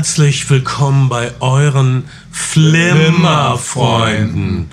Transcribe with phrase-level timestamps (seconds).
[0.00, 4.70] Herzlich willkommen bei euren Flimmerfreunden.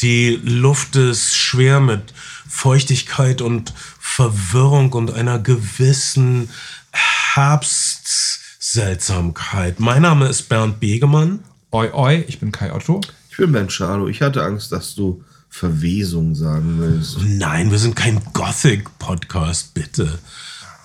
[0.00, 2.14] Die Luft ist schwer mit
[2.48, 6.48] Feuchtigkeit und Verwirrung und einer gewissen
[6.92, 9.80] Herbstseltsamkeit.
[9.80, 11.40] Mein Name ist Bernd Begemann.
[11.72, 13.02] Oi, oi, ich bin Kai Otto.
[13.30, 14.08] Ich bin Ben Charlo.
[14.08, 17.18] Ich hatte Angst, dass du Verwesung sagen willst.
[17.20, 20.18] Nein, wir sind kein Gothic-Podcast, bitte.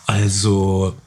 [0.05, 0.97] Also,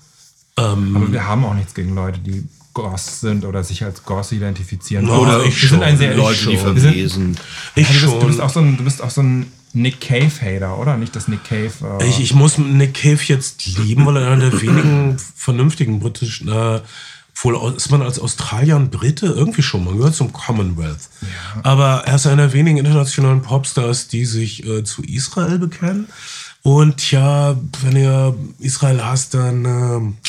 [0.57, 2.48] ähm, Aber wir haben auch nichts gegen Leute, die
[2.83, 5.07] Goss sind oder sich als Goss identifizieren.
[5.07, 5.71] No, oder ich schon.
[5.71, 7.37] sind ein sehr Leute, die wir sind- verwesen.
[7.75, 8.21] ich Ja, bist, schon.
[8.21, 10.97] du, bist auch so ein, du bist auch so ein Nick Cave-Hater, oder?
[10.97, 11.73] Nicht, dass Nick Cave.
[12.01, 16.49] Äh, Ich, ich muss Nick Cave jetzt lieben, weil er einer der wenigen vernünftigen britischen,
[16.49, 16.80] äh,
[17.41, 21.09] wohl ist man als Australier ein Brite irgendwie schon, man gehört zum Commonwealth.
[21.65, 26.09] Aber er ist einer der wenigen internationalen Popstars, die sich äh, zu Israel bekennen.
[26.63, 30.29] Und ja, wenn ihr Israel hasst, dann äh,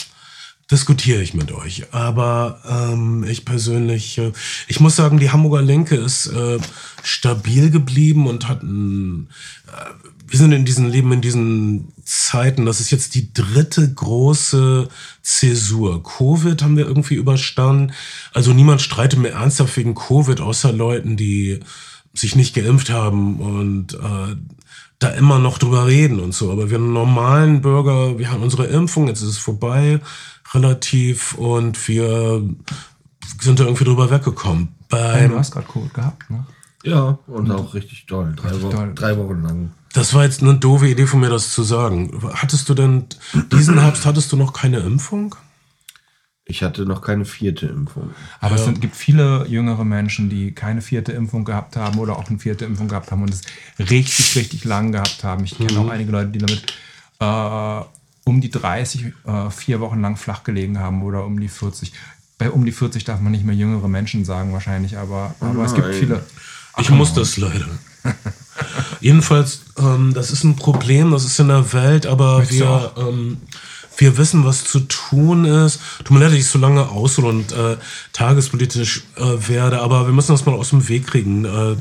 [0.71, 1.85] diskutiere ich mit euch.
[1.91, 4.31] Aber ähm, ich persönlich, äh,
[4.67, 6.59] ich muss sagen, die Hamburger Linke ist äh,
[7.03, 9.29] stabil geblieben und hat ein,
[9.67, 14.87] äh, wir sind in diesen Leben in diesen Zeiten, das ist jetzt die dritte große
[15.23, 16.03] Zäsur.
[16.03, 17.93] Covid haben wir irgendwie überstanden.
[18.31, 21.61] Also niemand streitet mehr ernsthaft wegen Covid, außer Leuten, die
[22.13, 24.35] sich nicht geimpft haben und äh,
[24.99, 26.51] da immer noch drüber reden und so.
[26.51, 30.01] Aber wir normalen Bürger, wir haben unsere Impfung, jetzt ist es vorbei,
[30.53, 32.43] relativ, und wir
[33.41, 34.69] sind da irgendwie drüber weggekommen.
[34.91, 36.45] Hey, du Beim, hast gerade Covid gehabt, ne?
[36.83, 38.33] Ja, und auch richtig toll.
[38.35, 38.91] Drei, Richtig Wochen, toll.
[38.95, 39.71] drei Wochen lang.
[39.93, 42.17] das war jetzt eine doofe Idee von mir, das zu sagen.
[42.33, 43.05] Hattest du denn,
[43.51, 45.35] diesen Herbst hattest du noch keine Impfung?
[46.45, 48.09] Ich hatte noch keine vierte Impfung.
[48.39, 52.27] Aber es sind, gibt viele jüngere Menschen, die keine vierte Impfung gehabt haben oder auch
[52.29, 53.41] eine vierte Impfung gehabt haben und es
[53.77, 55.43] richtig, richtig lang gehabt haben.
[55.43, 56.63] Ich kenne auch einige Leute, die damit
[57.19, 57.81] äh,
[58.29, 61.91] um die 30, äh, vier Wochen lang flach gelegen haben oder um die 40.
[62.37, 65.73] Bei um die 40 darf man nicht mehr jüngere Menschen sagen wahrscheinlich, aber, aber es
[65.73, 66.23] gibt viele.
[66.77, 67.67] Ich muss das leider.
[69.01, 73.37] Jedenfalls, ähm, das ist ein Problem, das ist in der Welt, aber Möchtest wir, ähm,
[73.97, 75.81] wir wissen, was zu tun ist.
[75.99, 77.77] Tut mir leid, dass ich so lange aus und äh,
[78.13, 81.43] tagespolitisch äh, werde, aber wir müssen das mal aus dem Weg kriegen.
[81.45, 81.75] Äh,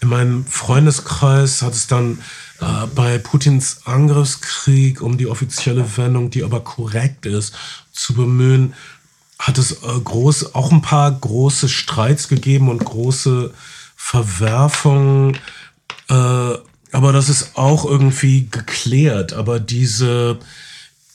[0.00, 2.18] in meinem Freundeskreis hat es dann
[2.64, 7.54] äh, bei Putins Angriffskrieg, um die offizielle Wendung, die aber korrekt ist,
[7.92, 8.74] zu bemühen,
[9.38, 13.52] hat es äh, groß, auch ein paar große Streits gegeben und große
[13.96, 15.36] Verwerfungen.
[16.08, 16.54] Äh,
[16.92, 19.32] aber das ist auch irgendwie geklärt.
[19.32, 20.38] Aber diese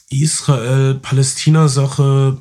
[0.10, 2.38] Israel-Palästina-Sache,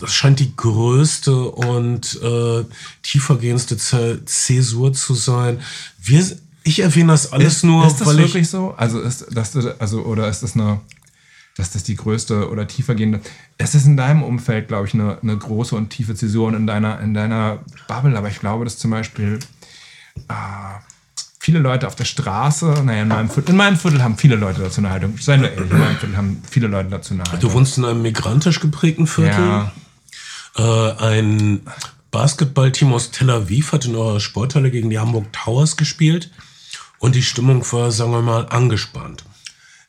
[0.00, 2.64] das scheint die größte und äh,
[3.02, 3.78] tiefergehendste
[4.26, 5.62] Zäsur zu sein.
[5.98, 6.36] Wir,
[6.66, 8.74] ich erwähne das alles ist, nur, ist das weil ich wirklich so?
[8.76, 10.80] Also ist das also oder ist das eine
[11.56, 13.20] dass das die größte oder tiefergehende.
[13.56, 17.00] Es ist in deinem Umfeld, glaube ich, eine, eine große und tiefe Zäsur in deiner,
[17.00, 19.38] in deiner Bubble, aber ich glaube, dass zum Beispiel
[20.28, 20.34] äh,
[21.38, 24.60] viele Leute auf der Straße, naja, in meinem, Viertel, in meinem Viertel haben viele Leute
[24.60, 25.14] dazu eine Haltung.
[25.16, 27.40] Ich sage nur ehrlich, in meinem Viertel haben viele Leute dazu eine Haltung.
[27.40, 29.40] Du wohnst in einem migrantisch geprägten Viertel.
[29.40, 29.72] ja,
[30.58, 31.60] Äh, ein
[32.10, 36.30] Basketballteam aus Tel Aviv hat in eurer Sporthalle gegen die Hamburg Towers gespielt
[36.98, 39.24] und die Stimmung war, sagen wir mal, angespannt.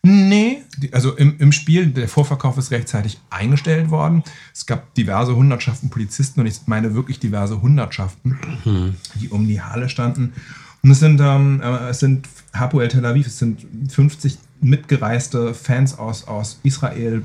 [0.04, 4.24] Nee, also im, im Spiel, der Vorverkauf ist rechtzeitig eingestellt worden.
[4.54, 9.90] Es gab diverse Hundertschaften Polizisten und ich meine wirklich diverse Hundertschaften, die um die Halle
[9.90, 10.34] standen.
[10.84, 15.98] Und es sind, ähm, äh, es sind Hapoel Tel Aviv, es sind 50 mitgereiste Fans
[15.98, 17.24] aus, aus Israel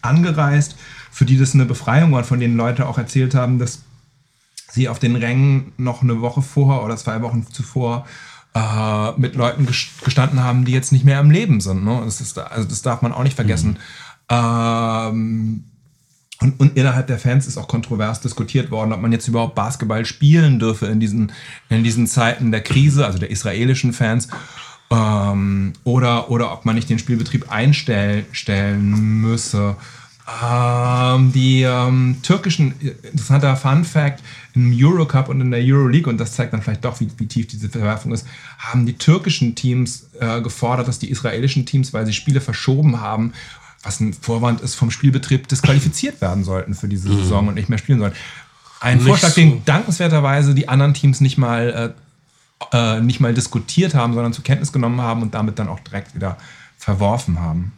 [0.00, 0.76] angereist,
[1.10, 3.82] für die das eine Befreiung war, von denen Leute auch erzählt haben, dass
[4.70, 8.06] sie auf den Rängen noch eine Woche vorher oder zwei Wochen zuvor
[8.54, 11.84] äh, mit Leuten ges- gestanden haben, die jetzt nicht mehr am Leben sind.
[11.84, 12.02] Ne?
[12.04, 13.78] Das, ist, also das darf man auch nicht vergessen.
[14.28, 15.64] Ähm,
[16.40, 20.04] und, und innerhalb der Fans ist auch kontrovers diskutiert worden, ob man jetzt überhaupt Basketball
[20.04, 21.32] spielen dürfe in diesen,
[21.68, 24.28] in diesen Zeiten der Krise, also der israelischen Fans.
[24.90, 29.76] Ähm, oder, oder ob man nicht den Spielbetrieb einstellen stellen müsse.
[30.28, 34.22] Ähm, die ähm, türkischen, interessanter Fun Fact,
[34.54, 37.48] im Eurocup und in der Euroleague, und das zeigt dann vielleicht doch, wie, wie tief
[37.48, 38.26] diese Verwerfung ist,
[38.58, 43.32] haben die türkischen Teams äh, gefordert, dass die israelischen Teams, weil sie Spiele verschoben haben,
[43.82, 47.78] was ein Vorwand ist, vom Spielbetrieb disqualifiziert werden sollten für diese Saison und nicht mehr
[47.78, 48.12] spielen sollen.
[48.80, 49.40] Ein Nicht Vorschlag, so.
[49.40, 51.94] den dankenswerterweise die anderen Teams nicht mal,
[52.72, 55.80] äh, äh, nicht mal diskutiert haben, sondern zur Kenntnis genommen haben und damit dann auch
[55.80, 56.36] direkt wieder
[56.78, 57.72] verworfen haben.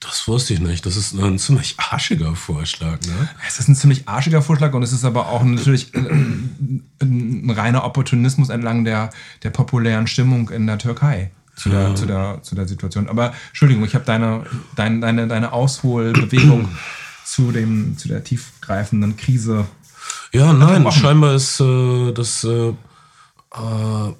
[0.00, 0.86] Das wusste ich nicht.
[0.86, 3.28] Das ist ein ziemlich arschiger Vorschlag, ne?
[3.46, 7.84] Es ist ein ziemlich arschiger Vorschlag und es ist aber auch natürlich ein, ein reiner
[7.84, 9.10] Opportunismus entlang der,
[9.42, 13.08] der populären Stimmung in der Türkei zu der, zu der, zu der Situation.
[13.08, 14.44] Aber Entschuldigung, ich habe deine,
[14.74, 16.68] deine, deine, deine Ausholbewegung
[17.24, 19.66] zu, dem, zu der tiefgreifenden Krise
[20.32, 22.44] Ja, nein, scheinbar ist äh, das.
[22.44, 24.14] Äh, äh,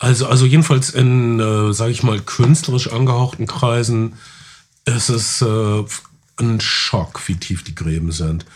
[0.00, 4.14] also, also jedenfalls in, äh, sage ich mal, künstlerisch angehauchten Kreisen
[4.94, 5.84] ist es äh,
[6.38, 8.46] ein Schock, wie tief die Gräben sind.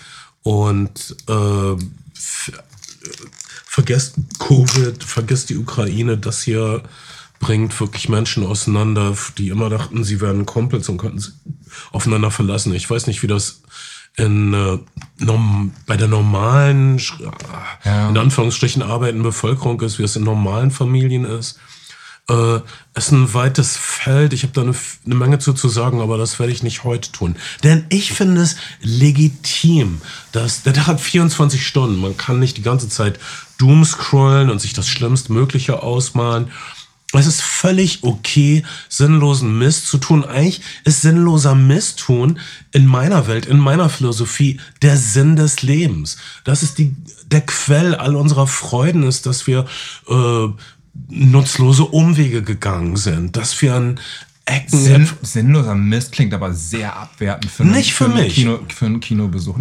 [0.43, 1.77] Und äh,
[3.65, 6.83] vergesst Covid, vergesst die Ukraine, das hier
[7.41, 11.35] bringt wirklich Menschen auseinander, die immer dachten, sie wären Kumpels und könnten sich
[11.91, 12.73] aufeinander verlassen.
[12.75, 13.63] Ich weiß nicht, wie das
[14.17, 14.79] in, äh,
[15.87, 17.01] bei der normalen,
[17.85, 18.09] ja.
[18.09, 21.59] in Anführungsstrichen, arbeitenden Bevölkerung ist, wie es in normalen Familien ist.
[22.31, 22.61] Äh,
[22.95, 24.33] ist ein weites Feld.
[24.33, 24.75] Ich habe da eine,
[25.05, 27.37] eine Menge zu, zu sagen, aber das werde ich nicht heute tun.
[27.65, 32.01] Denn ich finde es legitim, dass der Tag hat 24 Stunden.
[32.01, 33.19] Man kann nicht die ganze Zeit
[33.59, 36.51] doomscrollen und sich das Schlimmstmögliche ausmalen.
[37.13, 40.25] Es ist völlig okay, sinnlosen Mist zu tun.
[40.25, 42.39] Eigentlich ist sinnloser Mist tun
[42.71, 46.17] in meiner Welt, in meiner Philosophie der Sinn des Lebens.
[46.45, 46.97] Das ist die,
[47.27, 49.67] der Quell all unserer Freuden ist, dass wir
[50.09, 50.49] äh,
[51.09, 54.01] nutzlose Umwege gegangen sind, dass wir an
[54.45, 54.79] Ecken...
[54.79, 58.35] Sinn, sinnloser Mist klingt aber sehr abwertend für, einen, Nicht für, für mich.
[58.35, 59.59] Kino, für einen Kinobesuch.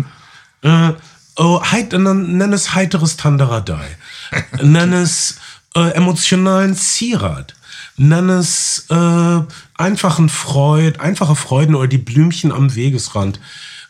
[0.63, 0.93] Äh,
[1.37, 3.85] oh, heit, nenn es heiteres Tanderadei.
[4.61, 5.37] nenn es
[5.75, 7.55] äh, emotionalen Zierat.
[7.97, 9.39] Nenn es äh,
[9.75, 13.39] einfachen Freud, einfache Freuden oder die Blümchen am Wegesrand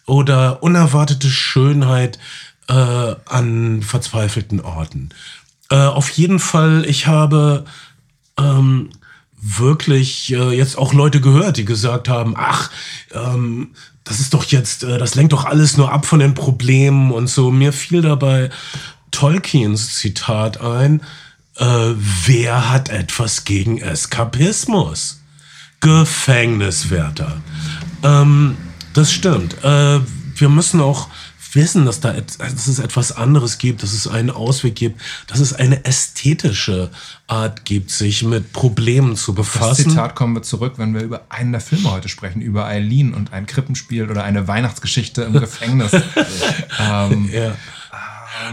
[0.06, 2.20] oder unerwartete Schönheit
[2.68, 5.10] äh, an verzweifelten Orten.
[5.72, 7.64] Äh, auf jeden Fall, ich habe
[8.38, 8.90] ähm,
[9.42, 12.70] wirklich äh, jetzt auch Leute gehört, die gesagt haben, ach,
[13.14, 13.72] ähm,
[14.04, 17.28] das ist doch jetzt, äh, das lenkt doch alles nur ab von den Problemen und
[17.28, 17.52] so.
[17.52, 18.50] Mir fiel dabei
[19.12, 21.02] Tolkiens Zitat ein,
[21.56, 21.66] äh,
[22.26, 25.22] wer hat etwas gegen Eskapismus?
[25.80, 27.42] Gefängniswärter.
[28.04, 28.58] Ähm,
[28.94, 29.64] das stimmt.
[29.64, 30.00] Äh,
[30.36, 31.08] wir müssen auch
[31.56, 35.54] wissen, dass, da, dass es etwas anderes gibt, dass es einen Ausweg gibt, dass es
[35.54, 36.90] eine ästhetische
[37.28, 39.84] Art gibt, sich mit Problemen zu befassen.
[39.86, 43.14] Das Zitat kommen wir zurück, wenn wir über einen der Filme heute sprechen, über Eileen
[43.14, 45.92] und ein Krippenspiel oder eine Weihnachtsgeschichte im Gefängnis.
[46.80, 47.56] ähm, ja.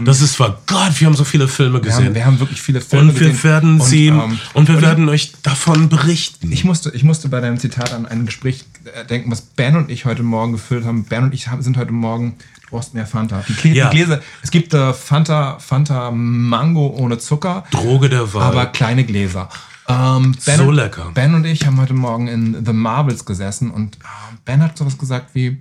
[0.03, 1.99] Das ist zwar Gott, wir haben so viele Filme gesehen.
[1.99, 3.15] Wir haben, wir haben wirklich viele Filme gesehen.
[3.15, 3.43] Und wir gesehen.
[3.43, 6.51] werden sie ähm, und wir und werden ich, euch davon berichten.
[6.51, 9.89] Ich musste, ich musste bei deinem Zitat an ein Gespräch äh, denken, was Ben und
[9.89, 11.05] ich heute Morgen gefüllt haben.
[11.05, 12.35] Ben und ich sind heute Morgen
[12.69, 13.43] Du brauchst mehr Fanta.
[13.47, 13.89] Die, Gläser, ja.
[13.89, 17.63] die Gläser es gibt äh, Fanta, Fanta Mango ohne Zucker.
[17.71, 18.43] Droge der Wahl.
[18.43, 19.49] Aber kleine Gläser.
[19.87, 21.09] Ähm, ben so und, lecker.
[21.15, 23.99] Ben und ich haben heute Morgen in The Marbles gesessen und äh,
[24.45, 25.57] Ben hat sowas gesagt wie,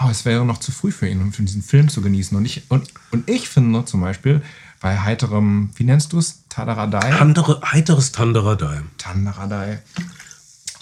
[0.00, 2.36] oh, es wäre noch zu früh für ihn, um diesen Film zu genießen.
[2.36, 4.42] Und ich, und, und ich finde zum Beispiel
[4.80, 6.44] bei heiterem, wie nennst du es?
[6.48, 7.12] Tanderadei?
[7.12, 8.82] Andere, heiteres Tanderadei.
[8.98, 9.80] Tanderadei.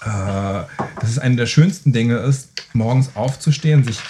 [0.01, 4.01] Äh, dass es eine der schönsten Dinge ist, morgens aufzustehen, sich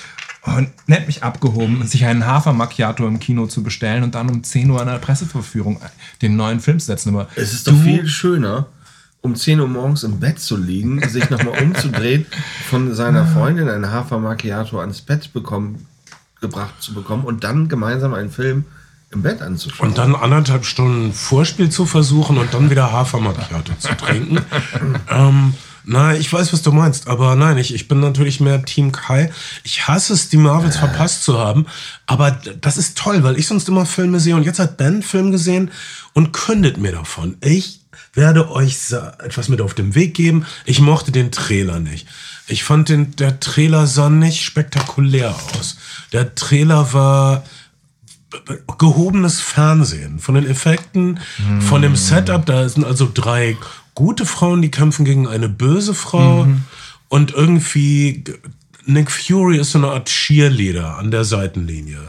[0.44, 4.42] und nennt mich abgehoben, sich einen Hafer Macchiato im Kino zu bestellen und dann um
[4.42, 5.80] 10 Uhr an der Presseverführung
[6.20, 7.10] den neuen Film zu setzen.
[7.10, 8.66] Aber es ist doch viel schöner,
[9.22, 12.26] um 10 Uhr morgens im Bett zu liegen, sich nochmal umzudrehen,
[12.68, 15.86] von seiner Freundin einen Hafer Macchiato ans Bett bekommen,
[16.40, 18.64] gebracht zu bekommen und dann gemeinsam einen Film
[19.10, 19.90] im Bett anzuschauen.
[19.90, 24.40] Und dann anderthalb Stunden Vorspiel zu versuchen und dann wieder Hafer Macchiato zu trinken.
[25.08, 25.54] ähm,
[25.84, 29.32] na, ich weiß, was du meinst, aber nein, ich, ich bin natürlich mehr Team Kai.
[29.62, 31.66] Ich hasse es, die Marvels verpasst zu haben,
[32.06, 32.30] aber
[32.60, 35.32] das ist toll, weil ich sonst immer Filme sehe und jetzt hat Ben einen Film
[35.32, 35.70] gesehen
[36.12, 37.36] und kündet mir davon.
[37.40, 37.81] Ich
[38.14, 40.46] werde euch etwas mit auf den Weg geben.
[40.64, 42.06] Ich mochte den Trailer nicht.
[42.46, 45.76] Ich fand den, der Trailer sah nicht spektakulär aus.
[46.12, 47.44] Der Trailer war
[48.78, 50.18] gehobenes Fernsehen.
[50.18, 51.60] Von den Effekten, mm.
[51.60, 53.56] von dem Setup, da sind also drei
[53.94, 56.44] gute Frauen, die kämpfen gegen eine böse Frau.
[56.44, 56.64] Mhm.
[57.08, 58.24] Und irgendwie
[58.84, 62.00] Nick Fury ist so eine Art Cheerleader an der Seitenlinie.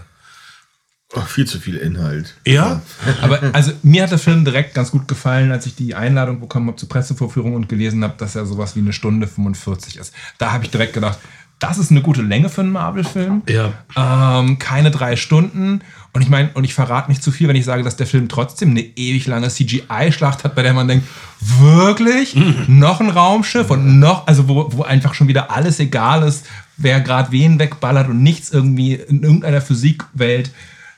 [1.15, 2.35] Ach, viel zu viel Inhalt.
[2.45, 2.81] Ja?
[3.21, 6.67] Aber also mir hat der Film direkt ganz gut gefallen, als ich die Einladung bekommen
[6.67, 10.13] habe zur Pressevorführung und gelesen habe, dass er sowas wie eine Stunde 45 ist.
[10.37, 11.19] Da habe ich direkt gedacht,
[11.59, 13.43] das ist eine gute Länge für einen Marvel-Film.
[13.47, 13.71] Ja.
[13.95, 15.79] Ähm, keine drei Stunden.
[16.11, 18.27] Und ich meine, und ich verrate nicht zu viel, wenn ich sage, dass der Film
[18.27, 21.07] trotzdem eine ewig lange CGI-Schlacht hat, bei der man denkt,
[21.39, 22.35] wirklich?
[22.35, 22.65] Mhm.
[22.67, 26.99] Noch ein Raumschiff und noch, also wo, wo einfach schon wieder alles egal ist, wer
[26.99, 30.51] gerade wen wegballert und nichts irgendwie in irgendeiner Physikwelt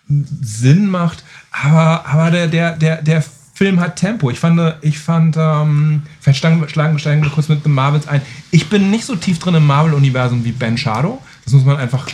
[0.08, 1.24] Sinn macht.
[1.52, 3.24] Aber, aber der, der, der, der
[3.56, 4.30] Film hat Tempo.
[4.30, 8.22] Ich fand, ich fand, ähm, vielleicht schlagen, schlagen, steigen wir kurz mit The Marvels ein.
[8.52, 11.22] Ich bin nicht so tief drin im Marvel-Universum wie Ben Shadow.
[11.46, 12.08] Das muss man einfach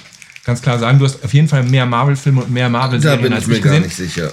[0.46, 1.00] ganz klar sagen.
[1.00, 3.24] Du hast auf jeden Fall mehr Marvel-Filme und mehr Marvel-Serien.
[3.24, 4.32] Da bin ich mir gar nicht sicher.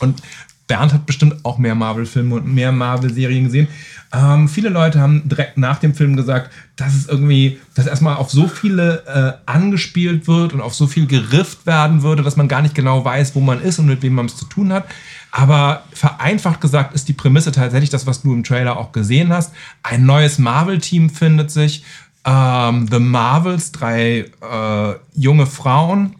[0.00, 0.20] Und
[0.66, 3.68] Bernd hat bestimmt auch mehr Marvel-Filme und mehr Marvel-Serien gesehen.
[4.14, 8.30] Ähm, viele Leute haben direkt nach dem Film gesagt, dass es irgendwie, dass erstmal auf
[8.30, 12.60] so viele äh, angespielt wird und auf so viel gerifft werden würde, dass man gar
[12.60, 14.84] nicht genau weiß, wo man ist und mit wem man es zu tun hat.
[15.30, 19.54] Aber vereinfacht gesagt ist die Prämisse tatsächlich das, was du im Trailer auch gesehen hast.
[19.82, 21.82] Ein neues Marvel-Team findet sich.
[22.26, 26.16] Ähm, The Marvels, drei äh, junge Frauen,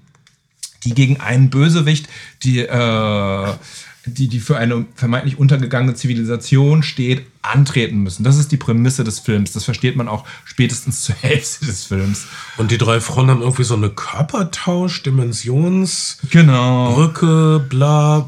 [0.85, 2.09] die gegen einen Bösewicht,
[2.43, 3.53] die, äh,
[4.07, 8.25] die, die für eine vermeintlich untergegangene Zivilisation steht, antreten müssen.
[8.25, 9.53] Das ist die Prämisse des Films.
[9.53, 12.27] Das versteht man auch spätestens zur Hälfte des Films.
[12.57, 16.95] Und die drei Frauen haben irgendwie so eine Körpertausch, Dimensions, Genau.
[16.95, 18.27] Brücke, bla.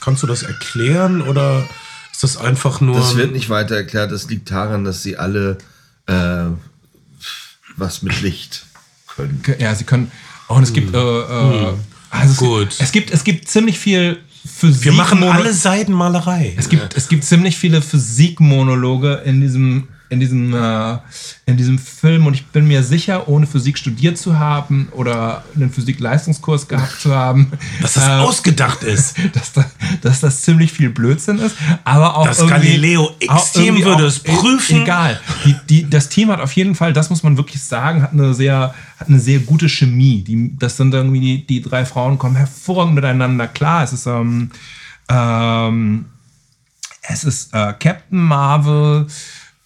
[0.00, 1.68] Kannst du das erklären oder
[2.12, 2.96] ist das einfach nur.
[2.96, 4.12] Das wird nicht weiter erklärt.
[4.12, 5.58] Das liegt daran, dass sie alle
[6.06, 6.46] äh,
[7.76, 8.66] was mit Licht
[9.06, 9.42] können.
[9.58, 10.10] Ja, sie können.
[10.48, 10.94] Oh, und es gibt.
[10.94, 11.74] Äh, äh,
[12.10, 12.76] also es, Gut.
[12.78, 14.84] Es gibt, es gibt ziemlich viel Physik.
[14.86, 16.54] wir machen alle Seitenmalerei.
[16.56, 20.98] Es gibt, es gibt ziemlich viele Physikmonologe in diesem, in, diesem, äh,
[21.46, 25.70] in diesem Film und ich bin mir sicher, ohne Physik studiert zu haben oder einen
[25.70, 29.16] Physikleistungskurs gehabt zu haben, dass das äh, ausgedacht ist.
[29.34, 29.64] dass, da,
[30.02, 34.82] dass das ziemlich viel Blödsinn ist, aber auch Das Galileo X-Team würde es prüfen.
[34.82, 35.20] Egal.
[35.44, 38.34] Die, die, das Team hat auf jeden Fall, das muss man wirklich sagen, hat eine
[38.34, 40.22] sehr, hat eine sehr gute Chemie.
[40.22, 43.84] Die, das sind irgendwie die, die drei Frauen kommen hervorragend miteinander klar.
[43.84, 44.50] Es ist ähm,
[45.08, 46.06] ähm,
[47.02, 49.06] es ist äh, Captain Marvel.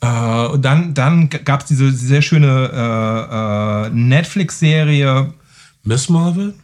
[0.02, 5.32] Äh, und dann, dann gab es diese sehr schöne äh, äh, Netflix-Serie.
[5.84, 6.54] Miss Marvel?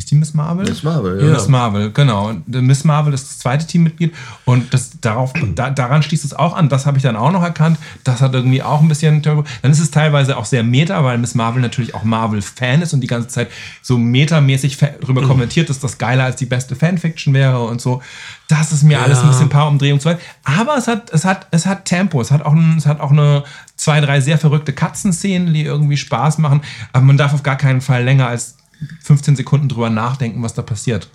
[0.00, 0.64] Hieß die Miss Marvel?
[0.66, 1.30] Miss Marvel, ja.
[1.30, 2.32] Miss Marvel, genau.
[2.46, 4.14] Miss Marvel ist das zweite Teammitglied
[4.46, 6.70] und das, darauf, da, daran schließt es auch an.
[6.70, 7.76] Das habe ich dann auch noch erkannt.
[8.02, 9.20] Das hat irgendwie auch ein bisschen.
[9.20, 13.02] Dann ist es teilweise auch sehr meta, weil Miss Marvel natürlich auch Marvel-Fan ist und
[13.02, 13.50] die ganze Zeit
[13.82, 18.00] so metamäßig fa- drüber kommentiert, dass das geiler als die beste Fanfiction wäre und so.
[18.48, 20.18] Das ist mir alles ein bisschen paar Umdrehungen zu weit.
[20.44, 22.22] Aber es hat, es hat, es hat Tempo.
[22.22, 23.44] Es hat auch, ein, es hat auch eine
[23.76, 26.62] zwei, drei sehr verrückte Katzenszenen, die irgendwie Spaß machen.
[26.94, 28.56] Aber man darf auf gar keinen Fall länger als
[29.02, 31.08] 15 Sekunden drüber nachdenken, was da passiert.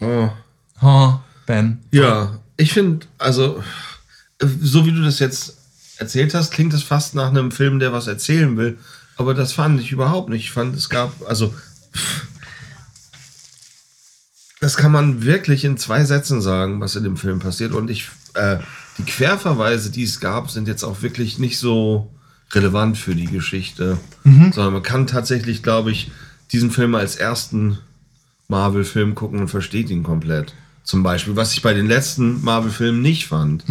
[0.00, 0.30] Oh.
[0.82, 1.14] Oh,
[1.46, 1.78] Ben.
[1.90, 3.62] Ja, ich finde, also,
[4.40, 5.56] so wie du das jetzt
[5.98, 8.78] erzählt hast, klingt es fast nach einem Film, der was erzählen will.
[9.16, 10.44] Aber das fand ich überhaupt nicht.
[10.44, 11.54] Ich fand, es gab, also,
[14.60, 17.72] das kann man wirklich in zwei Sätzen sagen, was in dem Film passiert.
[17.72, 18.58] Und ich, äh,
[18.98, 22.12] die Querverweise, die es gab, sind jetzt auch wirklich nicht so
[22.52, 23.98] relevant für die Geschichte.
[24.52, 26.10] Sondern man kann tatsächlich, glaube ich,
[26.52, 27.78] diesen Film als ersten
[28.48, 30.54] Marvel-Film gucken und versteht ihn komplett.
[30.84, 33.64] Zum Beispiel, was ich bei den letzten Marvel-Filmen nicht fand.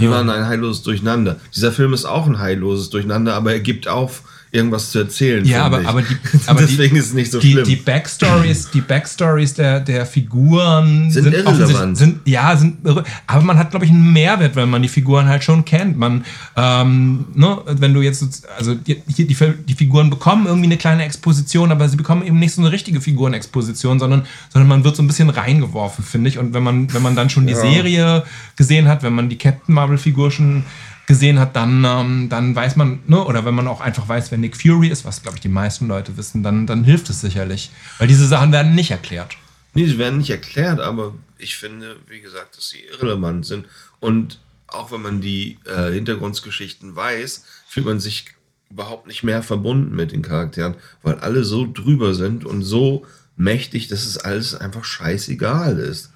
[0.00, 1.38] Die waren ein heilloses Durcheinander.
[1.54, 4.22] Dieser Film ist auch ein heilloses Durcheinander, aber er gibt auf,
[4.56, 5.44] irgendwas zu erzählen.
[5.44, 5.88] Ja, aber, ich.
[5.88, 7.64] aber, die, aber deswegen die, ist es nicht so die, schlimm.
[7.64, 11.96] Die Backstories, die Backstories der, der Figuren Sind offensichtlich- irrelevant.
[11.96, 12.78] Sind, ja, sind.
[13.26, 15.96] Aber man hat, glaube ich, einen Mehrwert, wenn man die Figuren halt schon kennt.
[15.96, 16.24] Man,
[16.56, 21.70] ähm, ne, wenn du jetzt, also die, die, die Figuren bekommen irgendwie eine kleine Exposition,
[21.70, 25.06] aber sie bekommen eben nicht so eine richtige Figurenexposition, sondern, sondern man wird so ein
[25.06, 26.38] bisschen reingeworfen, finde ich.
[26.38, 28.24] Und wenn man, wenn man dann schon die Serie
[28.56, 30.64] gesehen hat, wenn man die Captain Marvel-Figur schon
[31.06, 34.38] gesehen hat, dann, ähm, dann weiß man, ne, oder wenn man auch einfach weiß, wer
[34.38, 37.70] Nick Fury ist, was glaube ich die meisten Leute wissen, dann, dann hilft es sicherlich.
[37.98, 39.36] Weil diese Sachen werden nicht erklärt.
[39.74, 43.66] Nee, sie werden nicht erklärt, aber ich finde, wie gesagt, dass sie irrelevant sind.
[44.00, 48.26] Und auch wenn man die äh, Hintergrundgeschichten weiß, fühlt man sich
[48.70, 53.88] überhaupt nicht mehr verbunden mit den Charakteren, weil alle so drüber sind und so mächtig,
[53.88, 56.10] dass es alles einfach scheißegal ist.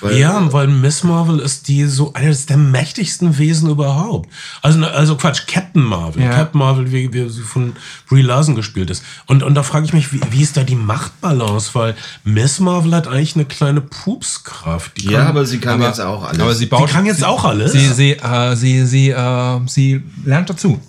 [0.00, 4.28] Weil, Ja, weil Miss Marvel ist die so eines der mächtigsten Wesen überhaupt.
[4.62, 6.22] Also, also Quatsch, Captain Marvel.
[6.22, 6.30] Ja.
[6.32, 7.72] Captain Marvel, wie, wie sie von
[8.08, 9.02] Brie Larson gespielt ist.
[9.26, 11.70] Und, und da frage ich mich, wie, wie ist da die Machtbalance?
[11.74, 14.92] Weil Miss Marvel hat eigentlich eine kleine Pupskraft.
[14.98, 16.40] Die ja, kann- aber sie kann aber- jetzt auch alles.
[16.40, 16.88] Aber sie baut.
[16.88, 17.72] Die kann jetzt auch alles?
[17.72, 20.80] Sie, sie, äh, sie, sie, äh, sie lernt dazu.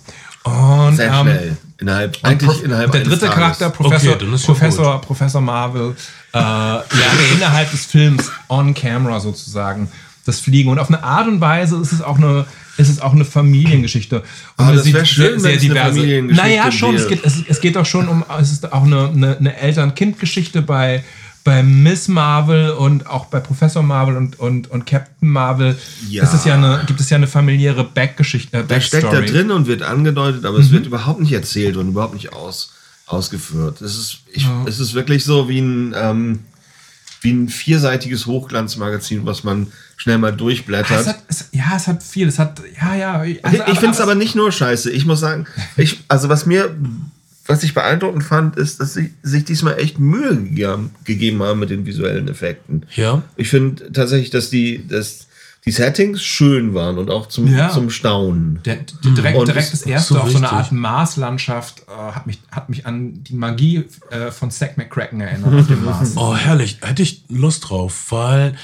[0.44, 1.56] Und, sehr ähm, schnell.
[1.80, 3.34] Innerhalb, Und eigentlich Pro- innerhalb der dritte Tages.
[3.34, 5.94] Charakter, Professor, Okay, dann ist ja Professor, Professor Marvel,
[6.32, 6.84] äh, lernt
[7.34, 9.88] innerhalb des Films on camera sozusagen
[10.26, 10.70] das Fliegen.
[10.70, 12.46] Und auf eine Art und Weise ist es auch eine,
[12.78, 14.20] ist es auch eine Familiengeschichte.
[14.20, 14.24] Und
[14.56, 16.94] Aber man das sieht wär schön, wenn es eine Familiengeschichte Naja, schon.
[16.96, 17.14] Es wäre.
[17.14, 21.04] geht, es, es geht doch schon um, es ist auch eine, eine, eine Eltern-Kind-Geschichte bei,
[21.48, 25.78] bei Miss Marvel und auch bei Professor Marvel und, und, und Captain Marvel.
[26.10, 26.22] Ja.
[26.22, 28.54] Ist es ja eine, gibt es ja eine familiäre Backgeschichte.
[28.58, 30.64] Äh, Der steckt da drin und wird angedeutet, aber Mhm.
[30.64, 32.74] es wird überhaupt nicht erzählt und überhaupt nicht aus,
[33.06, 33.80] ausgeführt.
[33.80, 36.40] Es ist, ich, es ist wirklich so wie ein, ähm,
[37.22, 41.00] wie ein vierseitiges Hochglanzmagazin, was man schnell mal durchblättert.
[41.00, 42.28] Es hat, es, ja, es hat viel.
[42.28, 43.24] Es hat, ja, ja.
[43.24, 44.90] ich also, ich finde es aber nicht nur scheiße.
[44.90, 45.46] Ich muss sagen,
[45.78, 46.76] ich, also was mir,
[47.48, 51.70] was ich beeindruckend fand, ist, dass sie sich diesmal echt Mühe gegeben, gegeben haben mit
[51.70, 52.84] den visuellen Effekten.
[52.94, 53.22] Ja.
[53.36, 55.26] Ich finde tatsächlich, dass die, dass
[55.64, 57.70] die Settings schön waren und auch zum, Ja.
[57.70, 58.60] zum Staunen.
[58.64, 60.50] Der, der direkt, Und direkt das erste so auf so eine.
[60.52, 65.54] Art Marslandschaft äh, hat, mich, hat mich an die Magie äh, von Zack McCracken erinnert
[65.54, 66.12] auf dem Mars.
[66.16, 66.78] Oh, herrlich.
[66.82, 68.54] Hätte ich Lust drauf, weil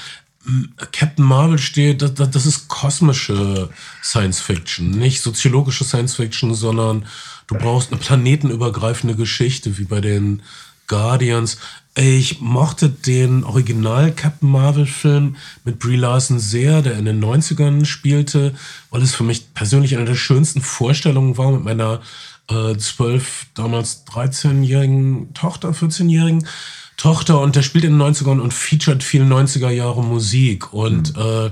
[0.45, 3.69] mm, Captain Marvel steht, das, das, das ist kosmische
[4.03, 4.91] Science Fiction.
[4.91, 7.05] Nicht soziologische Science Fiction, sondern
[7.47, 10.41] du brauchst eine planetenübergreifende Geschichte, wie bei den
[10.87, 11.57] Guardians.
[11.95, 17.85] Ich mochte den Original Captain Marvel Film mit Brie Larson sehr, der in den 90ern
[17.85, 18.53] spielte,
[18.89, 22.01] weil es für mich persönlich eine der schönsten Vorstellungen war mit meiner
[22.49, 26.45] äh, 12, damals 13-jährigen Tochter, 14-jährigen
[26.97, 27.39] Tochter.
[27.39, 30.73] Und der spielt in den 90ern und featured viel 90er Jahre Musik.
[30.73, 31.49] Und äh,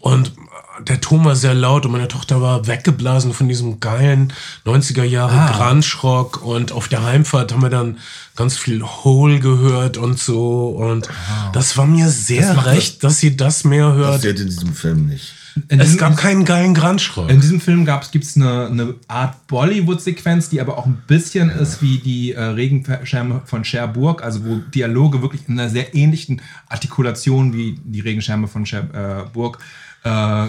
[0.00, 0.32] und
[0.80, 4.32] der Ton war sehr laut und meine Tochter war weggeblasen von diesem geilen
[4.64, 5.52] 90er Jahre Ah.
[5.52, 7.98] Grunge-Rock und auf der Heimfahrt haben wir dann
[8.36, 11.08] ganz viel Hole gehört und so und
[11.52, 14.14] das war mir sehr macht recht, dass sie das mehr hört.
[14.16, 15.34] Passiert in diesem Film nicht.
[15.68, 17.28] In Es diesem- gab keinen geilen Grunge-Rock.
[17.28, 21.82] In diesem Film gibt es eine, eine Art Bollywood-Sequenz, die aber auch ein bisschen ist
[21.82, 27.52] wie die äh, Regenschirme von Cherbourg, also wo Dialoge wirklich in einer sehr ähnlichen Artikulation
[27.52, 29.62] wie die Regenschirme von Cherbourg äh,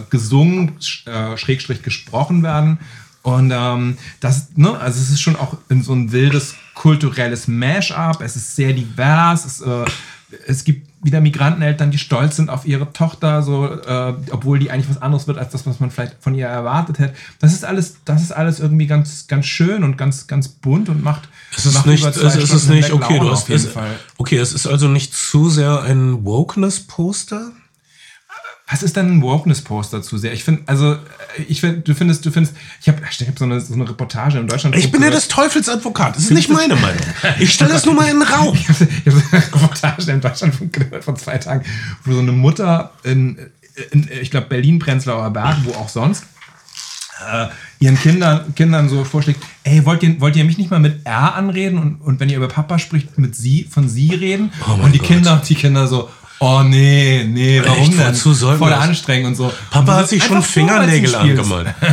[0.09, 2.79] gesungen, sch, äh, schrägstrich gesprochen werden.
[3.21, 8.21] Und ähm, das, ne, also es ist schon auch in so ein wildes kulturelles Mash-up.
[8.21, 9.45] Es ist sehr divers.
[9.45, 9.85] Es, äh,
[10.47, 14.89] es gibt wieder Migranteneltern, die stolz sind auf ihre Tochter, so, äh, obwohl die eigentlich
[14.89, 17.13] was anderes wird als das, was man vielleicht von ihr erwartet hätte.
[17.39, 21.03] Das ist alles, das ist alles irgendwie ganz, ganz schön und ganz, ganz bunt und
[21.03, 21.27] macht.
[21.55, 23.69] Es ist macht nicht, es, es ist nicht, okay, Laune du hast, es,
[24.17, 27.51] okay, es ist also nicht zu sehr ein Wokeness-Poster.
[28.71, 30.33] Was ist denn ein Wokeness-Poster zu sehr?
[30.33, 30.97] Ich finde, also, äh,
[31.47, 34.39] ich finde, du findest, du findest, ich habe ich hab so, eine, so eine Reportage
[34.39, 34.75] in Deutschland.
[34.77, 36.15] Ich bin ja des Teufels Advokat.
[36.15, 37.01] Das ist nicht meine Meinung.
[37.39, 38.55] Ich stelle das nur mal in den Raum.
[38.55, 41.65] Ich habe hab so eine Reportage in Deutschlandfunk gehört vor zwei Tagen,
[42.05, 43.37] wo so eine Mutter in,
[43.91, 46.23] in ich glaube, Berlin-Prenzlauer Berg, wo auch sonst,
[47.31, 47.47] äh,
[47.79, 51.35] ihren Kindern, Kindern so vorschlägt, ey, wollt ihr, wollt ihr mich nicht mal mit R
[51.35, 54.51] anreden und, und wenn ihr über Papa spricht, mit sie, von sie reden?
[54.67, 55.07] Oh und die Gott.
[55.07, 56.09] Kinder, die Kinder so,
[56.45, 58.07] oh nee, nee, warum Echt, denn?
[58.09, 58.79] wozu soll Voll das?
[58.81, 59.45] anstrengend und so.
[59.45, 61.31] Und Papa so, hat sich schon Fingernägel Spiel.
[61.31, 61.73] angemalt.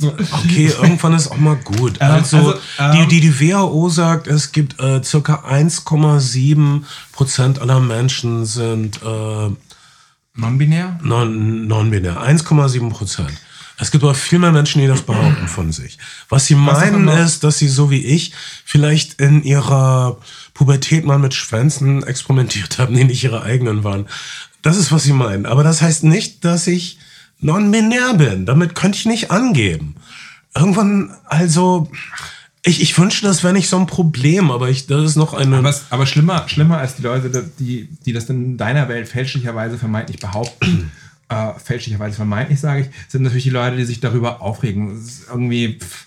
[0.00, 1.98] So, okay, irgendwann ist auch mal gut.
[2.00, 7.60] Ähm, Also, also, ähm, die, die, die WHO sagt, es gibt äh, circa 1,7 Prozent
[7.60, 9.50] aller Menschen sind äh,
[10.34, 10.98] Non-binär?
[11.02, 12.16] non- non-binär.
[12.22, 13.32] 1,7 Prozent.
[13.78, 15.98] Es gibt aber viel mehr Menschen, die das behaupten von sich.
[16.28, 18.32] Was sie meinen immer- ist, dass sie so wie ich
[18.64, 20.18] vielleicht in ihrer
[20.54, 24.06] Pubertät mal mit Schwänzen experimentiert haben, die nicht ihre eigenen waren.
[24.62, 25.46] Das ist, was sie meinen.
[25.46, 26.98] Aber das heißt nicht, dass ich
[27.40, 28.46] non-binär bin.
[28.46, 29.96] Damit könnte ich nicht angeben.
[30.54, 31.90] Irgendwann, also,
[32.62, 35.56] ich, ich wünschte, das wäre nicht so ein Problem, aber ich, das ist noch eine.
[35.56, 40.20] Aber, aber schlimmer, schlimmer als die Leute, die, die das in deiner Welt fälschlicherweise vermeintlich
[40.20, 40.92] behaupten,
[41.28, 45.02] äh, fälschlicherweise vermeintlich sage ich, sind natürlich die Leute, die sich darüber aufregen.
[45.28, 46.06] Irgendwie, pff,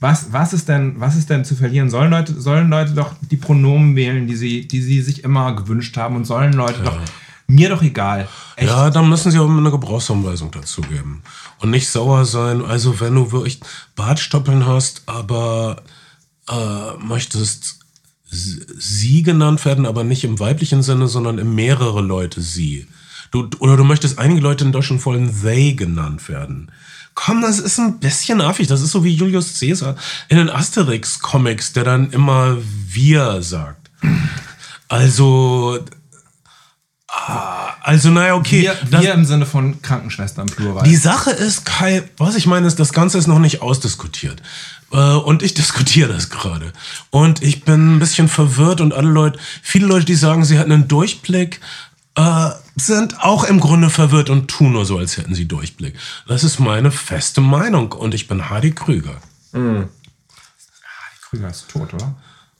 [0.00, 1.90] was, was, ist denn, was ist denn zu verlieren?
[1.90, 5.96] Sollen Leute, sollen Leute doch die Pronomen wählen, die sie, die sie sich immer gewünscht
[5.98, 6.98] haben und sollen Leute doch,
[7.46, 8.26] mir doch egal.
[8.56, 8.68] Echt.
[8.68, 11.22] Ja, dann müssen sie aber eine Gebrauchsanweisung dazu geben.
[11.58, 12.64] Und nicht sauer sein.
[12.64, 13.60] Also, wenn du wirklich
[13.94, 15.82] Bartstoppeln hast, aber
[16.48, 17.80] äh, möchtest
[18.30, 22.86] sie genannt werden, aber nicht im weiblichen Sinne, sondern im mehrere Leute sie.
[23.32, 26.70] Du, oder du möchtest einige Leute in Deutschland wollen they genannt werden.
[27.24, 28.66] Komm, das ist ein bisschen affig.
[28.68, 29.94] Das ist so wie Julius Caesar
[30.28, 32.56] in den Asterix-Comics, der dann immer
[32.88, 33.90] wir sagt.
[34.88, 35.78] Also,
[37.08, 38.62] ah, also naja, okay.
[38.62, 40.84] Wir, das- wir im Sinne von Krankenschwestern plural.
[40.84, 44.42] die Sache ist, Kai, was ich meine, ist, das Ganze ist noch nicht ausdiskutiert.
[44.92, 46.72] Äh, Und ich diskutiere das gerade.
[47.10, 50.72] Und ich bin ein bisschen verwirrt und alle Leute, viele Leute, die sagen, sie hätten
[50.72, 51.60] einen Durchblick,
[52.16, 52.50] äh,
[52.86, 55.94] sind auch im Grunde verwirrt und tun nur so, als hätten sie Durchblick.
[56.28, 59.16] Das ist meine feste Meinung und ich bin Hardy Krüger.
[61.28, 62.14] Krüger ist tot, oder?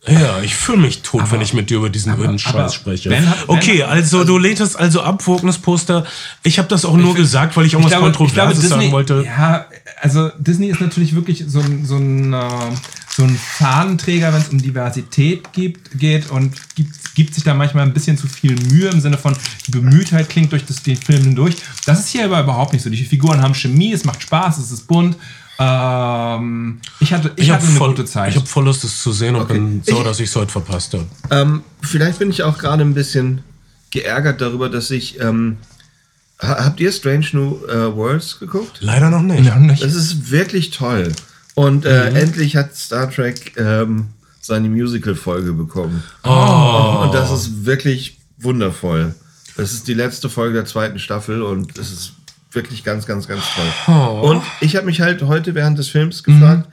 [0.06, 3.10] Ja, ich fühle mich tot, wenn ich mit dir über diesen öden aber Scheiß spreche.
[3.10, 5.22] Ben hat- Ben okay, hat- also du lehnst also ab,
[5.60, 6.06] Poster.
[6.42, 9.24] Ich habe das auch nur gesagt, weil ich irgendwas Kontroverses sagen wollte.
[9.26, 9.66] Ja,
[10.00, 12.38] also Disney ist natürlich wirklich so ein, so ein, äh,
[13.12, 17.84] so ein Fahnenträger, wenn es um Diversität gibt, geht und gibt, gibt sich da manchmal
[17.84, 21.22] ein bisschen zu viel Mühe im Sinne von, die Bemühtheit klingt durch das, den Film
[21.24, 21.56] hindurch.
[21.86, 22.88] Das ist hier aber überhaupt nicht so.
[22.90, 25.16] Die Figuren haben Chemie, es macht Spaß, es ist bunt.
[25.58, 28.30] Ähm, ich hatte, ich Ich hatte habe eine voll, gute Zeit.
[28.30, 29.54] ich hab voll Lust, es zu sehen und Okay.
[29.54, 31.06] bin sauer, Ich- dass ich es heute verpasst habe.
[31.30, 33.42] Ähm, vielleicht bin ich auch gerade ein bisschen
[33.90, 35.20] geärgert darüber, dass ich.
[35.20, 35.58] Ähm,
[36.40, 38.78] ha- habt ihr Strange New äh, Worlds geguckt?
[38.80, 39.44] Leider noch nicht.
[39.44, 39.82] Ja, nicht.
[39.82, 41.12] Das ist wirklich toll.
[41.60, 44.06] Und äh, endlich hat Star Trek ähm,
[44.40, 46.02] seine Musical-Folge bekommen.
[46.24, 47.02] Oh.
[47.02, 49.14] Und das ist wirklich wundervoll.
[49.58, 52.12] Das ist die letzte Folge der zweiten Staffel und es ist
[52.52, 53.94] wirklich ganz, ganz, ganz toll.
[54.22, 56.66] Und ich habe mich halt heute während des Films gefragt,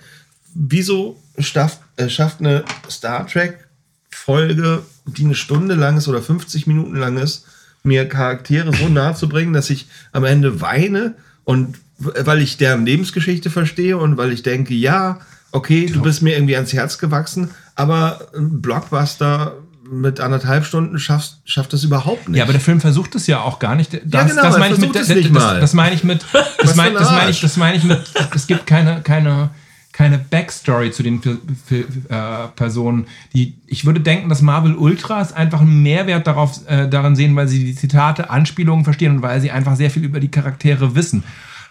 [0.54, 6.96] wieso schafft, äh, schafft eine Star Trek-Folge, die eine Stunde lang ist oder 50 Minuten
[6.96, 7.46] lang ist,
[7.84, 12.86] mir Charaktere so nahe zu bringen, dass ich am Ende weine und weil ich deren
[12.86, 15.20] Lebensgeschichte verstehe und weil ich denke, ja,
[15.52, 19.54] okay, du bist mir irgendwie ans Herz gewachsen, aber ein Blockbuster
[19.90, 22.38] mit anderthalb Stunden schafft, schafft das überhaupt nicht.
[22.38, 23.94] Ja, aber der Film versucht es ja auch gar nicht.
[24.06, 26.26] Das, genau, das meine ich mit, das, nicht das, meine ich mit,
[26.62, 28.02] das meine ein das meine ich, das meine ich mit,
[28.36, 29.50] es gibt keine, keine,
[29.94, 31.22] keine Backstory zu den
[31.70, 33.08] äh, Personen.
[33.34, 37.48] Die, ich würde denken, dass Marvel Ultras einfach einen Mehrwert darauf, äh, darin sehen, weil
[37.48, 41.24] sie die Zitate, Anspielungen verstehen und weil sie einfach sehr viel über die Charaktere wissen.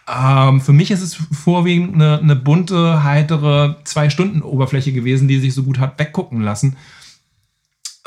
[0.08, 5.64] Ähm, für mich ist es vorwiegend eine, eine bunte, heitere Zwei-Stunden-Oberfläche gewesen, die sich so
[5.64, 6.76] gut hat weggucken lassen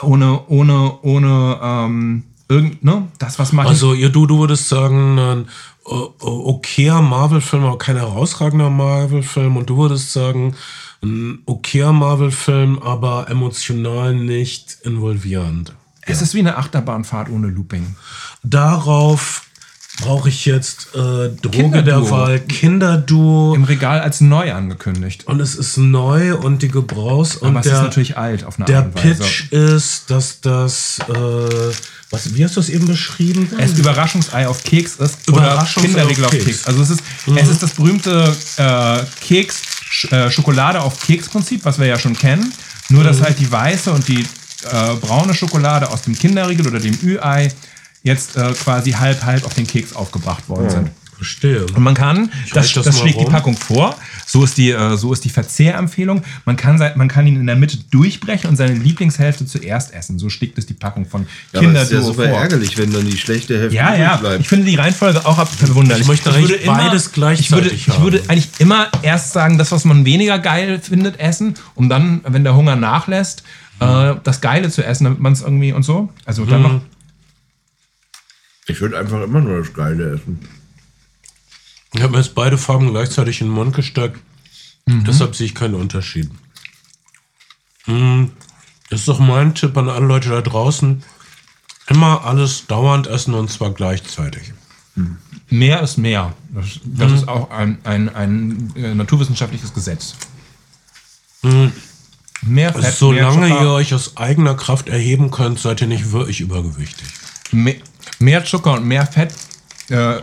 [0.02, 3.08] ohne, ohne, ohne, ähm, irgend, ne?
[3.18, 3.72] Das, was Martin.
[3.72, 5.46] Also, ihr, du, du würdest sagen, ein
[5.86, 9.58] äh, okayer Marvel-Film, aber kein herausragender Marvel-Film.
[9.58, 10.56] Und du würdest sagen,
[11.02, 15.74] ein okayer Marvel-Film, aber emotional nicht involvierend.
[16.02, 17.96] es ist wie eine Achterbahnfahrt ohne Looping.
[18.44, 19.44] Darauf
[20.02, 21.82] brauche ich jetzt äh, Droge Kinderduo.
[21.82, 23.54] der Wahl, Kinderduo.
[23.56, 25.28] Im Regal als neu angekündigt.
[25.28, 28.58] Und es ist neu und die Gebrauchs und Aber es der, ist natürlich alt auf
[28.58, 29.24] eine der Art und Weise.
[29.24, 31.14] Pitch ist, dass das, äh,
[32.10, 33.50] was, wie hast du es eben beschrieben?
[33.58, 36.46] es Überraschungsei auf Keks ist Überraschungsei oder Kinderriegel auf auf Keks.
[36.46, 36.68] Keks.
[36.68, 37.04] Also es ist,
[37.36, 39.62] es ist das berühmte äh, Keks,
[40.12, 42.54] äh, Schokolade auf Keks-Prinzip, was wir ja schon kennen.
[42.90, 46.98] Nur, dass halt die weiße und die äh, braune Schokolade aus dem Kinderriegel oder dem
[47.04, 47.52] Ü-Ei
[48.04, 50.90] jetzt äh, quasi halb halb auf den Keks aufgebracht worden sind.
[51.16, 51.66] Verstehe.
[51.76, 53.26] Und man kann, das, halte das das, mal schlägt die.
[53.26, 53.94] Packung vor,
[54.26, 56.22] so ist die, äh, so ist die Verzehrempfehlung.
[56.46, 60.18] Man kann, sein- man kann ihn in der Mitte durchbrechen und seine Lieblingshälfte zuerst essen.
[60.18, 62.40] So schlägt es die Packung von Ja, aber das ist ja super vor.
[62.40, 64.40] ärgerlich, wenn dann die schlechte Hälfte Ja, ja, bleibt.
[64.40, 66.04] ich finde die Reihenfolge auch ab- verwunderlich.
[66.04, 69.84] Ich möchte eigentlich beides gleichzeitig ich würde, ich würde eigentlich immer erst sagen, das, was
[69.84, 73.44] man weniger geil findet, essen, um dann, wenn der Hunger nachlässt,
[73.82, 76.08] äh, das Geile zu essen, damit man es irgendwie und so.
[76.24, 76.82] Also dann noch
[78.70, 80.40] Ich würde einfach immer nur das Geile essen.
[81.94, 84.20] Ich habe mir jetzt beide Farben gleichzeitig in den Mund gesteckt.
[84.86, 86.30] Deshalb sehe ich keinen Unterschied.
[87.86, 88.32] Hm,
[88.90, 91.04] Das ist doch mein Tipp an alle Leute da draußen.
[91.88, 94.54] Immer alles dauernd essen und zwar gleichzeitig.
[95.50, 96.34] mehr ist mehr.
[96.50, 100.16] Das, das ist auch ein, ein, ein äh, naturwissenschaftliches Gesetz.
[102.42, 106.12] Mehr Fett, mehr Solange Zucker, ihr euch aus eigener Kraft erheben könnt, seid ihr nicht
[106.12, 107.08] wirklich übergewichtig.
[107.52, 107.76] mehr,
[108.20, 109.34] mehr Zucker und mehr Fett
[109.90, 110.22] äh,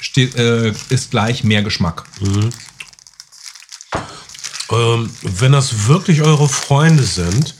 [0.00, 2.04] steht, äh, ist gleich mehr Geschmack.
[4.70, 7.54] Ähm, wenn das wirklich eure Freunde sind,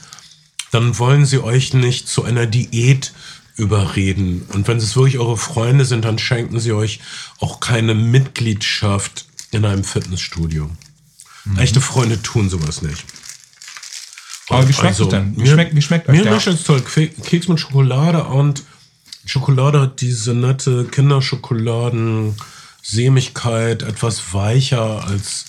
[0.71, 3.13] dann wollen sie euch nicht zu einer Diät
[3.57, 4.47] überreden.
[4.53, 7.01] Und wenn es wirklich eure Freunde sind, dann schenken sie euch
[7.41, 10.71] auch keine Mitgliedschaft in einem Fitnessstudio.
[11.57, 13.05] Echte Freunde tun sowas nicht.
[14.49, 15.37] Aber wie schmeckt Also, es denn?
[15.37, 16.41] Wie mir- schmeckt, wie schmeckt Mir der?
[16.41, 16.83] schmeckt es toll.
[16.83, 18.63] Keks mit Schokolade und
[19.25, 25.45] Schokolade hat diese nette Kinderschokoladen-Sämigkeit, etwas weicher als,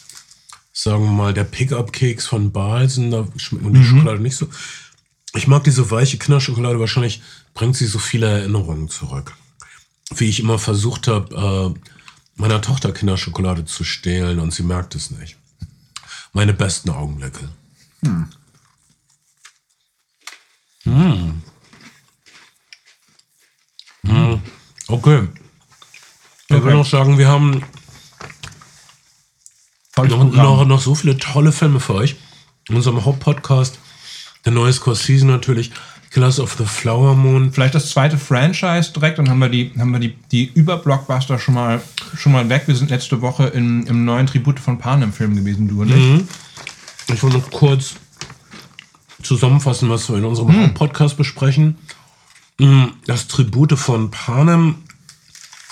[0.74, 3.10] sagen wir mal, der Pickup-Keks von Balsen.
[3.12, 4.48] Da schmeckt man die Schokolade nicht so.
[5.34, 6.80] Ich mag diese weiche Kinderschokolade.
[6.80, 7.22] Wahrscheinlich
[7.54, 9.38] bringt sie so viele Erinnerungen zurück.
[10.14, 11.80] Wie ich immer versucht habe, äh,
[12.36, 15.38] meiner Tochter Kinderschokolade zu stehlen und sie merkt es nicht.
[16.34, 17.50] Meine besten Augenblicke.
[24.88, 25.28] Okay.
[26.48, 26.74] Ich Okay.
[26.74, 27.64] noch sagen, wir haben
[29.98, 32.16] noch, noch, noch so viele tolle Filme für euch.
[32.68, 33.80] In unserem Hauptpodcast,
[34.46, 35.72] der neue Scorsese natürlich,
[36.12, 37.54] Killers of the Flower Moon.
[37.54, 41.54] Vielleicht das zweite Franchise direkt, dann haben wir die, haben wir die, die Über-Blockbuster schon
[41.54, 41.82] mal,
[42.18, 42.64] schon mal weg.
[42.66, 47.14] Wir sind letzte Woche in, im neuen Tribute von Panem-Film gewesen, du und ich.
[47.14, 47.96] Ich will noch kurz
[49.24, 51.78] zusammenfassen, was wir in unserem Hauptpodcast besprechen.
[52.62, 54.76] Mm, Das Tribute von Panem,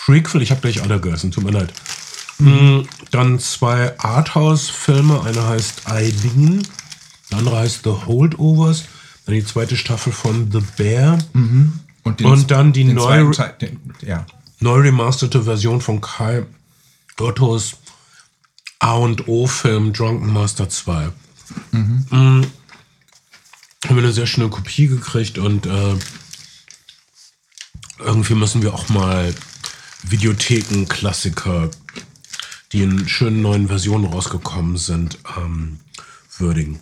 [0.05, 1.71] Prequel, ich habe gleich alle gegessen, tut mir leid.
[2.39, 6.65] Mm, Dann zwei Arthouse-Filme, einer heißt Eileen,
[7.31, 8.85] der andere heißt The Holdovers,
[9.25, 11.19] dann die zweite Staffel von The Bear.
[12.03, 13.29] Und, den, Und dann die neue-
[13.61, 14.25] den, ja.
[14.59, 16.45] neu remasterte Version von Kai
[17.19, 17.75] Ottos
[18.79, 21.09] A und O-Film Drunken Master 2.
[21.71, 22.05] Mhm.
[22.11, 25.95] Haben wir eine sehr schöne Kopie gekriegt und äh,
[27.99, 29.33] irgendwie müssen wir auch mal
[30.03, 31.69] Videotheken-Klassiker,
[32.71, 35.79] die in schönen neuen Versionen rausgekommen sind, ähm,
[36.37, 36.79] würdigen.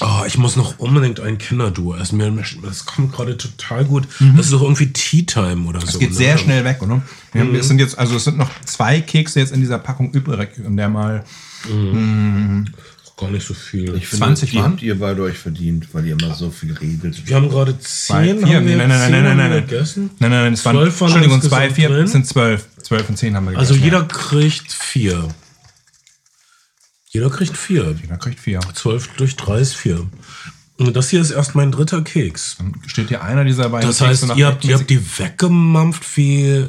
[0.00, 2.18] Oh, ich muss noch unbedingt ein Kinderduo essen.
[2.18, 4.06] Mir- Das kommt gerade total gut.
[4.36, 5.86] Das ist doch irgendwie Tea Time oder so.
[5.88, 6.16] Es geht ne?
[6.16, 7.02] sehr schnell weg, oder?
[7.32, 10.12] Wir haben, es sind jetzt, also es sind noch zwei Kekse jetzt in dieser Packung
[10.12, 11.24] übrig, in der mal
[13.18, 13.94] Gar nicht so viel.
[13.96, 14.72] Ich finde, 20 die waren?
[14.72, 17.26] habt ihr beide euch verdient, weil ihr immer so viel redet.
[17.26, 18.46] wir haben gerade zwei, zehn.
[18.46, 18.56] vier.
[18.56, 19.66] haben Nee, wir nein, nein, nein, zehn nein, nein, nein.
[19.66, 20.10] gegessen.
[20.20, 22.04] Nein, nein, nein, es waren, Entschuldigung, insgesamt zwei, vier, drin.
[22.04, 22.66] es sind zwölf.
[22.82, 24.04] Zwölf und zehn haben wir Also gegessen, jeder ja.
[24.04, 25.28] kriegt vier.
[27.10, 27.96] Jeder kriegt vier.
[28.00, 28.60] Jeder kriegt vier.
[28.74, 30.06] 12 durch 3 ist 4.
[30.76, 32.56] Und das hier ist erst mein dritter Keks.
[32.58, 36.66] Dann steht hier einer dieser beiden Das heißt, ihr habt, ihr habt die weggemampft wie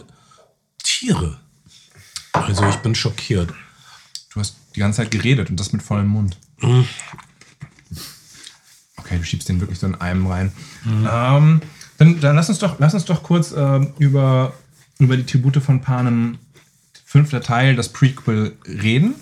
[0.84, 1.40] Tiere.
[2.32, 3.50] Also ich bin schockiert.
[4.76, 6.38] Die ganze Zeit geredet und das mit vollem Mund.
[6.62, 6.86] Mhm.
[8.98, 10.52] Okay, du schiebst den wirklich so in einem rein.
[10.86, 11.62] Ähm,
[11.98, 14.54] dann, dann lass uns doch, lass uns doch kurz ähm, über,
[15.00, 16.38] über die Tribute von Panem,
[17.06, 19.16] fünfter Teil, das Prequel, reden.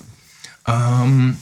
[0.67, 1.37] Ähm,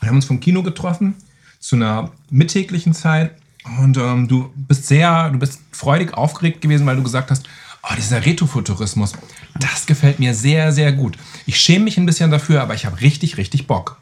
[0.00, 1.14] wir haben uns vom Kino getroffen
[1.60, 3.32] zu einer mittäglichen Zeit
[3.78, 7.48] und ähm, du bist sehr, du bist freudig aufgeregt gewesen, weil du gesagt hast,
[7.90, 9.12] oh, dieser Retrofuturismus,
[9.58, 11.16] das gefällt mir sehr, sehr gut.
[11.46, 14.00] Ich schäme mich ein bisschen dafür, aber ich habe richtig, richtig Bock.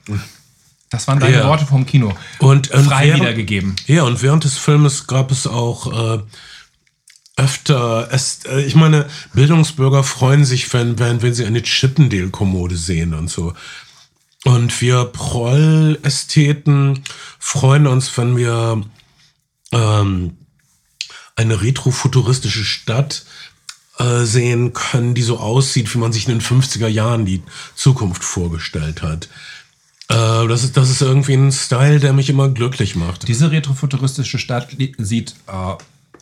[0.91, 1.49] Das waren deine Ja.
[1.49, 2.15] Worte vom Kino.
[2.39, 3.77] Und, und frei während- wiedergegeben.
[3.87, 6.23] Ja, und während des Filmes gab es auch äh,
[7.37, 13.15] öfter, es, äh, ich meine, Bildungsbürger freuen sich, wenn, wenn, wenn sie eine Chippendale-Kommode sehen
[13.15, 13.53] und so.
[14.45, 17.03] Und wir Proll-Ästheten
[17.39, 18.83] freuen uns, wenn wir
[19.73, 20.37] ähm,
[21.35, 23.25] eine retrofuturistische Stadt
[23.99, 27.43] äh, sehen können, die so aussieht, wie man sich in den 50er Jahren die
[27.75, 29.29] Zukunft vorgestellt hat.
[30.09, 33.27] Äh, das, ist, das ist irgendwie ein Style, der mich immer glücklich macht.
[33.29, 35.75] Diese retrofuturistische Stadt sieht äh,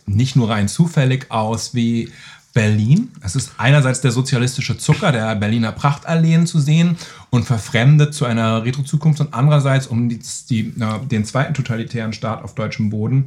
[0.05, 2.11] nicht nur rein zufällig aus wie
[2.53, 3.11] Berlin.
[3.21, 6.97] Es ist einerseits der sozialistische Zucker der Berliner Prachtalleen zu sehen
[7.29, 12.43] und verfremdet zu einer Retro-Zukunft und andererseits, um die, die, äh, den zweiten totalitären Staat
[12.43, 13.25] auf deutschem Boden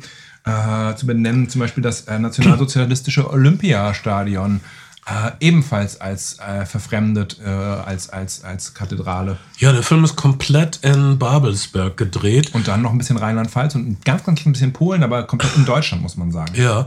[0.48, 4.60] äh, zu benennen, zum Beispiel das äh, nationalsozialistische Olympiastadion.
[5.06, 9.38] Äh, ebenfalls als äh, verfremdet, äh, als, als, als Kathedrale.
[9.56, 12.54] Ja, der Film ist komplett in Babelsberg gedreht.
[12.54, 15.56] Und dann noch ein bisschen Rheinland-Pfalz und ein ganz, ganz ein bisschen Polen, aber komplett
[15.56, 16.52] in Deutschland, muss man sagen.
[16.54, 16.86] Ja.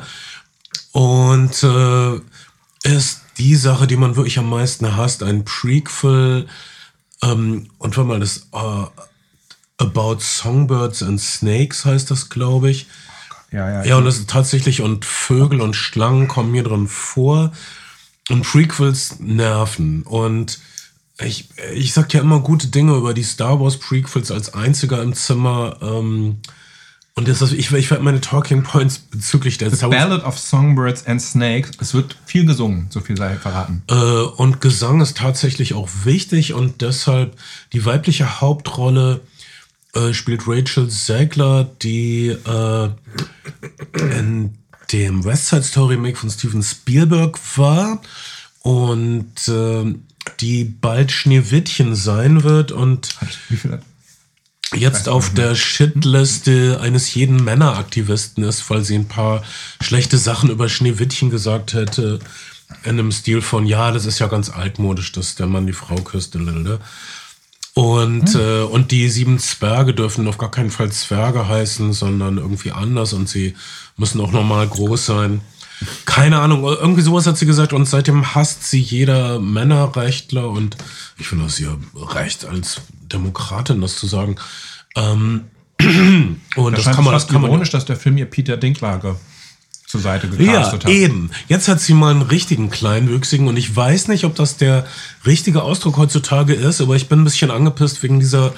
[0.92, 2.20] Und äh,
[2.84, 6.48] ist die Sache, die man wirklich am meisten hasst, ein Prequel.
[7.24, 8.86] Ähm, und wenn man das äh,
[9.82, 12.86] About Songbirds and Snakes heißt das, glaube ich.
[13.52, 13.84] Ja, ja.
[13.84, 17.52] Ja, und das ist tatsächlich, und Vögel und Schlangen kommen hier drin vor.
[18.30, 20.04] Und Prequels nerven.
[20.04, 20.60] Und
[21.20, 25.14] ich, ich sag ja immer gute Dinge über die Star Wars Prequels als einziger im
[25.14, 25.78] Zimmer.
[25.82, 26.38] Ähm,
[27.14, 30.40] und das ist, ich, ich werde meine Talking Points bezüglich der Star Wars Ballad of
[30.40, 31.72] Songbirds and Snakes.
[31.80, 33.84] Es wird viel gesungen, so viel sei verraten.
[33.90, 37.38] Äh, und Gesang ist tatsächlich auch wichtig und deshalb
[37.74, 39.22] die weibliche Hauptrolle
[39.94, 42.90] äh, spielt Rachel Zegler, die äh,
[43.94, 44.58] in
[44.92, 48.02] dem West Side Story Remake von Steven Spielberg war
[48.62, 49.94] und äh,
[50.40, 53.16] die bald Schneewittchen sein wird und
[54.76, 59.44] jetzt auf der Shitliste eines jeden Männeraktivisten ist, weil sie ein paar
[59.82, 62.20] schlechte Sachen über Schneewittchen gesagt hätte.
[62.84, 65.96] In einem Stil von, ja, das ist ja ganz altmodisch, dass der Mann die Frau
[65.96, 66.36] küsst.
[66.36, 66.80] lalalala.
[67.74, 72.72] Und, äh, und die sieben Zwerge dürfen auf gar keinen Fall Zwerge heißen, sondern irgendwie
[72.72, 73.56] anders und sie
[73.96, 75.42] müssen auch normal groß sein.
[76.06, 80.78] Keine Ahnung, irgendwie sowas hat sie gesagt und seitdem hasst sie jeder Männerrechtler und
[81.18, 82.82] ich finde das ihr Recht als
[83.12, 84.36] Demokratin, das zu sagen.
[84.96, 85.46] Ähm,
[86.56, 88.58] und Das, das kann man, das fast kann man ironisch, dass der Film ihr Peter
[88.58, 89.16] Dinklage
[89.92, 90.92] zur Seite ja, gecastet hat.
[90.92, 91.32] eben.
[91.50, 94.86] Jetzt hat sie mal einen richtigen Kleinwüchsigen und ich weiß nicht, ob das der
[95.26, 98.54] richtige Ausdruck heutzutage ist, aber ich bin ein bisschen angepisst wegen dieser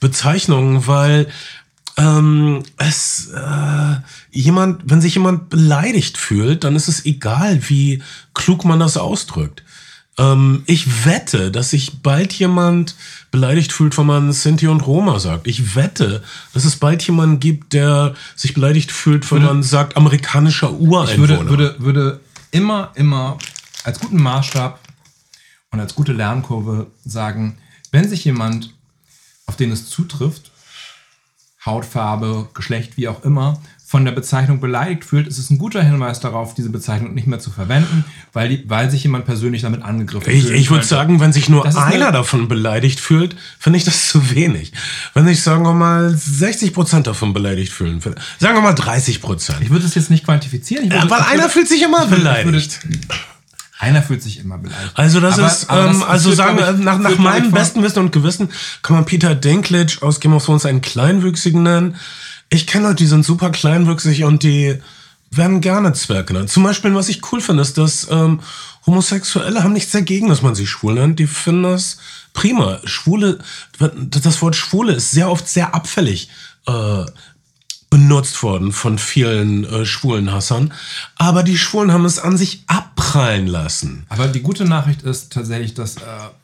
[0.00, 1.28] Bezeichnung, weil
[1.98, 3.96] ähm, es äh,
[4.30, 9.62] jemand, wenn sich jemand beleidigt fühlt, dann ist es egal, wie klug man das ausdrückt.
[10.18, 12.96] Ähm, ich wette, dass sich bald jemand
[13.30, 15.46] beleidigt fühlt, wenn man Sinti und Roma sagt.
[15.46, 20.70] Ich wette, dass es bald jemanden gibt, der sich beleidigt fühlt, wenn man sagt amerikanischer
[20.70, 21.28] Ich Ureinwohner.
[21.28, 23.38] würde, würde, würde immer, immer
[23.84, 24.80] als guten Maßstab
[25.70, 27.58] und als gute Lernkurve sagen,
[27.92, 28.74] wenn sich jemand,
[29.46, 30.50] auf den es zutrifft,
[31.64, 36.20] Hautfarbe, Geschlecht, wie auch immer, von der Bezeichnung beleidigt fühlt, ist es ein guter Hinweis
[36.20, 40.30] darauf, diese Bezeichnung nicht mehr zu verwenden, weil, die, weil sich jemand persönlich damit angegriffen
[40.30, 40.58] Ich, fühlt.
[40.58, 44.34] ich würde sagen, wenn sich nur Das einer davon beleidigt fühlt, finde ich das zu
[44.34, 44.72] wenig.
[45.14, 48.02] Wenn sich, sagen wir mal, 60 Prozent davon beleidigt fühlen,
[48.38, 49.60] sagen wir mal 30 Prozent.
[49.62, 50.84] Ich würde es jetzt nicht quantifizieren.
[50.84, 52.80] Würde, Ja, weil einer würde, fühlt sich immer beleidigt.
[53.80, 54.90] Einer fühlt sich immer beleidigt.
[54.96, 58.00] Also das Aber- ist, aber ähm, das also sagen ich- nach, nach meinem besten Wissen
[58.00, 58.50] und Gewissen
[58.82, 61.94] kann man Peter Dinklage aus Game of Thrones einen Kleinwüchsigen nennen.
[62.50, 64.78] Ich kenne Leute, die sind super kleinwüchsig und die
[65.30, 66.50] werden gerne Zwerg genannt.
[66.50, 68.40] Zum Beispiel, was ich cool finde, ist, dass ähm,
[68.86, 71.18] Homosexuelle haben nichts dagegen, dass man sie schwul nennt.
[71.18, 71.98] Die finden das
[72.32, 72.80] prima.
[72.84, 73.38] Schwule,
[73.78, 76.30] das Wort Schwule ist sehr oft sehr abfällig
[76.66, 77.04] äh,
[77.90, 80.72] benutzt worden von vielen äh, schwulen Hassern.
[81.16, 84.06] Aber die Schwulen haben es an sich abprallen lassen.
[84.08, 86.00] Aber die gute Nachricht ist tatsächlich, dass äh,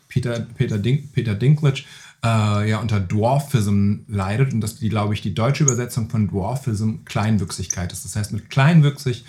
[0.09, 1.85] Peter, Peter, Dink, Peter Dinklage
[2.25, 7.05] äh, ja unter Dwarfism leidet und dass die, glaube ich, die deutsche Übersetzung von Dwarfism
[7.05, 8.05] Kleinwüchsigkeit ist.
[8.05, 9.25] Das heißt, mit kleinwüchsig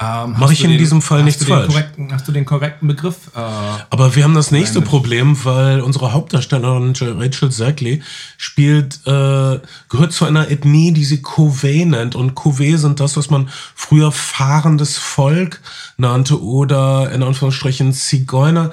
[0.00, 1.74] ähm, Mache ich in den, diesem Fall nichts falsch.
[2.10, 3.30] Hast du den korrekten Begriff?
[3.34, 8.02] Äh, Aber wir haben das nächste Problem, weil unsere Hauptdarstellerin Rachel Zackley
[8.36, 12.14] spielt, äh, gehört zu einer Ethnie, die sie Covey nennt.
[12.16, 15.60] Und Covey sind das, was man früher fahrendes Volk
[15.98, 18.72] nannte oder in Anführungsstrichen Zigeuner.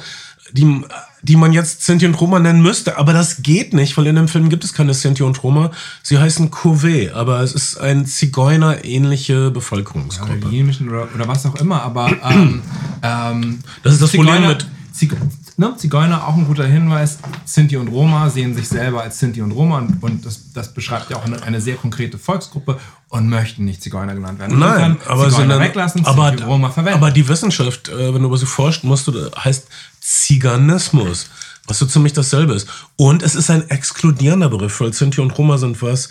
[0.54, 0.82] Die
[1.22, 2.98] die man jetzt Sinti und Roma nennen müsste.
[2.98, 5.72] Aber das geht nicht, weil in dem Film gibt es keine Sinti und Roma.
[6.04, 10.50] Sie heißen Couvé, aber es ist eine Zigeuner-ähnliche Bevölkerungsgruppe.
[10.52, 12.62] Ja, oder, oder, was auch immer, aber ähm,
[13.02, 14.68] ähm, das ist das Zigeuner, Problem mit.
[14.92, 15.16] Zig
[15.56, 17.20] ne, Zigeuner, auch ein guter Hinweis.
[17.46, 21.10] Sinti und Roma sehen sich selber als Sinti und Roma und, und das, das, beschreibt
[21.10, 22.80] ja auch eine, eine, sehr konkrete Volksgruppe
[23.10, 24.58] und möchten nicht Zigeuner genannt werden.
[24.58, 26.98] Nein, aber Zigeuner sind, weglassen, aber, Sinti Roma verwenden.
[26.98, 29.68] Aber die Wissenschaft, äh, wenn du über sie forschst, musst du, heißt
[30.10, 31.30] Ziganismus,
[31.68, 32.68] was so ziemlich dasselbe ist.
[32.96, 36.10] Und es ist ein exkludierender Begriff, weil Sinti und Roma sind was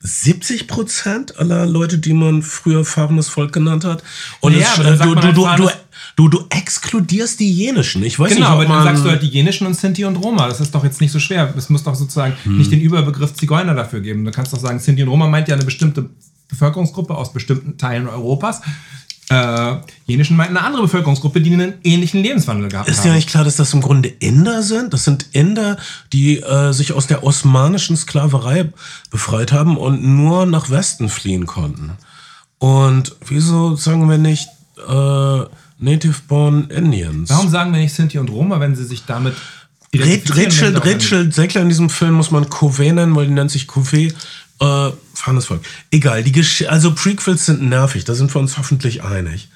[0.00, 4.02] 70 Prozent aller Leute, die man früher fahrendes Volk genannt hat.
[4.40, 5.70] Und ja, es, du, du, du, du,
[6.16, 8.02] du, du exkludierst die Jenischen.
[8.02, 10.48] Ich weiß genau, nicht, aber dann sagst du halt die Jenischen und Sinti und Roma.
[10.48, 11.52] Das ist doch jetzt nicht so schwer.
[11.56, 12.58] Es muss doch sozusagen hm.
[12.58, 14.24] nicht den Überbegriff Zigeuner dafür geben.
[14.24, 16.08] Du kannst doch sagen, Sinti und Roma meint ja eine bestimmte
[16.48, 18.62] Bevölkerungsgruppe aus bestimmten Teilen Europas.
[19.30, 23.00] Äh, Jenischen meinten eine andere Bevölkerungsgruppe, die einen ähnlichen Lebenswandel gehabt Ist haben.
[23.00, 24.92] Ist ja nicht klar, dass das im Grunde Inder sind?
[24.92, 25.78] Das sind Inder,
[26.12, 28.70] die äh, sich aus der osmanischen Sklaverei
[29.10, 31.92] befreit haben und nur nach Westen fliehen konnten.
[32.58, 34.48] Und wieso sagen wir nicht
[34.86, 35.42] äh,
[35.78, 37.30] Native-born Indians?
[37.30, 39.34] Warum sagen wir nicht Sinti und Roma, wenn sie sich damit
[39.96, 44.12] Rachel, Rachel Säckler in diesem Film muss man Covey nennen, weil die nennt sich Covey.
[44.60, 45.62] Äh, fahrendes Volk.
[45.90, 49.48] Egal, die Gesch also Prequels sind nervig, da sind wir uns hoffentlich einig.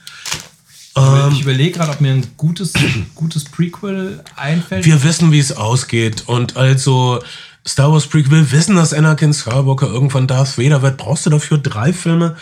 [0.97, 2.73] Ähm, ich überlege gerade, ob mir ein gutes,
[3.15, 4.85] gutes Prequel einfällt.
[4.85, 6.25] Wir wissen, wie es ausgeht.
[6.27, 7.23] Und also
[7.69, 10.97] Star Wars Prequel wissen, dass Anakin Skywalker irgendwann Darth Vader wird.
[10.97, 12.35] Brauchst du dafür drei Filme?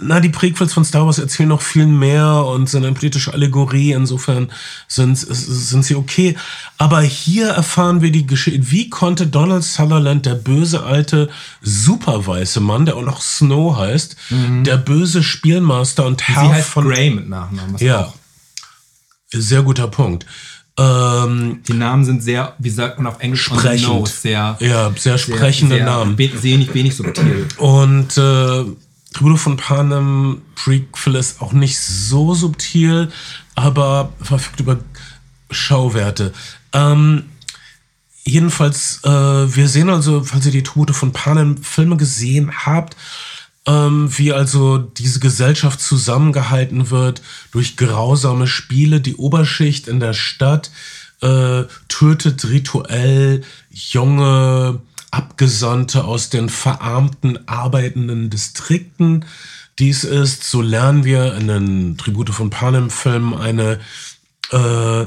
[0.00, 3.90] Na, die Prequels von Star Wars erzählen noch viel mehr und sind eine politische Allegorie.
[3.90, 4.52] Insofern
[4.86, 6.36] sind, sind sie okay.
[6.78, 8.70] Aber hier erfahren wir die Geschichte.
[8.70, 11.28] Wie konnte Donald Sutherland, der böse alte
[11.60, 14.62] superweiße Mann, der auch noch Snow heißt, mhm.
[14.62, 17.76] der böse Spielmaster und Herr Sie heißt von Grey mit Nachnamen.
[17.78, 18.12] ja.
[19.30, 20.24] Sehr guter Punkt.
[20.78, 23.88] Ähm, die Namen sind sehr, wie sagt man auf Englisch, sprechend.
[23.88, 26.16] Nose, sehr, ja, sehr sprechende sehr, Namen.
[26.16, 27.48] Wenig, wenig subtil.
[27.56, 28.64] Und äh,
[29.12, 33.10] Tribute von Panem Prequel ist auch nicht so subtil,
[33.56, 34.78] aber verfügt über
[35.50, 36.32] Schauwerte.
[36.72, 37.24] Ähm,
[38.22, 42.96] jedenfalls, äh, wir sehen also, falls ihr die Tribute von Panem Filme gesehen habt,
[43.68, 47.20] ähm, wie also diese Gesellschaft zusammengehalten wird
[47.52, 49.00] durch grausame Spiele.
[49.00, 50.70] Die Oberschicht in der Stadt
[51.20, 59.26] äh, tötet rituell junge Abgesandte aus den verarmten arbeitenden Distrikten.
[59.78, 63.80] Dies ist, so lernen wir in den Tribute von Panem-Filmen, eine
[64.50, 65.06] äh,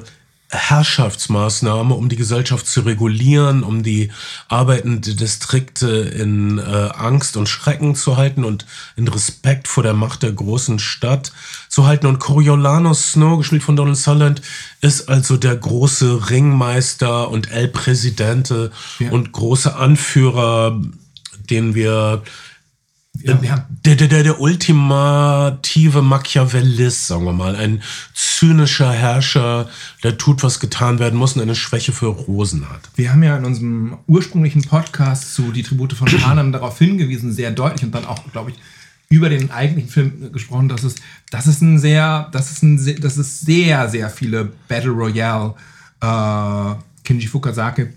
[0.52, 4.12] Herrschaftsmaßnahme, um die Gesellschaft zu regulieren, um die
[4.50, 8.66] arbeitenden Distrikte in äh, Angst und Schrecken zu halten und
[8.98, 11.32] in Respekt vor der Macht der großen Stadt
[11.70, 12.06] zu halten.
[12.08, 14.42] Und Coriolanus Snow, gespielt von Donald Sutherland,
[14.82, 19.10] ist also der große Ringmeister und El Presidente ja.
[19.12, 20.82] und große Anführer,
[21.50, 22.24] den wir
[23.20, 23.68] ja.
[23.86, 27.56] Der, der, der, der ultimative Machiavellist, sagen wir mal.
[27.56, 27.82] Ein
[28.14, 29.70] zynischer Herrscher,
[30.04, 32.90] der tut, was getan werden muss und eine Schwäche für Rosen hat.
[32.96, 37.52] Wir haben ja in unserem ursprünglichen Podcast zu Die Tribute von Panem darauf hingewiesen, sehr
[37.52, 38.58] deutlich und dann auch, glaube ich,
[39.10, 40.96] über den eigentlichen Film gesprochen, dass es,
[41.30, 45.54] dass es ein sehr, dass es ein, dass es sehr, sehr viele Battle Royale
[46.02, 47.94] äh, Kinji Fukasake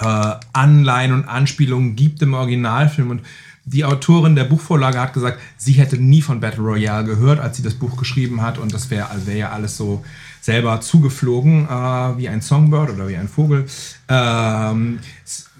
[0.00, 3.22] äh, Anleihen und Anspielungen gibt im Originalfilm und
[3.66, 7.64] die Autorin der Buchvorlage hat gesagt, sie hätte nie von Battle Royale gehört, als sie
[7.64, 8.58] das Buch geschrieben hat.
[8.58, 10.04] Und das wäre wär ja alles so
[10.40, 11.68] selber zugeflogen, äh,
[12.16, 13.66] wie ein Songbird oder wie ein Vogel.
[14.08, 15.00] Ähm,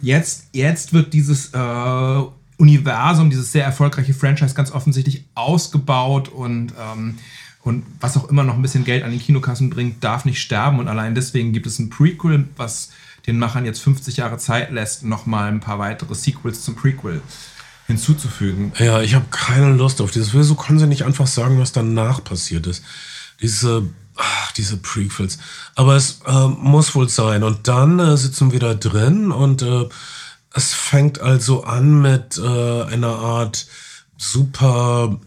[0.01, 2.23] jetzt, jetzt wird dieses äh,
[2.59, 7.19] Universum, dieses sehr erfolgreiche Franchise ganz offensichtlich ausgebaut und, ähm,
[7.63, 10.79] und was auch immer noch ein bisschen Geld an den Kinokassen bringt, darf nicht sterben.
[10.79, 12.91] Und allein deswegen gibt es ein Prequel, was
[13.27, 17.21] den Machern jetzt 50 Jahre Zeit lässt, nochmal ein paar weitere Sequels zum Prequel
[17.87, 18.73] hinzuzufügen.
[18.79, 20.35] Ja, ich habe keine Lust auf dieses.
[20.35, 22.83] Wieso können sie nicht einfach sagen, was danach passiert ist?
[23.41, 25.39] Diese, ach, diese Prequels.
[25.75, 27.43] Aber es äh, muss wohl sein.
[27.43, 29.89] Und dann äh, sitzen wir da drin und äh,
[30.53, 33.67] es fängt also an mit äh, einer Art
[34.17, 35.21] super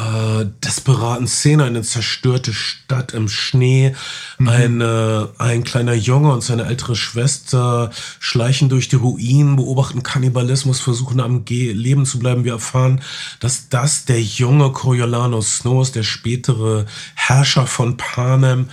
[0.00, 3.94] äh, desperaten Szene, eine zerstörte Stadt im Schnee,
[4.38, 4.48] mhm.
[4.48, 11.20] eine, ein kleiner Junge und seine ältere Schwester schleichen durch die Ruinen, beobachten Kannibalismus, versuchen
[11.20, 12.44] am Ge Leben zu bleiben.
[12.44, 13.02] Wir erfahren,
[13.40, 18.70] dass das der junge Coriolanus Snow ist, der spätere Herrscher von Panem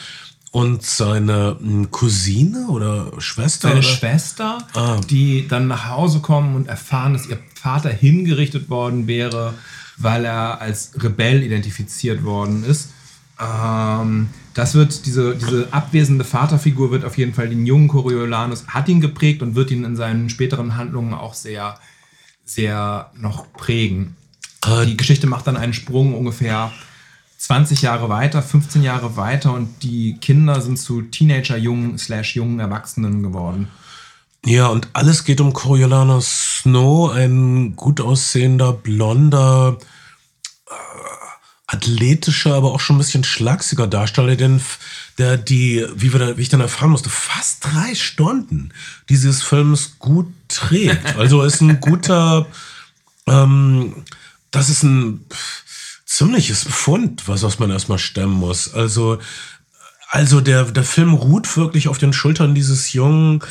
[0.51, 3.67] und seine hm, Cousine oder Schwester?
[3.67, 3.87] Seine oder?
[3.87, 4.99] Schwester, ah.
[5.09, 9.53] die dann nach Hause kommen und erfahren, dass ihr Vater hingerichtet worden wäre
[9.97, 12.89] weil er als Rebell identifiziert worden ist.
[13.39, 18.89] Ähm, das wird, diese, diese abwesende Vaterfigur wird auf jeden Fall den jungen Coriolanus, hat
[18.89, 21.79] ihn geprägt und wird ihn in seinen späteren Handlungen auch sehr,
[22.45, 24.15] sehr noch prägen.
[24.65, 26.71] Äh, die Geschichte macht dann einen Sprung ungefähr
[27.37, 33.21] 20 Jahre weiter, 15 Jahre weiter und die Kinder sind zu Teenager-Jungen slash jungen Erwachsenen
[33.21, 33.67] geworden.
[34.45, 39.77] Ja, und alles geht um Coriolanus Snow, ein gut aussehender, blonder,
[40.67, 40.73] äh,
[41.67, 44.61] athletischer, aber auch schon ein bisschen schlagsiger Darsteller, denn
[45.17, 48.71] der die, wie, wir da, wie ich dann erfahren musste, fast drei Stunden
[49.09, 51.03] dieses Films gut trägt.
[51.17, 52.47] Also ist ein guter,
[53.27, 54.05] ähm,
[54.51, 55.25] das ist ein
[56.05, 58.73] ziemliches Pfund, was, was man erstmal stemmen muss.
[58.73, 59.19] Also,
[60.09, 63.43] also der, der Film ruht wirklich auf den Schultern dieses jungen,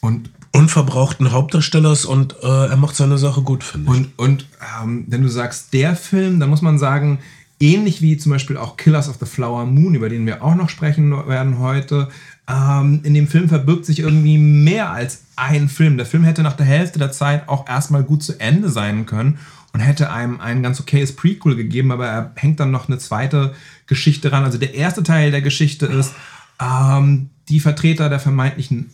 [0.00, 3.98] und unverbrauchten Hauptdarstellers und äh, er macht seine Sache gut, finde ich.
[3.98, 4.46] Und, und
[4.82, 7.18] ähm, wenn du sagst, der Film, dann muss man sagen,
[7.60, 10.68] ähnlich wie zum Beispiel auch Killers of the Flower Moon, über den wir auch noch
[10.68, 12.08] sprechen werden heute,
[12.48, 15.96] ähm, in dem Film verbirgt sich irgendwie mehr als ein Film.
[15.96, 19.38] Der Film hätte nach der Hälfte der Zeit auch erstmal gut zu Ende sein können
[19.72, 23.54] und hätte einem ein ganz okayes Prequel gegeben, aber er hängt dann noch eine zweite
[23.86, 24.44] Geschichte ran.
[24.44, 26.14] Also der erste Teil der Geschichte ist,
[26.60, 28.90] ähm, die Vertreter der vermeintlichen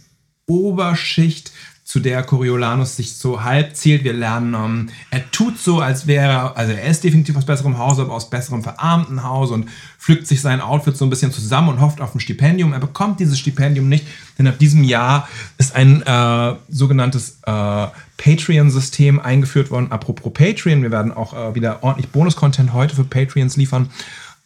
[0.47, 1.53] Oberschicht,
[1.93, 4.03] zu der Coriolanus sich so halb zählt.
[4.03, 8.01] Wir lernen, ähm, er tut so, als wäre, also er ist definitiv aus besserem Hause,
[8.01, 9.69] aber aus besserem verarmten Hause und
[9.99, 12.73] pflückt sich sein Outfit so ein bisschen zusammen und hofft auf ein Stipendium.
[12.73, 14.07] Er bekommt dieses Stipendium nicht,
[14.39, 15.29] denn ab diesem Jahr
[15.59, 17.87] ist ein äh, sogenanntes äh,
[18.17, 19.93] Patreon-System eingeführt worden.
[19.93, 23.91] Apropos Patreon, wir werden auch äh, wieder ordentlich Bonus-Content heute für Patreons liefern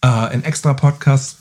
[0.04, 1.36] äh, in extra Podcasts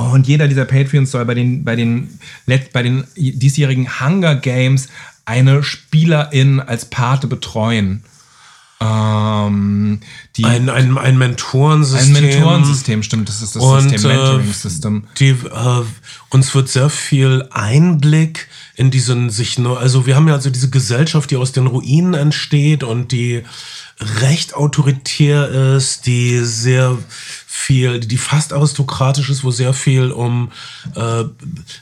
[0.00, 4.88] und jeder dieser Patreons soll bei den, bei den, bei den diesjährigen Hunger Games
[5.24, 8.02] eine Spielerin als Pate betreuen.
[8.80, 10.00] Ähm,
[10.36, 12.16] die, ein, ein, ein Mentorensystem.
[12.16, 15.04] Ein Mentorensystem, stimmt, das ist das und, System, Mentoring-System.
[15.18, 15.84] Äh, äh,
[16.30, 18.46] uns wird sehr viel Einblick
[18.76, 22.14] in diesen sich nur, also wir haben ja also diese Gesellschaft, die aus den Ruinen
[22.14, 23.42] entsteht und die
[24.00, 26.98] recht autoritär ist, die sehr
[27.68, 30.52] viel, die fast aristokratisch ist, wo sehr viel um
[30.94, 31.24] äh,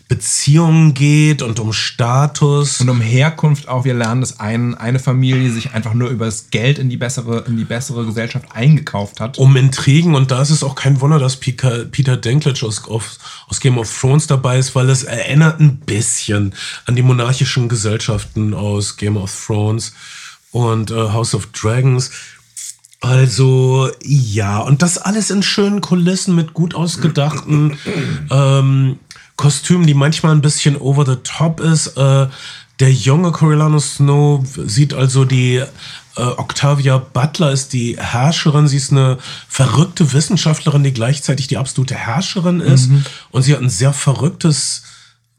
[0.09, 2.81] Beziehungen geht und um Status.
[2.81, 3.85] Und um Herkunft auch.
[3.85, 7.45] Wir lernen, dass ein, eine Familie sich einfach nur über das Geld in die bessere,
[7.47, 9.39] in die bessere Gesellschaft eingekauft hat.
[9.39, 10.15] Um Intrigen.
[10.15, 12.83] Und da ist es auch kein Wunder, dass Peter, Peter Dinklage aus,
[13.47, 16.55] aus Game of Thrones dabei ist, weil es erinnert ein bisschen
[16.87, 19.93] an die monarchischen Gesellschaften aus Game of Thrones
[20.57, 22.11] und äh, House of Dragons.
[23.01, 27.79] Also ja, und das alles in schönen Kulissen mit gut ausgedachten
[28.31, 28.99] ähm,
[29.37, 31.97] Kostümen, die manchmal ein bisschen over the top ist.
[31.97, 32.27] Äh,
[32.81, 35.67] der junge Coriolanus Snow sieht also die äh,
[36.17, 38.67] Octavia Butler ist die Herrscherin.
[38.67, 42.91] Sie ist eine verrückte Wissenschaftlerin, die gleichzeitig die absolute Herrscherin ist.
[42.91, 43.05] Mhm.
[43.31, 44.83] Und sie hat ein sehr verrücktes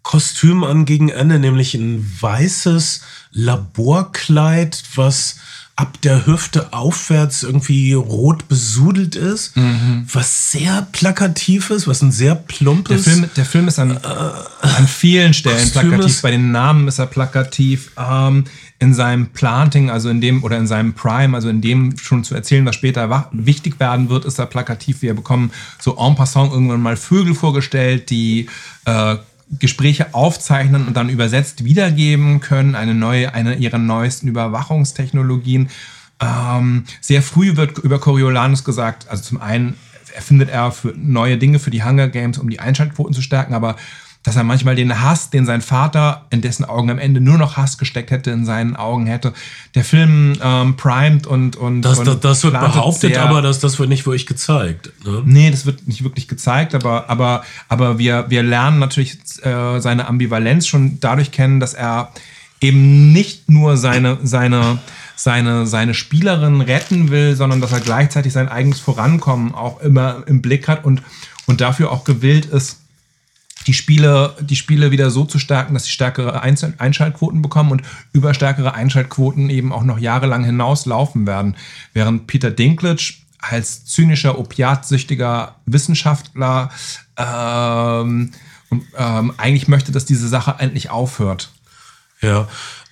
[0.07, 3.01] Kostüm an gegen Ende, nämlich ein weißes
[3.33, 5.35] Laborkleid, was
[5.75, 10.07] ab der Hüfte aufwärts irgendwie rot besudelt ist, mhm.
[10.09, 13.03] was sehr plakativ ist, was ein sehr plumpes.
[13.03, 16.05] Der Film, der Film ist an, äh, an vielen Stellen Kostüm plakativ.
[16.05, 16.21] Ist.
[16.21, 17.91] Bei den Namen ist er plakativ.
[17.97, 18.45] Ähm,
[18.79, 22.33] in seinem Planting, also in dem, oder in seinem Prime, also in dem schon zu
[22.33, 25.01] erzählen, was später wichtig werden wird, ist er plakativ.
[25.01, 28.47] Wir bekommen so en passant irgendwann mal Vögel vorgestellt, die
[28.85, 29.17] äh,
[29.59, 35.69] Gespräche aufzeichnen und dann übersetzt wiedergeben können, eine neue, eine ihrer neuesten Überwachungstechnologien.
[36.19, 39.75] Ähm, sehr früh wird über Coriolanus gesagt, also zum einen
[40.13, 43.75] erfindet er für neue Dinge für die Hunger Games, um die Einschaltquoten zu stärken, aber
[44.27, 47.55] dass er manchmal den Hass, den sein Vater in dessen Augen am Ende nur noch
[47.55, 49.31] Hass gesteckt hätte, in seinen Augen hätte.
[49.73, 53.59] Der Film ähm, primed und und das, und das, das wird behauptet, sehr, aber das,
[53.59, 54.91] das wird nicht wirklich gezeigt.
[55.05, 55.21] Ne?
[55.23, 60.09] Nee, das wird nicht wirklich gezeigt, aber aber aber wir wir lernen natürlich äh, seine
[60.09, 62.11] Ambivalenz schon dadurch kennen, dass er
[62.59, 64.79] eben nicht nur seine seine
[65.15, 70.41] seine, seine Spielerin retten will, sondern dass er gleichzeitig sein eigenes Vorankommen auch immer im
[70.41, 71.01] Blick hat und,
[71.45, 72.81] und dafür auch gewillt ist,
[73.67, 77.81] die Spiele, die Spiele wieder so zu stärken, dass sie stärkere Einschaltquoten bekommen und
[78.13, 81.55] über stärkere Einschaltquoten eben auch noch jahrelang hinaus laufen werden.
[81.93, 86.71] Während Peter Dinklage als zynischer, opiatsüchtiger Wissenschaftler
[87.17, 88.31] ähm,
[88.97, 91.51] ähm, eigentlich möchte, dass diese Sache endlich aufhört.
[92.21, 92.47] Ja,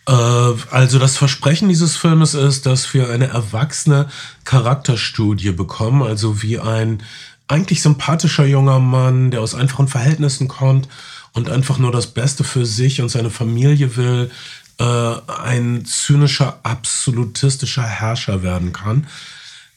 [0.08, 4.08] äh, also das Versprechen dieses Filmes ist, dass wir eine erwachsene
[4.44, 7.02] Charakterstudie bekommen, also wie ein
[7.48, 10.88] eigentlich sympathischer junger Mann, der aus einfachen Verhältnissen kommt
[11.34, 14.32] und einfach nur das Beste für sich und seine Familie will,
[14.80, 19.08] äh, ein zynischer, absolutistischer Herrscher werden kann.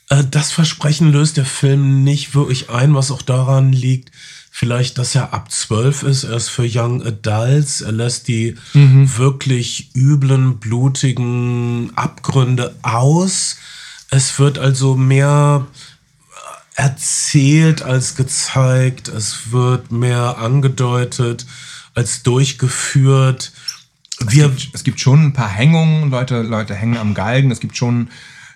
[0.09, 4.11] Äh, das Versprechen löst der Film nicht wirklich ein, was auch daran liegt,
[4.51, 6.25] vielleicht, dass er ab zwölf ist.
[6.25, 7.81] Er ist für Young Adults.
[7.81, 9.17] Er lässt die mhm.
[9.17, 13.57] wirklich üblen, blutigen Abgründe aus.
[14.11, 15.67] Es wird also mehr
[16.79, 19.09] erzählt als gezeigt.
[19.09, 21.45] Es wird mehr angedeutet
[21.95, 23.53] als durchgeführt.
[24.21, 26.09] Wir es, gibt, es gibt schon ein paar Hängungen.
[26.11, 27.51] Leute, Leute hängen am Galgen.
[27.51, 28.11] Es gibt schon,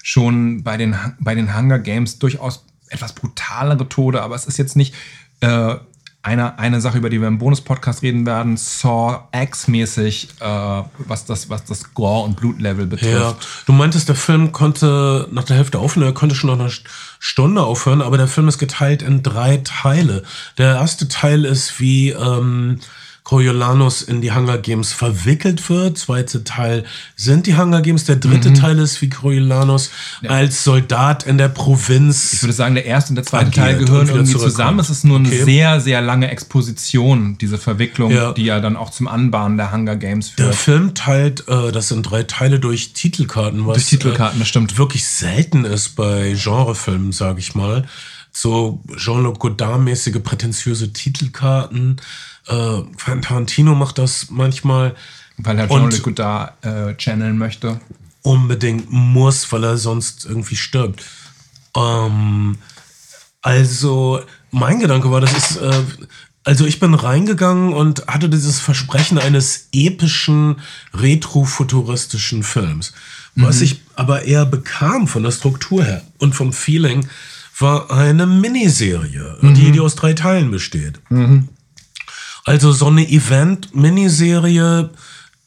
[0.05, 4.77] schon bei, den, bei den Hunger Games durchaus etwas brutalere Tode, aber es ist jetzt
[4.77, 4.95] nicht
[5.41, 5.75] äh,
[6.23, 11.51] eine, eine Sache, über die wir im Bonus-Podcast reden werden, Saw X-mäßig, äh, was, das,
[11.51, 13.12] was das Gore- und Blutlevel betrifft.
[13.12, 13.35] Ja,
[13.66, 16.73] du meintest, der Film konnte nach der Hälfte aufhören, er konnte schon nach einer
[17.18, 20.23] Stunde aufhören, aber der Film ist geteilt in drei Teile.
[20.59, 22.79] Der erste Teil ist wie ähm,
[23.25, 25.97] Coriolanus in die Hunger Games verwickelt wird.
[25.97, 28.05] Zweite Teil sind die Hunger Games.
[28.05, 28.55] Der dritte mhm.
[28.55, 29.91] Teil ist wie Coriolanus
[30.23, 30.31] ja.
[30.31, 32.33] als Soldat in der Provinz.
[32.33, 34.81] Ich würde sagen, der erste und der zweite Teil gehören irgendwie zusammen.
[34.81, 35.45] Es ist nur eine okay.
[35.45, 38.33] sehr, sehr lange Exposition, diese Verwicklung, ja.
[38.33, 40.49] die ja dann auch zum Anbahnen der Hunger Games führt.
[40.49, 44.73] Der Film teilt äh, das in drei Teile durch Titelkarten, was durch Titelkarten, das stimmt.
[44.73, 47.87] Äh, wirklich selten ist bei Genrefilmen, sage ich mal.
[48.33, 52.01] So Jean-Luc Godard-mäßige prätentiöse Titelkarten
[52.49, 52.82] äh,
[53.20, 54.95] Tarantino macht das manchmal.
[55.38, 57.80] Weil er Jean-Luc Godard äh, channeln möchte.
[58.22, 61.05] Unbedingt muss, weil er sonst irgendwie stirbt.
[61.76, 62.59] Ähm,
[63.40, 64.20] also,
[64.51, 65.57] mein Gedanke war, das ist.
[65.57, 65.82] Äh,
[66.45, 70.57] also ich bin reingegangen und hatte dieses Versprechen eines epischen,
[70.93, 72.93] retrofuturistischen Films.
[73.36, 73.62] Was mhm.
[73.62, 77.07] ich aber eher bekam von der Struktur her und vom Feeling,
[77.59, 79.55] war eine Miniserie, mhm.
[79.55, 80.99] die, die aus drei Teilen besteht.
[81.11, 81.49] Mhm.
[82.45, 84.90] Also so eine Event-Miniserie,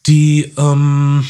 [0.08, 1.26] die ähm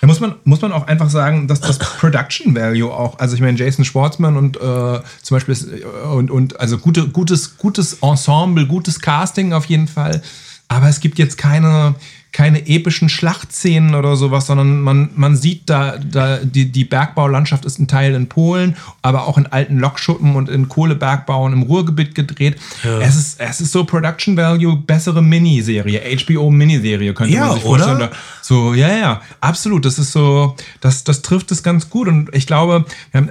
[0.00, 3.40] da muss man, muss man auch einfach sagen, dass das Production Value auch, also ich
[3.40, 8.66] meine, Jason Schwartzman und äh, zum Beispiel äh, und, und also gute, gutes, gutes Ensemble,
[8.66, 10.22] gutes Casting auf jeden Fall.
[10.68, 11.94] Aber es gibt jetzt keine,
[12.38, 17.80] keine epischen Schlachtszenen oder sowas, sondern man, man sieht da, da die, die Bergbaulandschaft ist
[17.80, 22.54] ein Teil in Polen, aber auch in alten Lokschuppen und in Kohlebergbauen im Ruhrgebiet gedreht.
[22.84, 23.00] Ja.
[23.00, 27.96] Es, ist, es ist so Production Value, bessere Miniserie, HBO-Miniserie, könnte ja, man sich vorstellen.
[27.96, 28.10] Oder?
[28.40, 29.84] So, ja, ja, absolut.
[29.84, 32.06] Das ist so, das, das trifft es ganz gut.
[32.06, 32.84] Und ich glaube,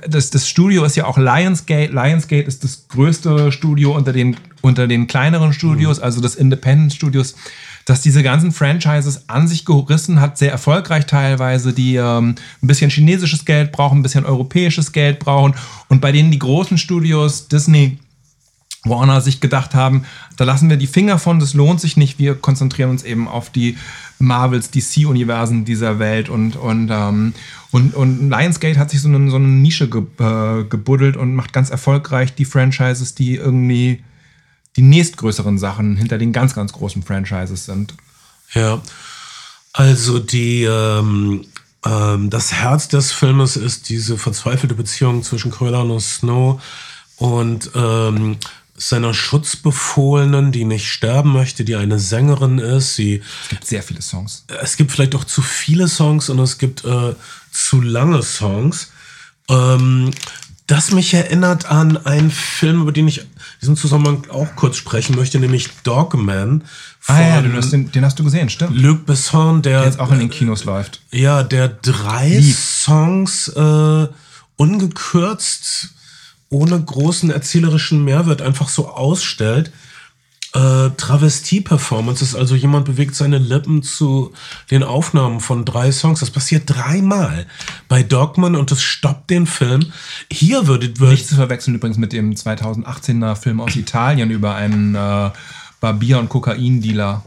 [0.05, 1.93] das, das Studio ist ja auch Lionsgate.
[1.93, 6.03] Lionsgate ist das größte Studio unter den, unter den kleineren Studios, mhm.
[6.03, 7.35] also das Independent Studios
[7.87, 12.89] dass diese ganzen Franchises an sich gerissen hat, sehr erfolgreich teilweise, die ähm, ein bisschen
[12.89, 15.55] chinesisches Geld brauchen, ein bisschen europäisches Geld brauchen.
[15.87, 17.97] Und bei denen die großen Studios Disney
[18.83, 20.03] Warner sich gedacht haben,
[20.35, 23.49] da lassen wir die Finger von, das lohnt sich nicht, wir konzentrieren uns eben auf
[23.51, 23.77] die
[24.19, 26.27] Marvels, DC-Universen dieser Welt.
[26.27, 27.33] Und, und, ähm,
[27.71, 31.53] und, und Lionsgate hat sich so eine, so eine Nische ge, äh, gebuddelt und macht
[31.53, 34.03] ganz erfolgreich die Franchises, die irgendwie
[34.77, 37.93] die nächstgrößeren Sachen hinter den ganz, ganz großen Franchises sind.
[38.53, 38.81] Ja,
[39.73, 41.45] also die, ähm,
[41.85, 46.61] ähm, das Herz des Filmes ist diese verzweifelte Beziehung zwischen Coriolanus Snow
[47.17, 48.37] und ähm,
[48.75, 52.95] seiner Schutzbefohlenen, die nicht sterben möchte, die eine Sängerin ist.
[52.95, 54.45] Sie, es gibt sehr viele Songs.
[54.61, 57.15] Es gibt vielleicht auch zu viele Songs und es gibt äh,
[57.51, 58.91] zu lange Songs.
[59.49, 60.11] Ähm,
[60.67, 63.25] das mich erinnert an einen Film, über den ich
[63.61, 66.63] diesem Zusammenhang auch kurz sprechen möchte, nämlich Dogman.
[67.07, 68.75] Ah ja, den hast, den, den hast du gesehen, stimmt.
[68.75, 71.01] Luc Besson, der, der jetzt auch in den Kinos läuft.
[71.11, 72.55] Ja, der drei Lieb.
[72.55, 74.07] Songs äh,
[74.57, 75.89] ungekürzt,
[76.49, 79.71] ohne großen erzählerischen Mehrwert einfach so ausstellt
[80.57, 84.33] äh, Travestie-Performance ist also jemand bewegt seine Lippen zu
[84.71, 86.19] den Aufnahmen von drei Songs.
[86.21, 87.45] Das passiert dreimal
[87.87, 89.91] bei Dogman und das stoppt den Film.
[90.31, 94.95] Hier würde wird nicht zu verwechseln übrigens mit dem 2018er Film aus Italien über einen
[94.95, 95.29] äh,
[95.79, 97.23] Barbier- und Kokaindealer,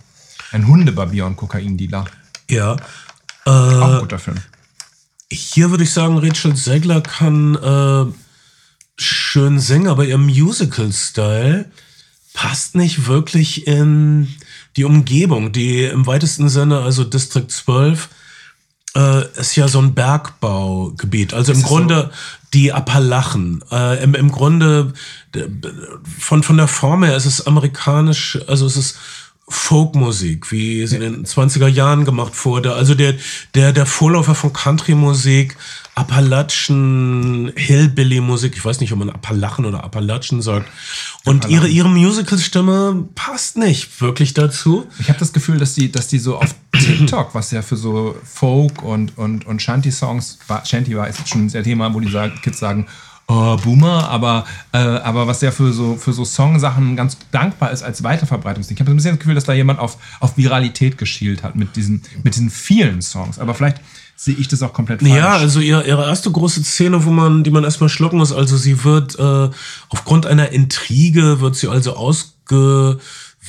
[0.50, 2.06] ein Hundebarbier- und Kokaindealer.
[2.48, 2.74] Ja.
[3.46, 4.38] Äh, Auch ein guter Film.
[5.30, 8.12] hier würde ich sagen, Rachel Zegler kann äh,
[8.96, 11.70] schön singen, aber ihr Musical-Style
[12.32, 14.28] passt nicht wirklich in
[14.76, 18.08] die Umgebung, die im weitesten Sinne, also District 12,
[18.96, 21.34] äh, ist ja so ein Bergbaugebiet.
[21.34, 22.16] Also im Grunde so?
[22.54, 23.62] die Appalachen.
[23.70, 24.92] Äh, im, Im Grunde
[26.18, 28.98] von, von der Form her ist es amerikanisch, also es ist
[29.51, 32.74] Folkmusik, wie sie in den 20er Jahren gemacht wurde.
[32.74, 33.14] Also der,
[33.55, 35.57] der, der Vorläufer von Country-Musik,
[35.94, 40.66] Appalachen, Hillbilly-Musik, ich weiß nicht, ob man Appalachen oder Appalachen sagt.
[41.24, 44.86] Und ihre, ihre Musical-Stimme passt nicht wirklich dazu.
[45.01, 48.16] Ich habe das Gefühl, dass die, dass die so auf TikTok, was ja für so
[48.24, 52.11] Folk und, und, und Shanty-Songs, Shanty war jetzt schon ein sehr Thema, wo die
[52.42, 52.86] Kids sagen,
[53.30, 57.82] oh, Boomer, aber, äh, aber was ja für so, für so Songsachen ganz dankbar ist
[57.82, 58.76] als Weiterverbreitungsding.
[58.76, 61.76] Ich habe ein bisschen das Gefühl, dass da jemand auf, auf Viralität geschielt hat mit
[61.76, 63.38] diesen, mit diesen vielen Songs.
[63.38, 63.80] Aber vielleicht
[64.16, 65.14] sehe ich das auch komplett falsch.
[65.14, 68.56] Ja, also ihre, ihre erste große Szene, wo man, die man erstmal schlucken muss, also
[68.56, 69.48] sie wird äh,
[69.88, 72.98] aufgrund einer Intrige, wird sie also ausgewählt,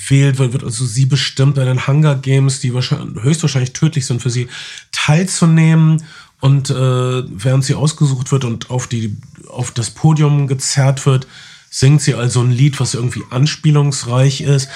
[0.09, 4.29] wird, wird also sie bestimmt bei den Hunger Games, die wahrscheinlich, höchstwahrscheinlich tödlich sind für
[4.29, 4.47] sie,
[4.91, 6.03] teilzunehmen.
[6.41, 9.15] Und äh, während sie ausgesucht wird und auf, die,
[9.47, 11.27] auf das Podium gezerrt wird,
[11.69, 14.67] singt sie also ein Lied, was irgendwie anspielungsreich ist.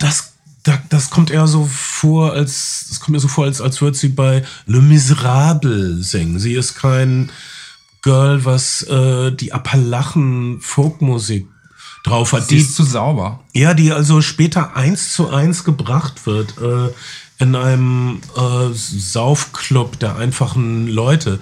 [0.00, 0.32] Das,
[0.64, 3.96] das, das kommt eher so vor, als das kommt mir so vor, als, als würde
[3.96, 6.38] sie bei Le Miserable singen.
[6.38, 7.30] Sie ist kein
[8.02, 11.46] Girl, was äh, die Appalachen Folkmusik
[12.02, 12.48] drauf hat.
[12.48, 13.40] Sie die ist zu sauber.
[13.52, 16.56] Ja, die also später eins zu eins gebracht wird.
[16.58, 16.92] Äh,
[17.38, 21.40] in einem äh, Saufclub der einfachen Leute.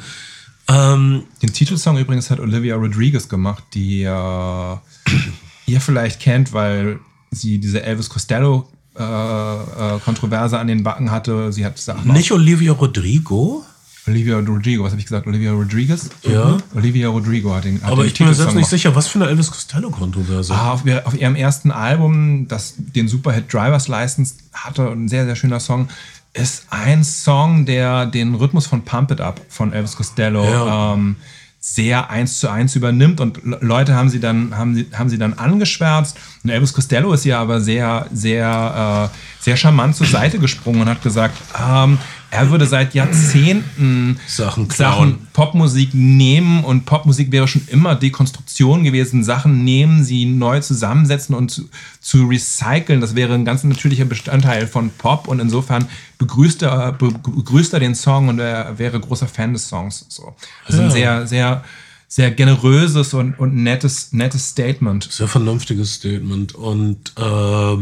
[0.69, 4.07] Ähm, Den Titelsong übrigens hat Olivia Rodriguez gemacht, die äh,
[5.67, 11.53] ihr vielleicht kennt, weil sie diese Elvis Costello äh, äh Kontroverse an den Backen hatte.
[11.53, 13.65] Sie hat Sachen Nicht Olivia Rodrigo?
[14.09, 15.27] Olivia Rodrigo, was habe ich gesagt?
[15.29, 16.11] Olivia Rodriguez?
[16.23, 16.59] Ja.
[16.75, 17.81] Olivia Rodrigo hat den.
[17.83, 20.53] Hat Aber den ich bin mir selbst nicht sicher, was für eine Elvis Costello-Kontroverse.
[20.53, 25.37] Ah, auf, auf, ihrem ersten Album, das den Superhit Drivers License hatte, ein sehr, sehr
[25.37, 25.89] schöner Song,
[26.35, 30.95] ist ein Song, der den Rhythmus von Pump It Up von Elvis Costello ja.
[30.95, 31.17] ähm,
[31.61, 35.35] sehr eins zu eins übernimmt und Leute haben sie dann haben sie haben sie dann
[35.35, 40.81] angeschwärzt und Elvis Costello ist ja aber sehr sehr äh, sehr charmant zur Seite gesprungen
[40.81, 41.99] und hat gesagt ähm,
[42.33, 49.23] er würde seit Jahrzehnten Sachen, Sachen Popmusik nehmen und Popmusik wäre schon immer Dekonstruktion gewesen.
[49.23, 51.69] Sachen nehmen, sie neu zusammensetzen und zu,
[52.01, 53.03] zu recyceln.
[53.03, 57.95] Das wäre ein ganz natürlicher Bestandteil von Pop und insofern begrüßt er, begrüßt er den
[57.95, 60.07] Song und er wäre großer Fan des Songs.
[60.09, 60.35] So.
[60.65, 60.85] Also ja.
[60.87, 61.65] ein sehr, sehr,
[62.09, 65.07] sehr generöses und, und nettes, nettes Statement.
[65.13, 67.75] Sehr vernünftiges Statement und äh,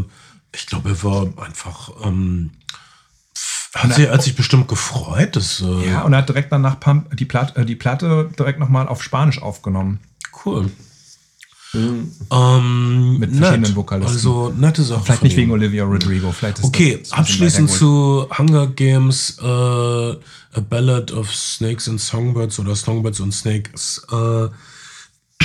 [0.53, 1.93] ich glaube, er war einfach.
[2.05, 2.51] Ähm
[3.75, 5.37] hat, sie, hat sich bestimmt gefreut.
[5.37, 8.59] Dass, äh ja, und er hat direkt danach Pump, die, Platte, äh, die Platte direkt
[8.59, 10.01] nochmal auf Spanisch aufgenommen.
[10.45, 10.71] Cool.
[11.73, 12.11] Mhm.
[12.33, 13.77] Ähm, Mit verschiedenen nett.
[13.77, 14.17] Vokalisten.
[14.17, 15.03] Also nette Sache.
[15.05, 16.33] Vielleicht nicht wegen Olivia Rodrigo.
[16.33, 22.75] Vielleicht ist okay, abschließend zu Hunger Games, äh, A Ballad of Snakes and Songbirds oder
[22.75, 24.05] Songbirds und Snakes.
[24.11, 24.49] Äh,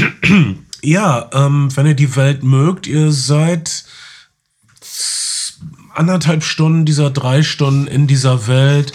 [0.82, 3.86] ja, ähm, wenn ihr die Welt mögt, ihr seid
[5.96, 8.93] anderthalb Stunden dieser drei Stunden in dieser Welt,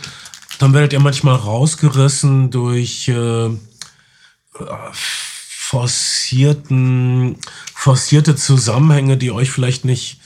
[0.59, 3.51] dann werdet ihr manchmal rausgerissen durch äh,
[5.70, 7.36] forcierten,
[7.74, 10.20] forcierte Zusammenhänge, die euch vielleicht nicht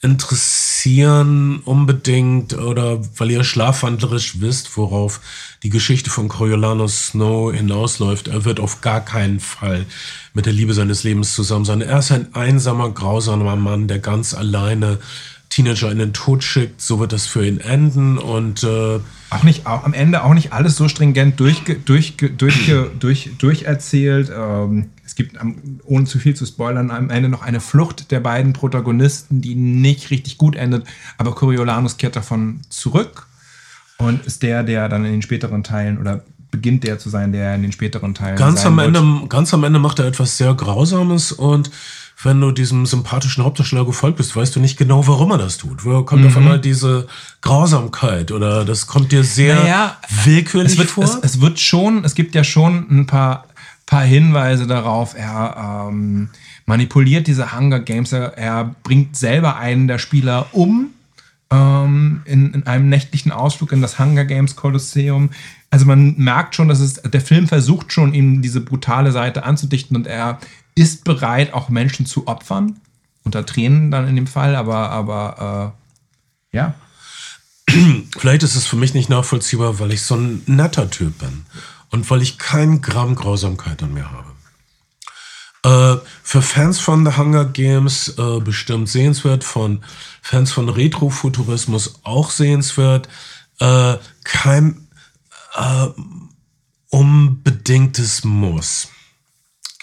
[0.00, 5.20] interessieren unbedingt oder weil ihr schlafwandlerisch wisst, worauf
[5.64, 8.28] die Geschichte von Coriolanus Snow hinausläuft.
[8.28, 9.86] Er wird auf gar keinen Fall
[10.34, 11.80] mit der Liebe seines Lebens zusammen sein.
[11.80, 14.98] Er ist ein einsamer, grausamer Mann, der ganz alleine
[15.50, 19.66] Teenager in den Tod schickt, so wird das für ihn enden und äh, auch nicht
[19.66, 24.30] auch am Ende auch nicht alles so stringent durch, durch, durch, durch, durcherzählt.
[24.34, 25.36] Ähm, es gibt,
[25.84, 30.10] ohne zu viel zu spoilern, am Ende noch eine Flucht der beiden Protagonisten, die nicht
[30.10, 30.86] richtig gut endet.
[31.16, 33.26] Aber Coriolanus kehrt davon zurück
[33.96, 37.54] und ist der, der dann in den späteren Teilen oder beginnt der zu sein, der
[37.54, 38.36] in den späteren Teilen.
[38.36, 41.70] Ganz am Ende, ganz am Ende macht er etwas sehr Grausames und
[42.22, 45.84] wenn du diesem sympathischen Hauptdarsteller gefolgt bist, weißt du nicht genau, warum er das tut.
[45.84, 46.28] Wo kommt mhm.
[46.28, 47.06] auf einmal diese
[47.42, 51.04] Grausamkeit oder das kommt dir sehr naja, willkürlich es wird, vor?
[51.04, 53.46] Es, es, wird schon, es gibt ja schon ein paar,
[53.86, 56.30] paar Hinweise darauf, er ähm,
[56.66, 60.88] manipuliert diese Hunger Games, er, er, bringt selber einen der Spieler um
[61.50, 65.30] ähm, in, in einem nächtlichen Ausflug in das Hunger Games Kolosseum.
[65.70, 69.96] Also man merkt schon, dass es, der Film versucht schon, ihm diese brutale Seite anzudichten
[69.96, 70.38] und er
[70.78, 72.80] ist bereit, auch Menschen zu opfern.
[73.24, 75.74] Unter Tränen dann in dem Fall, aber, aber
[76.52, 76.74] äh, ja.
[78.18, 81.44] Vielleicht ist es für mich nicht nachvollziehbar, weil ich so ein netter Typ bin.
[81.90, 84.28] und weil ich keinen Gramm Grausamkeit an mir habe.
[85.64, 89.82] Äh, für Fans von The Hunger Games äh, bestimmt sehenswert, von
[90.22, 93.08] Fans von Retrofuturismus auch sehenswert.
[93.58, 94.88] Äh, kein
[95.54, 95.88] äh,
[96.90, 98.88] unbedingtes Muss.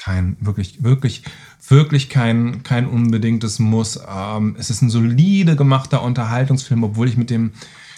[0.06, 1.24] Kein, wirklich, wirklich,
[1.68, 3.99] wirklich kein, kein unbedingtes Muss.
[4.08, 7.53] Ähm, es ist ein solide gemachter Unterhaltungsfilm, obwohl ich mit dem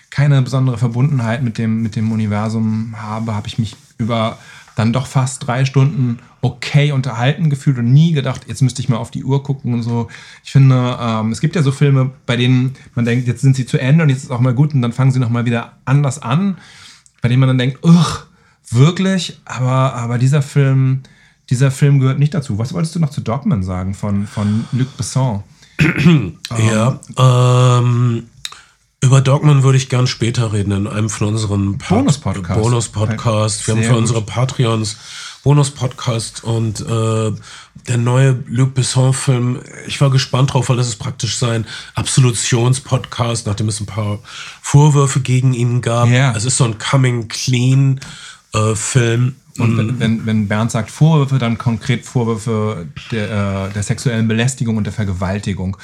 [0.10, 4.38] keine besondere Verbundenheit mit dem, mit dem Universum habe, habe ich mich über
[4.76, 8.96] dann doch fast drei Stunden okay unterhalten gefühlt und nie gedacht, jetzt müsste ich mal
[8.96, 10.08] auf die Uhr gucken und so.
[10.46, 13.66] Ich finde, ähm, es gibt ja so Filme, bei denen man denkt, jetzt sind sie
[13.66, 16.22] zu Ende und jetzt ist auch mal gut und dann fangen sie nochmal wieder anders
[16.22, 16.58] an,
[17.22, 18.28] bei denen man dann denkt, ugh,
[18.70, 19.42] wirklich?
[19.44, 21.02] Aber, aber dieser Film,
[21.50, 22.60] dieser Film gehört nicht dazu.
[22.60, 25.44] Was wolltest du noch zu Dogman sagen von, von Luc Besson?
[26.72, 28.28] ja, ähm,
[29.00, 32.62] über Dogman würde ich gern später reden in einem von unseren Bonus-Podcasts.
[32.62, 33.68] Bonus-Podcast.
[33.68, 34.00] Wir haben für gut.
[34.00, 34.98] unsere Patreons
[35.44, 37.32] Bonus-Podcast und äh,
[37.88, 43.70] der neue Luc Besson-Film, ich war gespannt drauf, weil das ist praktisch sein Absolutions-Podcast, nachdem
[43.70, 44.20] es ein paar
[44.62, 46.10] Vorwürfe gegen ihn gab.
[46.10, 46.36] Ja.
[46.36, 49.36] Es ist so ein Coming-Clean-Film.
[49.60, 54.78] Und wenn, wenn, wenn Bernd sagt Vorwürfe, dann konkret Vorwürfe der, äh, der sexuellen Belästigung
[54.78, 55.78] und der Vergewaltigung.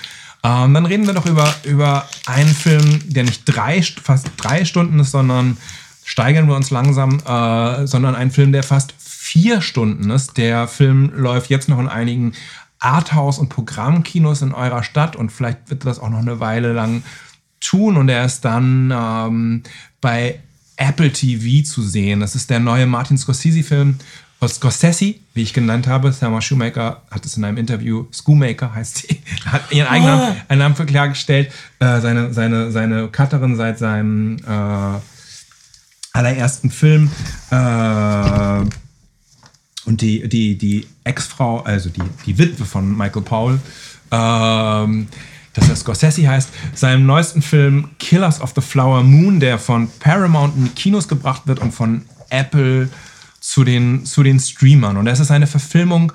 [0.44, 5.00] Ähm, dann reden wir doch über, über einen Film, der nicht drei, fast drei Stunden
[5.00, 5.58] ist, sondern
[6.04, 10.38] steigern wir uns langsam, äh, sondern ein Film, der fast vier Stunden ist.
[10.38, 12.34] Der Film läuft jetzt noch in einigen
[12.80, 17.04] Arthouse- und Programmkinos in eurer Stadt und vielleicht wird das auch noch eine Weile lang
[17.62, 19.64] tun und er ist dann ähm,
[20.02, 20.42] bei
[20.78, 22.20] Apple TV zu sehen.
[22.20, 23.98] Das ist der neue Martin Scorsese-Film.
[24.48, 29.22] Scorsese, wie ich genannt habe, Thelma Shoemaker hat es in einem Interview, Schoolmaker heißt sie,
[29.46, 31.52] hat ihren eigenen Namen, einen Namen für klargestellt.
[31.80, 35.00] Äh, seine, seine, seine Cutterin seit seinem äh,
[36.14, 37.12] allerersten Film.
[37.52, 38.66] Äh,
[39.86, 43.60] und die, die, die Ex-Frau, also die, die Witwe von Michael Paul,
[44.12, 45.08] ähm,
[45.54, 50.56] dass er Scorsese heißt, seinem neuesten Film Killers of the Flower Moon, der von Paramount
[50.58, 52.90] in die Kinos gebracht wird und von Apple
[53.40, 54.98] zu den, zu den Streamern.
[54.98, 56.12] Und es ist eine Verfilmung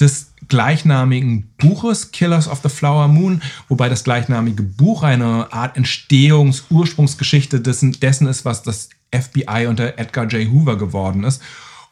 [0.00, 6.64] des gleichnamigen Buches Killers of the Flower Moon, wobei das gleichnamige Buch eine Art Entstehungs-,
[6.70, 10.50] Ursprungsgeschichte dessen, dessen ist, was das FBI unter Edgar J.
[10.50, 11.40] Hoover geworden ist.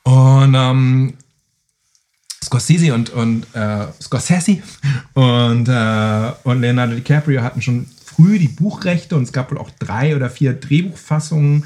[0.03, 1.15] Und ähm,
[2.43, 4.59] Scorsese und, und äh, Scorsese
[5.15, 9.71] und, äh, und Leonardo DiCaprio hatten schon früh die Buchrechte und es gab wohl auch
[9.79, 11.65] drei oder vier Drehbuchfassungen.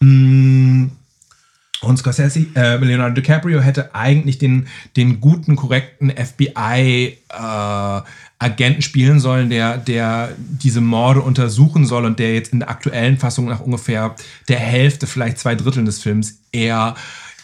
[0.00, 0.86] Mm,
[1.80, 4.66] Und Scorsese, äh, Leonardo DiCaprio hätte eigentlich den,
[4.96, 12.52] den guten, korrekten FBI-Agenten spielen sollen, der, der diese Morde untersuchen soll und der jetzt
[12.52, 14.16] in der aktuellen Fassung nach ungefähr
[14.48, 16.96] der Hälfte, vielleicht zwei Dritteln des Films eher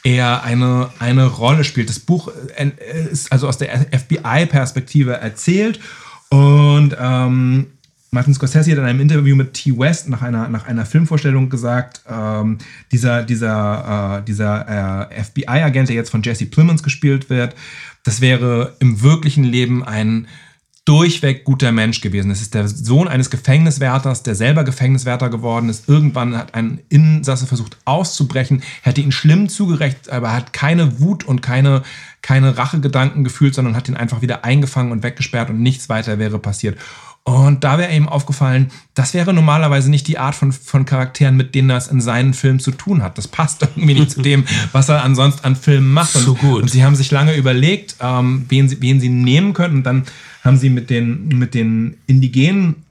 [0.04, 1.88] eher eine, eine Rolle spielt.
[1.88, 2.70] Das Buch äh,
[3.10, 5.80] ist also aus der FBI-Perspektive erzählt
[6.28, 7.66] und ähm,
[8.14, 9.76] Martin Scorsese hat in einem Interview mit T.
[9.76, 12.58] West nach einer, nach einer Filmvorstellung gesagt, ähm,
[12.92, 17.56] dieser, dieser, äh, dieser äh, FBI-Agent, der jetzt von Jesse Plemons gespielt wird,
[18.04, 20.28] das wäre im wirklichen Leben ein
[20.84, 22.30] durchweg guter Mensch gewesen.
[22.30, 25.88] Es ist der Sohn eines Gefängniswärters, der selber Gefängniswärter geworden ist.
[25.88, 31.40] Irgendwann hat ein Insasse versucht auszubrechen, hätte ihn schlimm zugerecht, aber hat keine Wut und
[31.40, 31.82] keine,
[32.20, 36.38] keine Rachegedanken gefühlt, sondern hat ihn einfach wieder eingefangen und weggesperrt und nichts weiter wäre
[36.38, 36.78] passiert.
[37.26, 41.54] Und da wäre ihm aufgefallen, das wäre normalerweise nicht die Art von, von Charakteren, mit
[41.54, 43.16] denen er es in seinen Filmen zu tun hat.
[43.16, 46.12] Das passt irgendwie nicht zu dem, was er ansonsten an Filmen macht.
[46.12, 46.62] So und, gut.
[46.62, 49.76] Und sie haben sich lange überlegt, ähm, wen, sie, wen sie nehmen können.
[49.76, 50.04] Und dann
[50.44, 52.84] haben sie mit den, mit den Indigenen,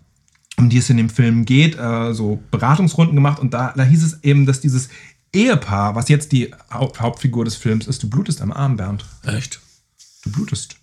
[0.57, 3.37] um die es in dem Film geht, äh, so Beratungsrunden gemacht.
[3.37, 4.89] Und da, da hieß es eben, dass dieses
[5.31, 9.05] Ehepaar, was jetzt die Haupt Hauptfigur des Films ist, du blutest am Arm, Bernd.
[9.23, 9.59] Echt?
[10.23, 10.77] Du blutest.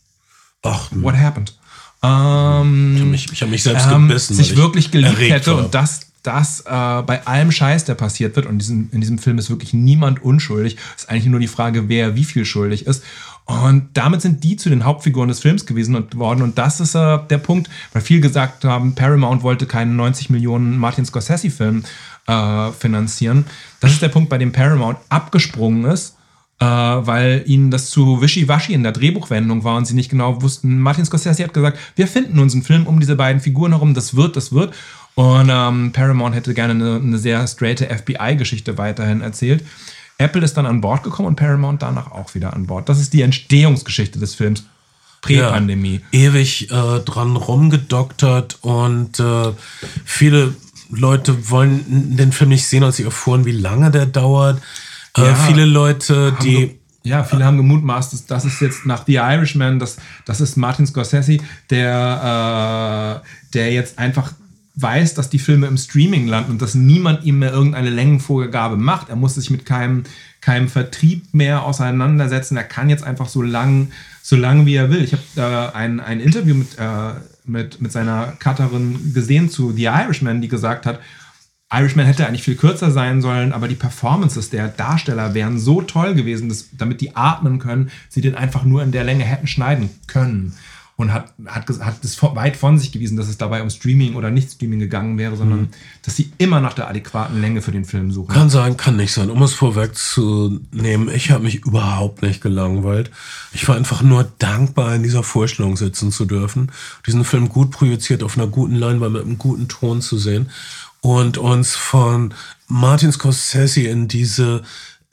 [0.63, 1.59] Ach, What happened?
[2.03, 4.35] Ähm, ich habe mich, ich hab mich selbst ähm, gebissen.
[4.35, 5.65] sich wirklich geliebt hätte war.
[5.65, 9.19] und das, das äh, bei allem Scheiß, der passiert wird, und in diesem, in diesem
[9.19, 13.03] Film ist wirklich niemand unschuldig, ist eigentlich nur die Frage, wer wie viel schuldig ist.
[13.45, 16.43] Und damit sind die zu den Hauptfiguren des Films gewesen und worden.
[16.43, 20.79] Und das ist äh, der Punkt, weil viele gesagt haben, Paramount wollte keinen 90 Millionen
[20.79, 21.83] Martin Scorsese-Film
[22.29, 23.45] äh, finanzieren.
[23.81, 26.17] Das ist der Punkt, bei dem Paramount abgesprungen ist
[26.61, 30.79] äh, weil ihnen das zu wischiwaschi in der Drehbuchwendung war und sie nicht genau wussten.
[30.79, 34.15] Martin Scorsese hat gesagt, wir finden uns einen Film um diese beiden Figuren herum, das
[34.15, 34.75] wird, das wird.
[35.15, 39.65] Und ähm, Paramount hätte gerne eine, eine sehr straighte FBI-Geschichte weiterhin erzählt.
[40.19, 42.89] Apple ist dann an Bord gekommen und Paramount danach auch wieder an Bord.
[42.89, 44.65] Das ist die Entstehungsgeschichte des Films.
[45.23, 46.01] Prä-Pandemie.
[46.13, 49.53] Ja, ewig äh, dran rumgedoktert und äh,
[50.05, 50.55] viele
[50.91, 54.61] Leute wollen den Film nicht sehen, als sie erfuhren, wie lange der dauert.
[55.17, 56.79] Äh, Ja, viele Leute, die.
[57.03, 59.97] ja, viele haben gemutmaßt, dass das ist jetzt nach The Irishman, das,
[60.27, 61.39] das ist Martin Scorsese,
[61.71, 64.33] der, äh, der jetzt einfach
[64.77, 69.09] weiß, dass die Filme im Streaming landen und dass niemand ihm mehr irgendeine Längenvorgabe macht.
[69.11, 70.05] Er muss sich mit keinem,
[70.41, 72.57] keinem Vertrieb mehr auseinandersetzen.
[72.57, 73.89] Er kann jetzt einfach so lang,
[74.23, 75.03] so lang wie er will.
[75.03, 77.13] Ich habe äh, ein, ein Interview mit, äh,
[77.45, 81.01] mit, mit seiner Cutterin gesehen zu The Irishman, die gesagt hat,
[81.73, 86.15] Irishman hätte eigentlich viel kürzer sein sollen, aber die Performances der Darsteller wären so toll
[86.15, 89.91] gewesen, dass, damit die atmen können, sie den einfach nur in der Länge hätten schneiden
[90.09, 90.53] können.
[90.97, 94.31] Und hat, hat, hat das weit von sich gewiesen, dass es dabei um Streaming oder
[94.31, 95.71] nicht Streaming gegangen wäre, sondern
[96.03, 98.35] dass sie immer nach der adäquaten Länge für den Film suchen.
[98.35, 99.31] Kann sein, kann nicht sein.
[99.31, 103.11] Um es vorwegzunehmen, ich habe mich überhaupt nicht gelangweilt.
[103.55, 106.71] Ich war einfach nur dankbar, in dieser Vorstellung sitzen zu dürfen,
[107.07, 110.51] diesen Film gut projiziert auf einer guten Leinwand mit einem guten Ton zu sehen
[111.01, 112.35] und uns von
[112.69, 114.63] Martin Scorsese in diese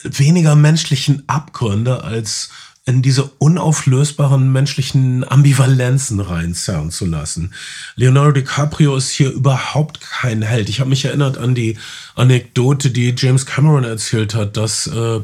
[0.04, 2.50] weniger menschlichen Abgründe als
[2.86, 7.54] in diese unauflösbaren menschlichen Ambivalenzen reinzerren zu lassen.
[7.96, 10.70] Leonardo DiCaprio ist hier überhaupt kein Held.
[10.70, 11.78] Ich habe mich erinnert an die
[12.16, 15.20] Anekdote, die James Cameron erzählt hat, dass äh,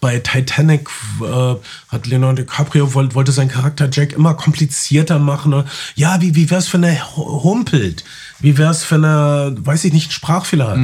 [0.00, 0.88] bei Titanic
[1.22, 1.54] äh,
[1.88, 5.64] hat Leonardo DiCaprio wollte, wollte seinen Charakter Jack immer komplizierter machen.
[5.96, 8.04] Ja, wie, wie wär's, wenn er hu- humpelt?
[8.40, 10.78] Wie wär's, wenn er, weiß ich nicht, einen Sprachfehler hat?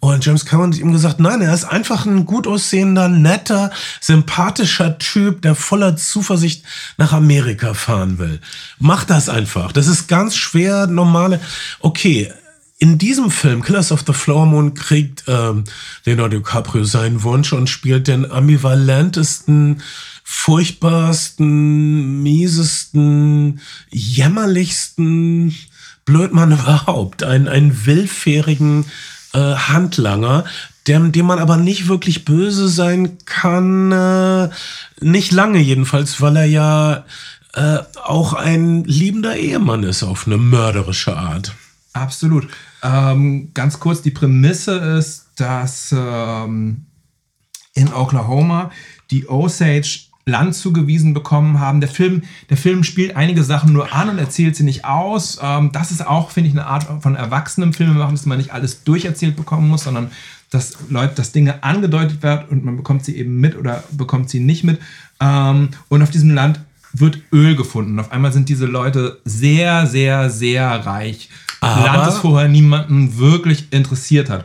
[0.00, 3.70] Und James Cameron hat ihm gesagt, nein, er ist einfach ein gut aussehender, netter,
[4.00, 6.64] sympathischer Typ, der voller Zuversicht
[6.96, 8.40] nach Amerika fahren will.
[8.78, 9.72] Mach das einfach.
[9.72, 11.40] Das ist ganz schwer, normale.
[11.80, 12.30] Okay,
[12.80, 15.64] in diesem Film, Killers of the Flower Moon, kriegt ähm,
[16.04, 19.82] Leonardo DiCaprio seinen Wunsch und spielt den ambivalentesten,
[20.22, 25.54] furchtbarsten, miesesten, jämmerlichsten
[26.08, 27.22] Blödmann überhaupt.
[27.22, 28.86] Ein, einen willfährigen
[29.34, 30.44] äh, Handlanger,
[30.86, 33.92] dem, dem man aber nicht wirklich böse sein kann.
[33.92, 34.48] Äh,
[35.00, 37.04] nicht lange jedenfalls, weil er ja
[37.54, 41.54] äh, auch ein liebender Ehemann ist auf eine mörderische Art.
[41.92, 42.48] Absolut.
[42.82, 46.86] Ähm, ganz kurz, die Prämisse ist, dass ähm,
[47.74, 48.70] in Oklahoma
[49.10, 51.80] die Osage Land zugewiesen bekommen haben.
[51.80, 55.38] Der Film, der Film spielt einige Sachen nur an und erzählt sie nicht aus.
[55.42, 58.52] Ähm, das ist auch, finde ich, eine Art von erwachsenem Film machen, dass man nicht
[58.52, 60.10] alles durcherzählt bekommen muss, sondern
[60.50, 64.40] dass Leute, dass Dinge angedeutet werden und man bekommt sie eben mit oder bekommt sie
[64.40, 64.78] nicht mit.
[65.20, 66.60] Ähm, und auf diesem Land
[66.92, 67.98] wird Öl gefunden.
[68.00, 71.28] Auf einmal sind diese Leute sehr, sehr, sehr reich.
[71.60, 74.44] Aber- Land, das vorher niemanden wirklich interessiert hat.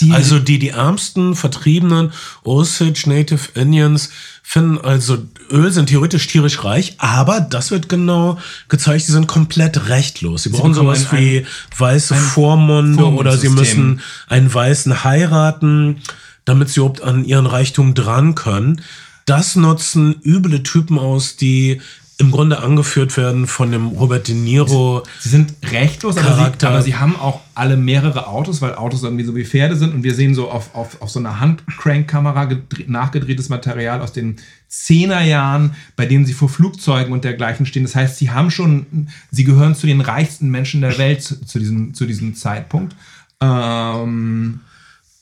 [0.00, 4.10] Die, Also die, die ärmsten, vertriebenen Osage Native Indians
[4.42, 5.18] finden also
[5.50, 8.38] Öl, sind theoretisch tierisch reich, aber das wird genau
[8.68, 10.42] gezeigt, sie sind komplett rechtlos.
[10.42, 11.46] Sie brauchen bekommen sowas ein- wie
[11.78, 15.98] weiße Vormunde oder sie müssen einen Weißen heiraten,
[16.44, 18.82] damit sie überhaupt an ihren Reichtum dran können.
[19.26, 21.80] Das nutzen üble Typen aus, die
[22.22, 25.02] im Grunde angeführt werden von dem Robert De Niro.
[25.20, 29.24] Sie sind rechtlos, aber sie, aber sie haben auch alle mehrere Autos, weil Autos irgendwie
[29.24, 29.92] so wie Pferde sind.
[29.92, 34.36] Und wir sehen so auf, auf, auf so einer Handcrank-Kamera gedre- nachgedrehtes Material aus den
[34.70, 37.82] 10er Jahren, bei denen sie vor Flugzeugen und dergleichen stehen.
[37.82, 41.58] Das heißt, sie haben schon, sie gehören zu den reichsten Menschen der Welt zu, zu,
[41.58, 42.96] diesem, zu diesem Zeitpunkt.
[43.40, 44.60] Ähm,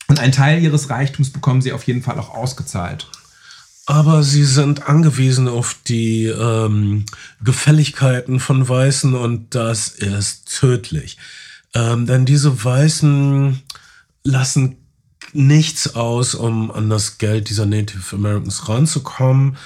[0.06, 3.08] und einen Teil ihres Reichtums bekommen sie auf jeden Fall auch ausgezahlt.
[3.90, 7.06] Aber sie sind angewiesen auf die ähm,
[7.42, 11.18] Gefälligkeiten von Weißen und das ist tödlich.
[11.74, 13.60] Ähm, denn diese Weißen
[14.22, 14.76] lassen
[15.32, 19.56] nichts aus, um an das Geld dieser Native Americans ranzukommen.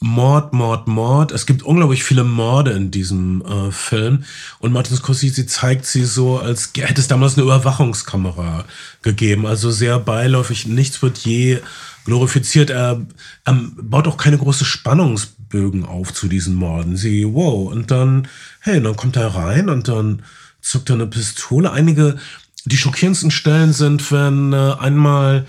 [0.00, 1.30] Mord, Mord, Mord.
[1.30, 4.24] Es gibt unglaublich viele Morde in diesem äh, Film.
[4.58, 8.64] Und Martin Scorsese zeigt sie so, als hätte es damals eine Überwachungskamera
[9.02, 9.46] gegeben.
[9.46, 10.66] Also sehr beiläufig.
[10.66, 11.60] Nichts wird je
[12.08, 12.70] glorifiziert.
[12.70, 13.06] Er,
[13.44, 16.96] er baut auch keine große Spannungsbögen auf zu diesen Morden.
[16.96, 17.70] Sie, wow.
[17.70, 18.26] Und dann,
[18.60, 20.22] hey, dann kommt er rein und dann
[20.60, 21.70] zuckt er eine Pistole.
[21.70, 22.16] Einige,
[22.64, 25.46] die schockierendsten Stellen sind, wenn äh, einmal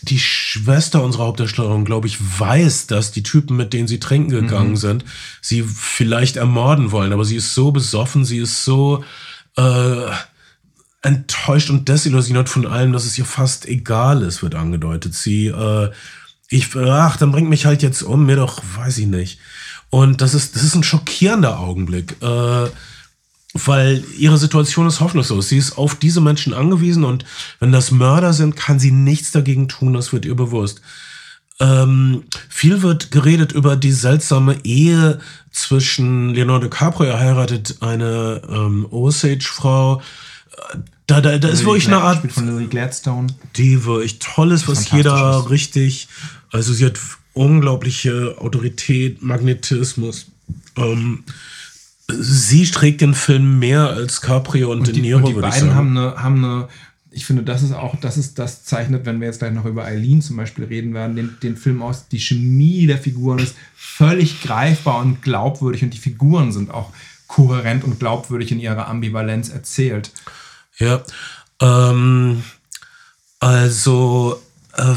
[0.00, 4.76] die Schwester unserer Hauptdarstellerin, glaube ich, weiß, dass die Typen, mit denen sie trinken gegangen
[4.76, 5.04] sind,
[5.40, 7.12] sie vielleicht ermorden wollen.
[7.12, 9.04] Aber sie ist so besoffen, sie ist so
[9.56, 10.10] äh,
[11.02, 15.14] enttäuscht und desillusioniert von allem, dass es ihr fast egal ist, wird angedeutet.
[15.14, 15.90] Sie, äh,
[16.48, 19.38] ich, ach, dann bringt mich halt jetzt um, mir doch, weiß ich nicht.
[19.90, 22.16] Und das ist, das ist ein schockierender Augenblick.
[22.22, 22.68] Äh,
[23.54, 25.48] weil ihre Situation ist hoffnungslos.
[25.48, 27.24] Sie ist auf diese Menschen angewiesen und
[27.60, 30.80] wenn das Mörder sind, kann sie nichts dagegen tun, das wird ihr bewusst.
[31.60, 38.86] Ähm, viel wird geredet über die seltsame Ehe zwischen Leonardo DiCaprio, er heiratet eine ähm,
[38.90, 40.00] Osage-Frau.
[41.06, 43.26] Da, da, da ist wirklich eine Art, Spielt von Lily Gladstone.
[43.56, 46.08] die wirklich toll ist, was jeder richtig,
[46.50, 46.98] also sie hat
[47.34, 50.26] unglaubliche Autorität, Magnetismus.
[50.76, 51.24] Ähm,
[52.08, 55.96] sie trägt den Film mehr als Caprio und, De die, Niro, und die beiden haben
[55.96, 56.68] eine, haben eine,
[57.10, 59.84] ich finde, das ist auch, das ist, das zeichnet, wenn wir jetzt gleich noch über
[59.84, 62.08] Eileen zum Beispiel reden werden, den, den Film aus.
[62.08, 66.90] Die Chemie der Figuren ist völlig greifbar und glaubwürdig und die Figuren sind auch
[67.26, 70.10] kohärent und glaubwürdig in ihrer Ambivalenz erzählt.
[70.82, 71.00] Ja,
[71.60, 72.42] ähm,
[73.38, 74.42] also
[74.76, 74.94] äh,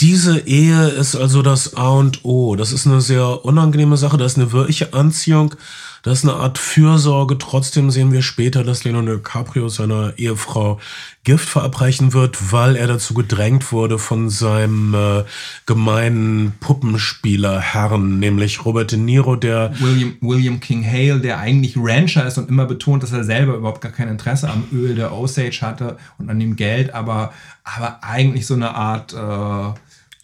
[0.00, 2.56] diese Ehe ist also das A und O.
[2.56, 4.18] Das ist eine sehr unangenehme Sache.
[4.18, 5.54] Das ist eine wirkliche Anziehung.
[6.02, 7.38] Das ist eine Art Fürsorge.
[7.38, 10.78] Trotzdem sehen wir später, dass Leonardo DiCaprio seiner Ehefrau
[11.24, 15.24] Gift verabreichen wird, weil er dazu gedrängt wurde von seinem äh,
[15.66, 22.38] gemeinen Puppenspieler-Herrn, nämlich Robert De Niro, der William, William King Hale, der eigentlich Rancher ist
[22.38, 25.98] und immer betont, dass er selber überhaupt gar kein Interesse am Öl der Osage hatte
[26.16, 27.32] und an dem Geld, aber,
[27.62, 29.78] aber eigentlich so eine Art äh,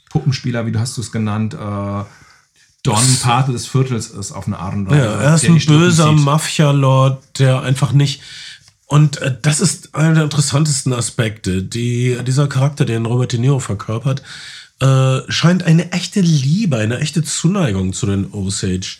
[0.09, 2.05] Puppenspieler, wie du hast du es genannt, äh,
[2.85, 5.05] Don Pate des Viertels ist auf eine Art und Weise.
[5.05, 6.13] Ja, er ist ein böser.
[6.13, 8.21] Mafia-Lord, der einfach nicht.
[8.87, 11.63] Und äh, das ist einer der interessantesten Aspekte.
[11.63, 14.23] Die, dieser Charakter, den Robert De Niro verkörpert,
[14.81, 18.99] äh, scheint eine echte Liebe, eine echte Zuneigung zu den Osage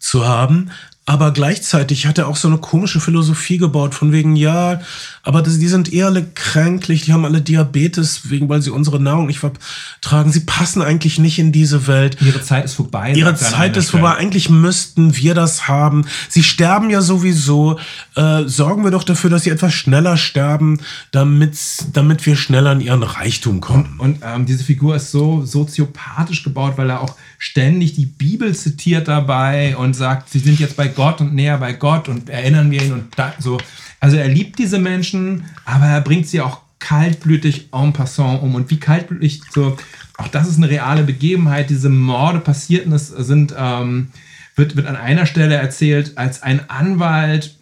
[0.00, 0.70] zu haben.
[1.10, 4.80] Aber gleichzeitig hat er auch so eine komische Philosophie gebaut, von wegen, ja,
[5.24, 9.00] aber das, die sind eher alle kränklich, die haben alle Diabetes, wegen, weil sie unsere
[9.00, 10.30] Nahrung nicht vertragen.
[10.30, 12.16] Sie passen eigentlich nicht in diese Welt.
[12.20, 13.12] Ihre Zeit ist vorbei.
[13.12, 14.14] Ihre an Zeit ist vorbei.
[14.14, 16.06] Eigentlich müssten wir das haben.
[16.28, 17.80] Sie sterben ja sowieso.
[18.14, 20.78] Äh, sorgen wir doch dafür, dass sie etwas schneller sterben,
[21.10, 21.58] damit,
[21.92, 23.96] damit wir schneller in ihren Reichtum kommen.
[23.98, 29.08] Und ähm, diese Figur ist so soziopathisch gebaut, weil er auch ständig die Bibel zitiert
[29.08, 32.82] dabei und sagt, sie sind jetzt bei Gott und näher bei Gott und erinnern wir
[32.82, 33.58] ihn und da, so.
[33.98, 38.54] Also er liebt diese Menschen, aber er bringt sie auch kaltblütig en passant um.
[38.54, 39.78] Und wie kaltblütig so,
[40.18, 41.70] auch das ist eine reale Begebenheit.
[41.70, 44.08] Diese Morde passierten, es sind, ähm,
[44.54, 47.56] wird, wird an einer Stelle erzählt, als ein Anwalt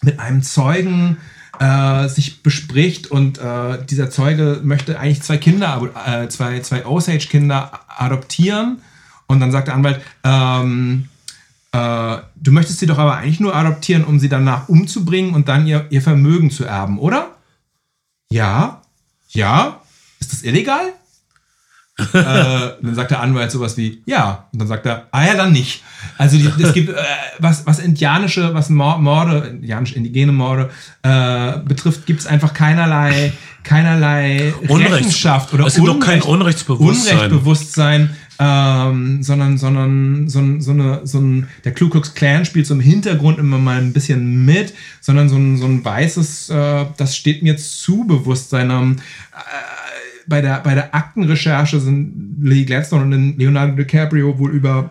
[0.00, 1.18] mit einem Zeugen
[1.60, 7.80] äh, sich bespricht und äh, dieser Zeuge möchte eigentlich zwei Kinder, äh, zwei, zwei Osage-Kinder
[7.98, 8.78] adoptieren
[9.26, 11.08] und dann sagt der Anwalt, ähm,
[11.72, 15.66] äh, du möchtest sie doch aber eigentlich nur adoptieren, um sie danach umzubringen und dann
[15.66, 17.32] ihr, ihr Vermögen zu erben, oder?
[18.30, 18.82] Ja.
[19.28, 19.80] Ja.
[20.20, 20.92] Ist das illegal?
[22.12, 24.48] äh, dann sagt der Anwalt sowas wie, ja.
[24.52, 25.82] Und dann sagt er, ah ja, dann nicht.
[26.18, 26.96] Also die, es gibt, äh,
[27.38, 30.70] was, was indianische, was Mor- Morde, indianisch-indigene Morde
[31.02, 37.14] äh, betrifft, gibt es einfach keinerlei, keinerlei Unrechts- Rechenschaft oder es gibt auch kein Unrechtsbewusstsein.
[37.16, 42.66] Unrechtsbewusstsein ähm, sondern, sondern so, ein- so eine, so ein, der Ku Klux Klan spielt
[42.66, 46.86] so im Hintergrund immer mal ein bisschen mit, sondern so ein, so ein weißes, äh,
[46.96, 48.70] das steht mir zu Bewusstsein.
[48.70, 48.94] Äh,
[50.26, 54.90] bei, der, bei der Aktenrecherche sind Lily Gladstone und Leonardo DiCaprio wohl über,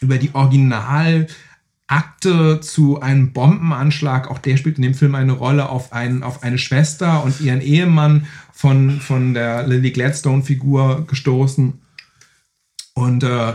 [0.00, 1.26] über die Original-
[1.92, 6.44] Akte zu einem Bombenanschlag, auch der spielt in dem Film eine Rolle, auf, einen, auf
[6.44, 11.72] eine Schwester und ihren Ehemann von, von der Lily Gladstone-Figur gestoßen.
[13.00, 13.54] Und äh,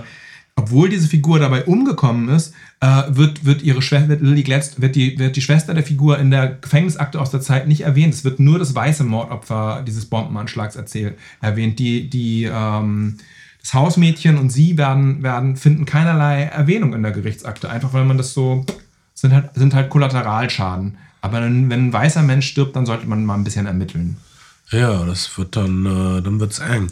[0.55, 5.19] obwohl diese Figur dabei umgekommen ist, äh, wird, wird ihre wird Lily Gladstone, wird die,
[5.19, 8.13] wird die Schwester der Figur in der Gefängnisakte aus der Zeit nicht erwähnt.
[8.13, 11.77] Es wird nur das weiße Mordopfer dieses Bombenanschlags erzählt, erwähnt.
[11.79, 13.17] Die, die, ähm,
[13.61, 18.17] das Hausmädchen und sie werden, werden, finden keinerlei Erwähnung in der Gerichtsakte, einfach weil man
[18.17, 18.65] das so,
[19.13, 20.97] sind halt, sind halt Kollateralschaden.
[21.21, 24.17] Aber wenn, wenn ein weißer Mensch stirbt, dann sollte man mal ein bisschen ermitteln.
[24.69, 26.91] Ja, das wird dann, äh, dann wird's eng.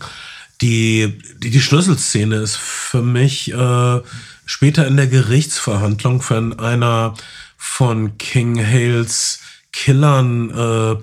[0.64, 4.02] Die, die, die Schlüsselszene ist für mich äh,
[4.46, 7.16] später in der Gerichtsverhandlung, wenn einer
[7.58, 9.40] von King Hales
[9.74, 10.96] Killern, äh,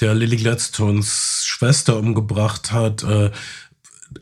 [0.00, 3.30] der Lily Gladstones Schwester umgebracht hat, äh,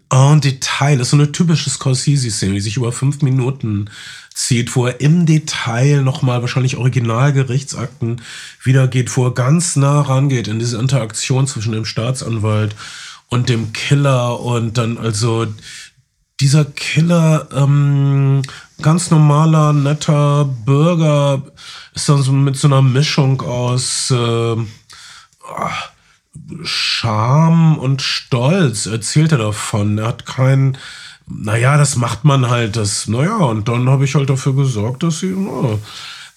[0.09, 3.91] en Detail, das ist so eine typische Scorsese-Szene, die sich über fünf Minuten
[4.35, 8.23] zieht, wo er im Detail nochmal wahrscheinlich Originalgerichtsakten
[8.63, 12.77] wiedergeht, wo er ganz nah rangeht in diese Interaktion zwischen dem Staatsanwalt
[13.31, 15.47] dem Killer und dann also
[16.41, 18.43] dieser Killer, ähm,
[18.81, 21.43] ganz normaler, netter Bürger,
[21.95, 24.57] ist dann so mit so einer Mischung aus äh,
[26.63, 29.99] Scham und Stolz erzählt er davon.
[29.99, 30.79] Er hat kein,
[31.29, 35.21] naja, das macht man halt, das, naja, und dann habe ich halt dafür gesorgt, dass
[35.21, 35.79] sie, na,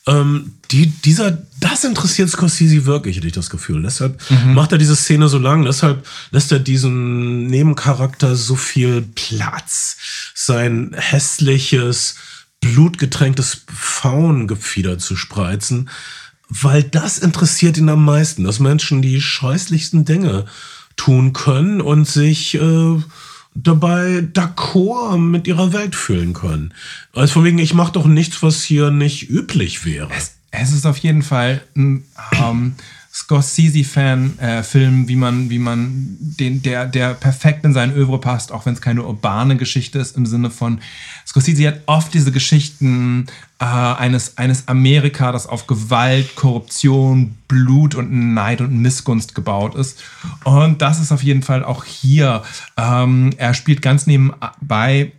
[0.06, 3.82] ähm, die, dieser, das interessiert Scorsese wirklich, hätte ich das Gefühl.
[3.84, 4.20] Deshalb
[4.54, 9.98] macht er diese Szene so lang, deshalb lässt er diesem Nebencharakter so viel Platz.
[10.34, 12.16] Sein hässliches,
[12.60, 15.90] blutgetränktes Faungefieder zu spreizen.
[16.50, 20.46] weil das interessiert ihn am meisten, dass Menschen die scheußlichsten Dinge
[20.96, 23.02] tun können und sich äh,
[23.56, 26.74] dabei d'accord mit ihrer Welt fühlen können.
[27.14, 30.10] Also von wegen, ich mache doch nichts, was hier nicht üblich wäre.
[30.16, 32.76] Es, es ist auf jeden Fall ein ähm,
[33.14, 38.66] Scorsese-Fan-Film, äh, wie man, wie man den, der, der perfekt in sein Övre passt, auch
[38.66, 40.80] wenn es keine urbane Geschichte ist, im Sinne von,
[41.28, 43.28] Scorsese hat oft diese Geschichten
[43.60, 50.02] äh, eines, eines Amerika, das auf Gewalt, Korruption, Blut und Neid und Missgunst gebaut ist.
[50.44, 52.42] Und das ist auf jeden Fall auch hier.
[52.78, 55.12] Ähm, er spielt ganz nebenbei,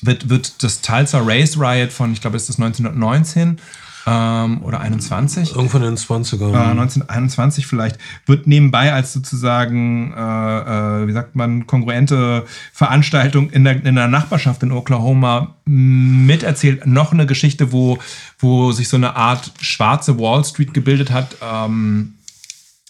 [0.00, 3.58] wird, wird das Tulsa Race Riot von, ich glaube, ist das 1919
[4.06, 5.56] ähm, oder 21.
[5.56, 6.52] Irgendwann in den 20ern.
[6.52, 13.64] Äh, 1921 vielleicht, wird nebenbei als sozusagen, äh, äh, wie sagt man, kongruente Veranstaltung in
[13.64, 16.86] der, in der Nachbarschaft in Oklahoma miterzählt.
[16.86, 17.98] Noch eine Geschichte, wo,
[18.38, 21.36] wo sich so eine Art schwarze Wall Street gebildet hat.
[21.42, 22.14] Ähm,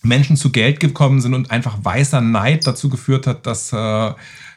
[0.02, 4.12] Menschen zu Geld gekommen sind und einfach weißer Neid dazu geführt hat, dass äh,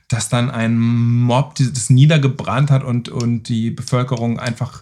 [0.09, 4.81] dass dann ein Mob das niedergebrannt hat und, und die Bevölkerung einfach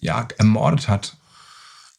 [0.00, 1.18] ja, ermordet hat.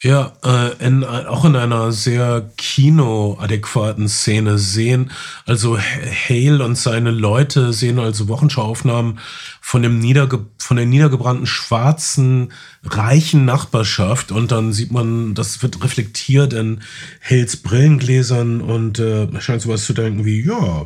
[0.02, 5.12] Ja, äh, in, auch in einer sehr kinoadäquaten Szene sehen,
[5.46, 9.20] also Hale und seine Leute sehen also Wochenschauaufnahmen
[9.60, 12.54] von dem niederge von der niedergebrannten schwarzen
[12.86, 16.80] reichen Nachbarschaft und dann sieht man, das wird reflektiert in
[17.22, 20.86] Hales Brillengläsern und äh, scheint sowas zu denken wie, ja,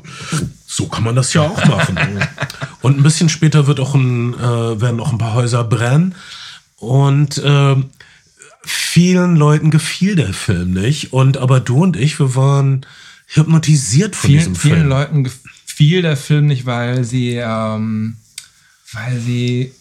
[0.65, 1.99] so kann man das ja auch machen.
[2.81, 6.15] und ein bisschen später wird auch ein, äh, werden auch ein paar Häuser brennen
[6.83, 7.75] und äh,
[8.63, 11.13] vielen Leuten gefiel der Film nicht.
[11.13, 12.85] Und aber du und ich, wir waren
[13.27, 14.75] hypnotisiert von vielen, diesem Film.
[14.75, 18.17] Vielen Leuten gefiel der Film nicht, weil sie, ähm,
[18.91, 19.73] weil sie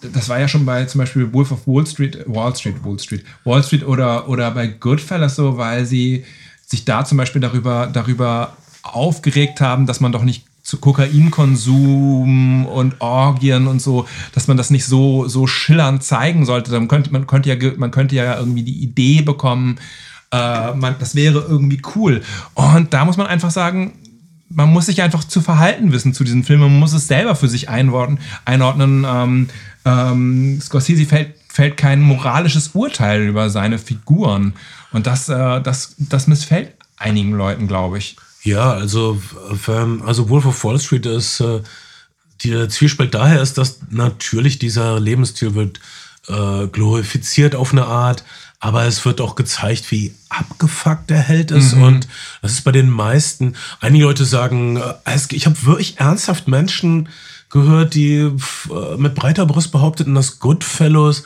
[0.00, 3.24] das war ja schon bei zum Beispiel Wolf of Wall Street, Wall Street, Wall Street,
[3.44, 6.24] Wall Street oder, oder bei Goodfellas so, weil sie
[6.66, 13.00] sich da zum Beispiel darüber, darüber aufgeregt haben, dass man doch nicht zu Kokainkonsum und
[13.00, 16.70] Orgien und so, dass man das nicht so, so schillernd zeigen sollte.
[16.70, 19.78] Dann könnte, man, könnte ja, man könnte ja irgendwie die Idee bekommen,
[20.30, 22.20] äh, man, das wäre irgendwie cool.
[22.52, 23.94] Und da muss man einfach sagen,
[24.50, 26.60] man muss sich einfach zu verhalten wissen zu diesem Film.
[26.60, 28.18] Man muss es selber für sich einordnen.
[28.44, 29.06] einordnen.
[29.08, 29.48] Ähm,
[29.86, 34.52] ähm, Scorsese fällt, fällt kein moralisches Urteil über seine Figuren.
[34.92, 38.16] Und das, äh, das, das missfällt einigen Leuten, glaube ich.
[38.42, 39.20] Ja, also,
[40.04, 41.60] also Wolf of Wall Street ist, äh,
[42.44, 45.80] der Zwiespalt daher ist, dass natürlich dieser Lebensstil wird
[46.28, 48.24] äh, glorifiziert auf eine Art,
[48.60, 51.74] aber es wird auch gezeigt, wie abgefuckt der Held ist.
[51.74, 51.82] Mhm.
[51.82, 52.08] Und
[52.42, 53.54] das ist bei den meisten.
[53.80, 57.08] Einige Leute sagen, äh, ich habe wirklich ernsthaft Menschen
[57.50, 61.24] gehört, die äh, mit breiter Brust behaupteten, dass Goodfellows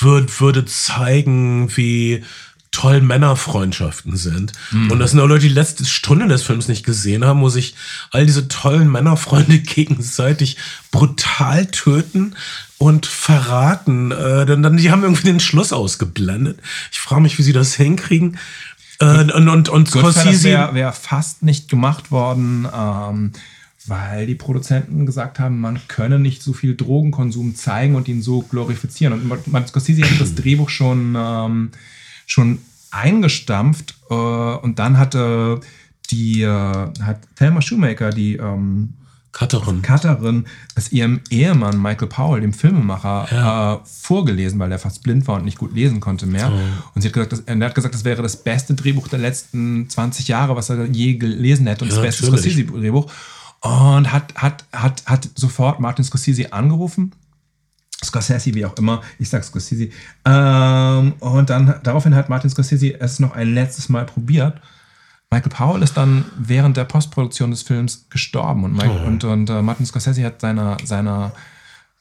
[0.00, 2.24] wird, würde zeigen, wie
[2.72, 4.52] toll Männerfreundschaften sind.
[4.72, 4.90] Mhm.
[4.90, 7.74] Und das sind auch Leute, die letzte Stunde des Films nicht gesehen haben, wo sich
[8.10, 10.56] all diese tollen Männerfreunde gegenseitig
[10.90, 12.34] brutal töten
[12.78, 14.10] und verraten.
[14.10, 16.58] Äh, dann, dann, die haben irgendwie den Schluss ausgeblendet.
[16.90, 18.38] Ich frage mich, wie sie das hinkriegen.
[18.98, 22.66] Äh, und und, und Scorsese wäre wär fast nicht gemacht worden.
[22.74, 23.32] Ähm,
[23.86, 28.42] weil die Produzenten gesagt haben, man könne nicht so viel Drogenkonsum zeigen und ihn so
[28.42, 29.12] glorifizieren.
[29.12, 31.70] Und man, Scorsese hat das Drehbuch schon ähm,
[32.26, 32.58] schon
[32.90, 35.60] eingestampft äh, und dann hatte
[36.10, 38.94] die äh, hat Thelma Shoemaker, die ähm,
[39.32, 39.80] Cutterin.
[39.80, 40.44] Cutterin,
[40.74, 43.74] es ihrem Ehemann Michael Powell, dem Filmemacher, ja.
[43.74, 46.52] äh, vorgelesen, weil er fast blind war und nicht gut lesen konnte mehr.
[46.52, 46.90] Oh.
[46.94, 49.88] Und sie hat gesagt, das, er hat gesagt, das wäre das beste Drehbuch der letzten
[49.88, 53.10] 20 Jahre, was er je gelesen hätte und ja, das beste Scorsese-Drehbuch.
[53.60, 57.12] Und hat, hat, hat, hat sofort Martin Scorsese angerufen
[58.04, 59.90] Scorsese, wie auch immer, ich sag Scorsese.
[60.24, 64.60] Ähm, und dann daraufhin hat Martin Scorsese es noch ein letztes Mal probiert.
[65.30, 69.06] Michael Powell ist dann während der Postproduktion des Films gestorben und, Michael, oh.
[69.06, 71.32] und, und uh, Martin Scorsese hat seiner, seiner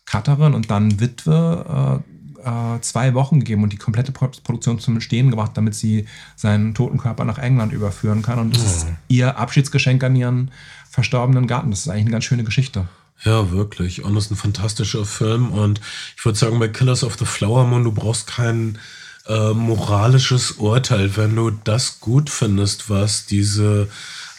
[0.05, 2.11] Cutterin und dann Witwe äh,
[2.43, 6.05] äh, zwei Wochen gegeben und die komplette Produktion zum Stehen gebracht, damit sie
[6.35, 8.39] seinen toten Körper nach England überführen kann.
[8.39, 8.65] Und das oh.
[8.65, 10.51] ist ihr Abschiedsgeschenk an ihren
[10.89, 11.71] verstorbenen Garten.
[11.71, 12.87] Das ist eigentlich eine ganz schöne Geschichte.
[13.23, 14.03] Ja, wirklich.
[14.03, 15.51] Und es ist ein fantastischer Film.
[15.51, 15.79] Und
[16.17, 18.79] ich würde sagen, bei Killers of the Flower Moon, du brauchst kein
[19.27, 23.87] äh, moralisches Urteil, wenn du das gut findest, was diese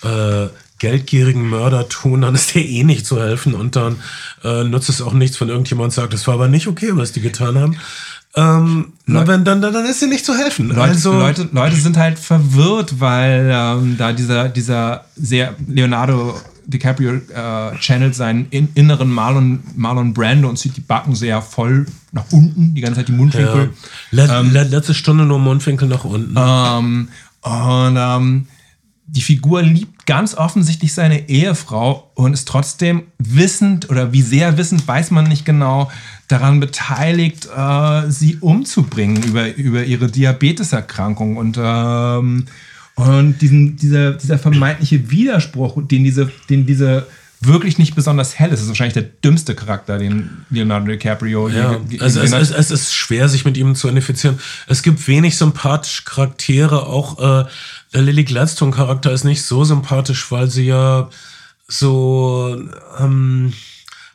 [0.02, 0.48] äh,
[0.82, 4.02] geldgierigen Mörder tun, dann ist dir eh nicht zu helfen und dann
[4.42, 7.20] äh, nutzt es auch nichts, wenn irgendjemand sagt, das war aber nicht okay, was die
[7.20, 7.76] getan haben.
[8.34, 10.68] Ähm, na, wenn, dann, dann ist dir nicht zu helfen.
[10.68, 17.14] Leute, also, Leute, Leute sind halt verwirrt, weil ähm, da dieser, dieser sehr Leonardo DiCaprio
[17.14, 22.24] äh, channelt seinen in, inneren Marlon, Marlon Brando und zieht die Backen sehr voll nach
[22.30, 23.70] unten, die ganze Zeit die Mundwinkel.
[24.12, 24.24] Ja.
[24.24, 26.34] Le le letzte Stunde nur Mundwinkel nach unten.
[26.36, 27.08] Ähm,
[27.42, 28.46] und ähm,
[29.06, 34.86] die Figur liebt ganz offensichtlich seine Ehefrau und ist trotzdem wissend oder wie sehr wissend,
[34.86, 35.90] weiß man nicht genau,
[36.32, 41.36] daran beteiligt, äh, sie umzubringen über, über ihre Diabeteserkrankung.
[41.36, 42.46] Und, ähm,
[42.94, 47.06] und diesen, dieser, dieser vermeintliche Widerspruch, den diese, den diese
[47.40, 48.54] wirklich nicht besonders hell ist.
[48.54, 52.70] Das ist wahrscheinlich der dümmste Charakter, den Leonardo DiCaprio ja, je, also es, es, es,
[52.70, 54.38] ist schwer, sich mit ihm zu identifizieren.
[54.68, 56.86] Es gibt wenig sympathische Charaktere.
[56.86, 61.10] Auch äh, Lily Gladstone-Charakter ist nicht so sympathisch, weil sie ja
[61.66, 62.62] so
[63.00, 63.52] ähm,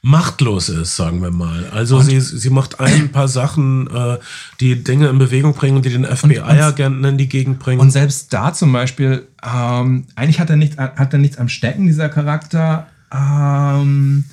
[0.01, 1.69] machtlos ist, sagen wir mal.
[1.71, 4.17] Also sie, sie macht ein paar Sachen, äh,
[4.59, 7.81] die Dinge in Bewegung bringen, die den FBI-Agenten in die Gegend bringen.
[7.81, 11.87] Und selbst da zum Beispiel, ähm, eigentlich hat er, nichts, hat er nichts am Stecken,
[11.87, 14.25] dieser Charakter, ähm,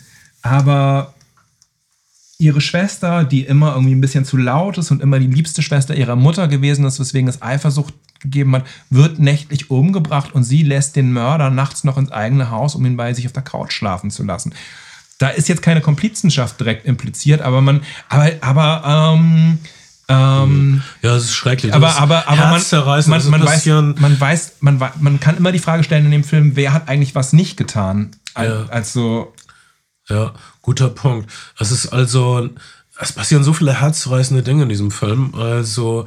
[0.42, 1.14] aber
[2.38, 5.96] ihre Schwester, die immer irgendwie ein bisschen zu laut ist und immer die liebste Schwester
[5.96, 10.96] ihrer Mutter gewesen ist, weswegen es Eifersucht gegeben hat, wird nächtlich umgebracht und sie lässt
[10.96, 14.10] den Mörder nachts noch ins eigene Haus, um ihn bei sich auf der Couch schlafen
[14.10, 14.52] zu lassen.
[15.18, 19.58] Da ist jetzt keine Komplizenschaft direkt impliziert, aber man, aber, aber, ähm,
[20.08, 21.72] ähm, ja, es ist schrecklich.
[21.72, 22.62] Aber, aber, aber man,
[23.06, 26.56] man, man, weiß, man weiß, man, man kann immer die Frage stellen in dem Film,
[26.56, 28.10] wer hat eigentlich was nicht getan?
[28.36, 28.66] Ja.
[28.68, 29.32] Also.
[30.08, 31.30] Ja, guter Punkt.
[31.58, 32.50] Es ist also,
[33.00, 35.34] es passieren so viele herzreißende Dinge in diesem Film.
[35.34, 36.06] Also,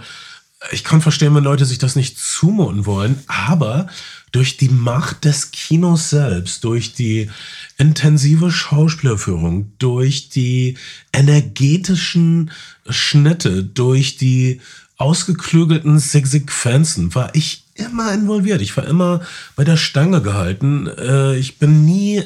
[0.72, 3.88] ich kann verstehen, wenn Leute sich das nicht zumuten wollen, aber
[4.32, 7.30] durch die Macht des Kinos selbst, durch die
[7.78, 10.78] intensive Schauspielerführung, durch die
[11.14, 12.52] energetischen
[12.90, 14.62] Schnitte, durch die
[14.98, 18.62] ausgeklügelten Sequenzen war ich immer involviert.
[18.62, 19.22] Ich war immer
[19.56, 20.88] bei der Stange gehalten.
[20.88, 22.24] Äh, ich bin nie,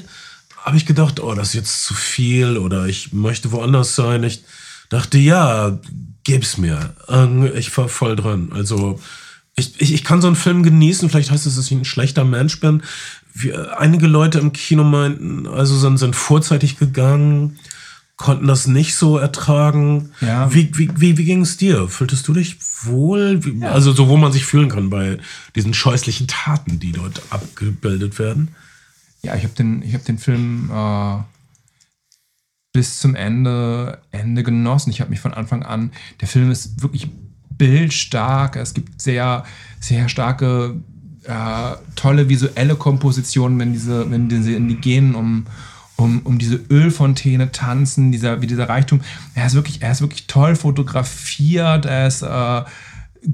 [0.57, 4.23] habe ich gedacht, oh, das ist jetzt zu viel oder ich möchte woanders sein.
[4.23, 4.43] Ich
[4.87, 5.79] dachte, ja,
[6.23, 6.93] gib's mir.
[7.07, 8.49] Ähm, ich war voll dran.
[8.53, 8.99] Also
[9.55, 11.09] ich, ich, ich kann so einen Film genießen.
[11.09, 12.83] Vielleicht heißt es, dass ich ein schlechter Mensch bin.
[13.33, 17.59] Wir, einige Leute im Kino meinten, also sind, sind vorzeitig gegangen,
[18.17, 20.11] konnten das nicht so ertragen.
[20.19, 20.53] Ja.
[20.53, 21.87] Wie, wie, wie, wie ging es dir?
[21.87, 23.43] Fühltest du dich wohl?
[23.45, 23.71] Wie, ja.
[23.71, 25.17] Also so, wo man sich fühlen kann bei
[25.55, 28.49] diesen scheußlichen Taten, die dort abgebildet werden?
[29.23, 31.17] Ja, ich habe den, hab den Film äh,
[32.73, 34.91] bis zum Ende, Ende genossen.
[34.91, 35.91] Ich habe mich von Anfang an,
[36.21, 37.09] der Film ist wirklich
[37.57, 38.55] bildstark.
[38.55, 39.43] Es gibt sehr,
[39.79, 40.75] sehr starke,
[41.25, 45.45] äh, tolle visuelle Kompositionen, wenn diese, wenn diese Indigenen um,
[45.97, 49.01] um, um diese Ölfontäne tanzen, dieser, wie dieser Reichtum.
[49.35, 52.61] Er ist wirklich, er ist wirklich toll fotografiert, er ist äh,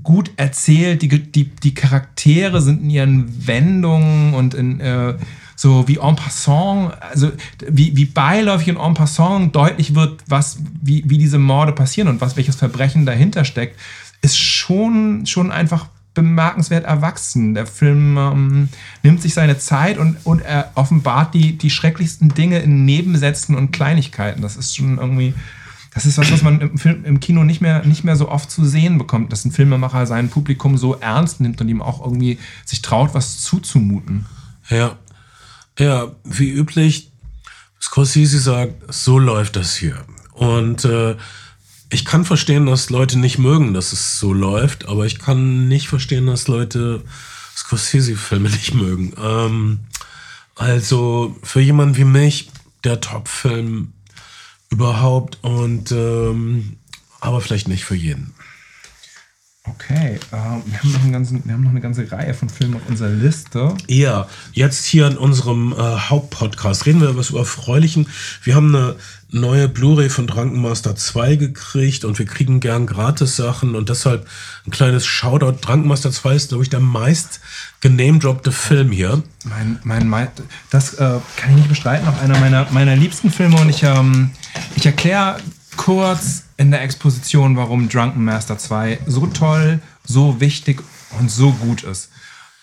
[0.04, 5.16] gut erzählt, die, die, die Charaktere sind in ihren Wendungen und in äh,
[5.58, 7.32] so wie en passant, also
[7.68, 12.22] wie, wie beiläufig und en passant deutlich wird, was, wie, wie diese Morde passieren und
[12.22, 13.78] was welches Verbrechen dahinter steckt,
[14.22, 17.56] ist schon, schon einfach bemerkenswert erwachsen.
[17.56, 18.70] Der Film ähm,
[19.02, 23.72] nimmt sich seine Zeit und, und er offenbart die, die schrecklichsten Dinge in Nebensätzen und
[23.72, 24.44] Kleinigkeiten.
[24.44, 25.34] Das ist schon irgendwie,
[25.94, 28.52] das ist was, was man im, Film, im Kino nicht mehr, nicht mehr so oft
[28.52, 32.38] zu sehen bekommt, dass ein Filmemacher sein Publikum so ernst nimmt und ihm auch irgendwie
[32.64, 34.28] sich traut, was zuzumuten.
[34.70, 34.98] Ja,
[35.78, 37.12] ja, wie üblich,
[37.82, 40.06] Scorsese sagt, so läuft das hier.
[40.34, 41.16] Und äh,
[41.90, 45.88] ich kann verstehen, dass Leute nicht mögen, dass es so läuft, aber ich kann nicht
[45.88, 47.04] verstehen, dass Leute
[47.56, 49.14] Scorsese-Filme nicht mögen.
[49.22, 49.80] Ähm,
[50.56, 52.50] also für jemanden wie mich,
[52.84, 53.94] der Top-Film
[54.70, 56.78] überhaupt und ähm,
[57.20, 58.34] aber vielleicht nicht für jeden.
[59.70, 60.36] Okay, äh,
[60.66, 63.76] wir, haben ganzen, wir haben noch eine ganze Reihe von Filmen auf unserer Liste.
[63.88, 68.08] Ja, jetzt hier in unserem äh, Hauptpodcast reden wir was über Erfreulichen.
[68.44, 68.96] Wir haben eine
[69.30, 74.26] neue Blu-ray von Drunken 2 gekriegt und wir kriegen gern Gratis-Sachen und deshalb
[74.66, 75.58] ein kleines Shoutout.
[75.62, 77.42] Drunken 2 ist, glaube ich, der meist
[77.82, 79.22] genamedroppte Film hier.
[79.44, 80.30] Mein, mein, mein
[80.70, 84.32] das äh, kann ich nicht bestreiten, auch einer meiner, meiner liebsten Filme und ich, ähm,
[84.76, 85.38] ich erkläre
[85.76, 90.82] kurz in der Exposition, warum Drunken Master 2 so toll, so wichtig
[91.20, 92.10] und so gut ist.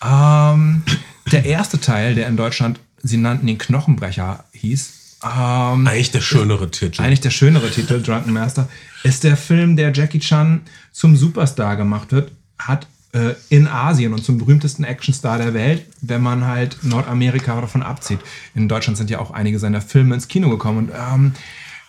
[0.03, 0.83] Ähm,
[1.31, 5.17] der erste Teil, der in Deutschland, sie nannten ihn Knochenbrecher, hieß.
[5.23, 7.01] Ähm, eigentlich der schönere Titel.
[7.01, 8.67] Eigentlich der schönere Titel, Drunken Master,
[9.03, 10.61] ist der Film, der Jackie Chan
[10.91, 16.21] zum Superstar gemacht wird, hat äh, in Asien und zum berühmtesten Actionstar der Welt, wenn
[16.21, 18.19] man halt Nordamerika davon abzieht.
[18.53, 21.33] In Deutschland sind ja auch einige seiner Filme ins Kino gekommen und ähm,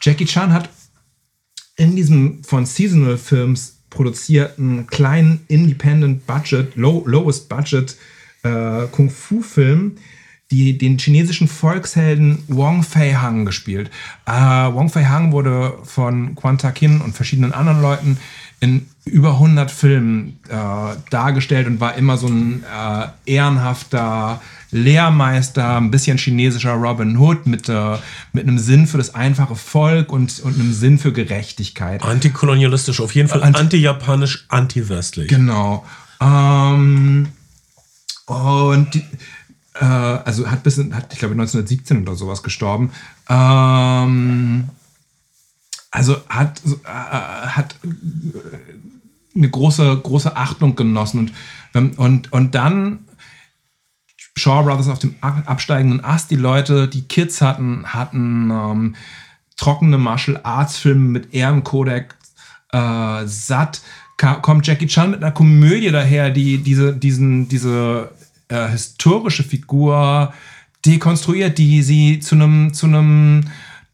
[0.01, 0.69] Jackie Chan hat
[1.77, 7.97] in diesem von Seasonal Films produzierten kleinen Independent Budget, low, lowest Budget
[8.43, 9.97] äh, Kung Fu Film
[10.51, 13.91] die, den chinesischen Volkshelden Wong Fei Hang gespielt.
[14.27, 18.19] Äh, Wong Fei Hang wurde von Quan Ta Kin und verschiedenen anderen Leuten
[18.61, 24.41] in über 100 Filmen äh, dargestellt und war immer so ein äh, ehrenhafter
[24.77, 27.97] Lehrmeister, ein bisschen chinesischer Robin Hood mit, äh,
[28.33, 32.03] mit einem Sinn für das einfache Volk und, und einem Sinn für Gerechtigkeit.
[32.03, 35.29] Antikolonialistisch, auf jeden Fall Anti- anti-japanisch, anti-westlich.
[35.29, 35.85] Genau.
[36.21, 37.29] Ähm,
[38.27, 39.05] und die,
[39.81, 42.91] äh, also hat bis in, hat, ich glaube 1917 oder sowas gestorben.
[43.29, 44.69] Ähm,
[45.91, 47.77] also hat, äh, hat
[49.35, 51.31] eine große, große Achtung genossen.
[51.75, 53.01] Und, und, und dann
[54.37, 56.31] Shaw Brothers auf dem absteigenden Ast.
[56.31, 58.95] Die Leute, die Kids hatten, hatten ähm,
[59.57, 62.15] trockene Martial Arts Filme mit Ehrenkodex
[62.73, 63.81] äh, satt.
[64.19, 68.11] Ka kommt Jackie Chan mit einer Komödie daher, die diese, diesen, diese
[68.49, 70.33] äh, historische Figur
[70.85, 73.45] dekonstruiert, die sie zu einem zu einem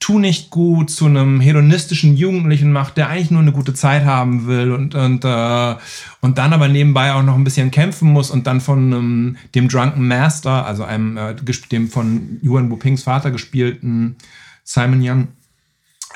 [0.03, 4.49] tu nicht gut zu einem hedonistischen Jugendlichen macht, der eigentlich nur eine gute Zeit haben
[4.49, 5.77] will und und äh,
[6.21, 9.69] und dann aber nebenbei auch noch ein bisschen kämpfen muss und dann von ähm, dem
[9.69, 11.35] Drunken Master, also einem äh,
[11.71, 14.17] dem von Yuan Wupings Vater gespielten
[14.65, 15.29] Simon Young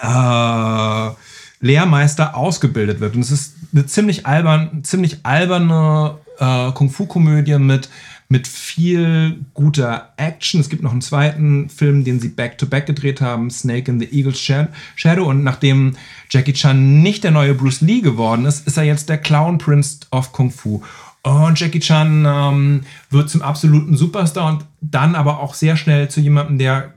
[0.02, 1.14] äh,
[1.60, 3.14] Lehrmeister ausgebildet wird.
[3.14, 7.88] Und es ist eine ziemlich albern, ziemlich alberne äh, Kung-Fu-Komödie mit,
[8.28, 10.60] mit viel guter Action.
[10.60, 14.40] Es gibt noch einen zweiten Film, den sie back-to-back gedreht haben, Snake in the Eagle's
[14.40, 15.26] Sha- Shadow.
[15.28, 15.96] Und nachdem
[16.30, 20.00] Jackie Chan nicht der neue Bruce Lee geworden ist, ist er jetzt der Clown Prince
[20.10, 20.82] of Kung Fu.
[21.22, 22.80] Und Jackie Chan ähm,
[23.10, 26.94] wird zum absoluten Superstar und dann aber auch sehr schnell zu jemandem, der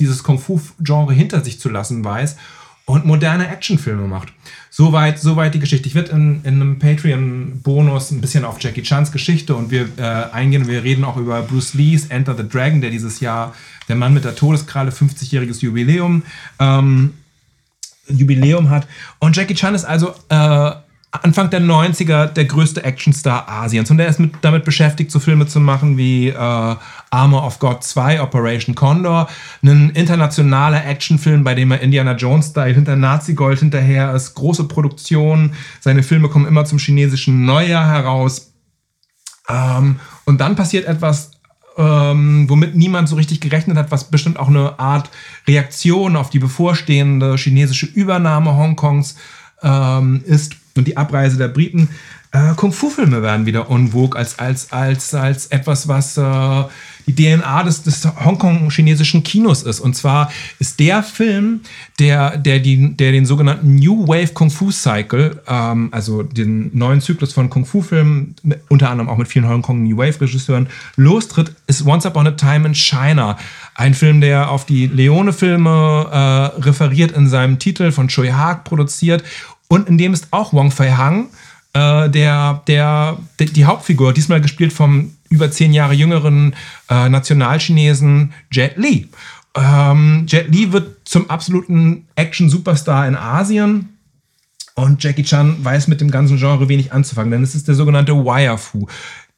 [0.00, 2.36] dieses Kung-Fu-Genre hinter sich zu lassen weiß
[2.88, 4.32] und moderne Actionfilme macht.
[4.70, 5.88] Soweit, soweit die Geschichte.
[5.88, 10.32] Ich werde in, in einem Patreon-Bonus ein bisschen auf Jackie Chans Geschichte und wir äh,
[10.32, 10.66] eingehen.
[10.66, 13.54] Wir reden auch über Bruce Lees Enter the Dragon, der dieses Jahr
[13.88, 16.22] der Mann mit der Todeskralle 50-jähriges Jubiläum
[16.58, 17.12] ähm,
[18.08, 18.86] Jubiläum hat.
[19.18, 20.70] Und Jackie Chan ist also äh,
[21.10, 23.90] Anfang der 90er der größte Actionstar Asiens.
[23.90, 26.76] Und er ist mit, damit beschäftigt, so Filme zu machen wie äh,
[27.10, 29.28] Armor of God 2, Operation Condor.
[29.62, 34.34] Ein internationaler Actionfilm, bei dem er Indiana Jones-Style hinter Nazi-Gold hinterher ist.
[34.34, 35.52] Große Produktion.
[35.80, 38.52] Seine Filme kommen immer zum chinesischen Neujahr heraus.
[39.48, 41.30] Ähm, und dann passiert etwas,
[41.78, 45.10] ähm, womit niemand so richtig gerechnet hat, was bestimmt auch eine Art
[45.46, 49.14] Reaktion auf die bevorstehende chinesische Übernahme Hongkongs
[49.62, 51.88] ähm, ist und die Abreise der Briten.
[52.32, 56.64] Äh, Kung-Fu-Filme werden wieder vogue als, als, als, als etwas, was äh,
[57.08, 59.80] die DNA des, des Hongkong-chinesischen Kinos ist.
[59.80, 61.60] Und zwar ist der Film,
[61.98, 67.00] der, der, die, der den sogenannten New Wave Kung Fu Cycle, ähm, also den neuen
[67.00, 68.34] Zyklus von Kung Fu-Filmen,
[68.68, 72.74] unter anderem auch mit vielen Hongkong New Wave-Regisseuren, lostritt, ist Once Upon a Time in
[72.74, 73.38] China.
[73.74, 79.24] Ein Film, der auf die Leone-Filme äh, referiert in seinem Titel, von Choi Haag produziert.
[79.68, 81.28] Und in dem ist auch Wong Fei Hang,
[81.72, 86.54] äh, der, der, der, die Hauptfigur, diesmal gespielt vom über zehn Jahre jüngeren
[86.90, 89.08] äh, Nationalchinesen Jet Li.
[89.54, 93.98] Ähm, Jet Li wird zum absoluten Action-Superstar in Asien.
[94.74, 98.14] Und Jackie Chan weiß mit dem ganzen Genre wenig anzufangen, denn es ist der sogenannte
[98.14, 98.86] Wire-Fu.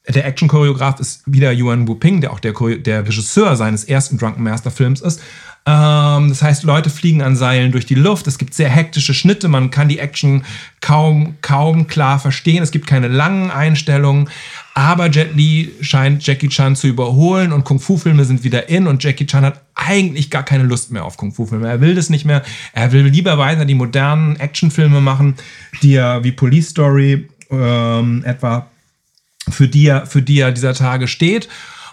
[0.07, 5.01] Der Action-Choreograf ist wieder Yuan Wuping, der auch der, der Regisseur seines ersten Drunken Master-Films
[5.01, 5.19] ist.
[5.65, 8.25] Ähm, das heißt, Leute fliegen an Seilen durch die Luft.
[8.25, 9.47] Es gibt sehr hektische Schnitte.
[9.47, 10.43] Man kann die Action
[10.79, 12.63] kaum, kaum klar verstehen.
[12.63, 14.29] Es gibt keine langen Einstellungen.
[14.73, 19.25] Aber Jet Li scheint Jackie Chan zu überholen und Kung-Fu-Filme sind wieder in und Jackie
[19.25, 21.67] Chan hat eigentlich gar keine Lust mehr auf Kung-Fu-Filme.
[21.67, 22.41] Er will das nicht mehr.
[22.73, 25.35] Er will lieber weiter die modernen Actionfilme machen,
[25.81, 28.67] die er wie Police Story ähm, etwa
[29.49, 31.49] für die, er, für die er dieser Tage steht.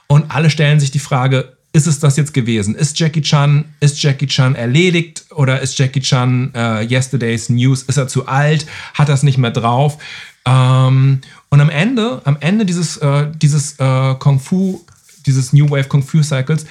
[0.07, 2.75] Und alle stellen sich die Frage, ist es das jetzt gewesen?
[2.75, 7.83] Ist Jackie Chan, ist Jackie Chan erledigt oder ist Jackie Chan äh, Yesterday's News?
[7.83, 8.67] Ist er zu alt?
[8.95, 9.99] Hat es nicht mehr drauf?
[10.47, 14.85] Ähm, und am Ende, am Ende dieses, äh, dieses äh, Kung Fu,
[15.27, 16.67] dieses New Wave Kung Fu Cycles,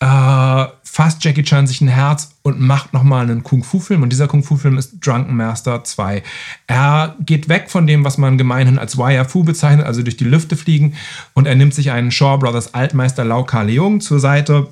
[0.00, 0.66] äh,
[0.96, 4.02] fasst Jackie Chan sich ein Herz und macht nochmal einen Kung-Fu-Film.
[4.02, 6.22] Und dieser Kung-Fu-Film ist Drunken Master 2.
[6.66, 10.56] Er geht weg von dem, was man gemeinhin als Wire-Fu bezeichnet, also durch die Lüfte
[10.56, 10.94] fliegen.
[11.34, 14.68] Und er nimmt sich einen Shaw Brothers Altmeister Lau Ka Leung zur Seite.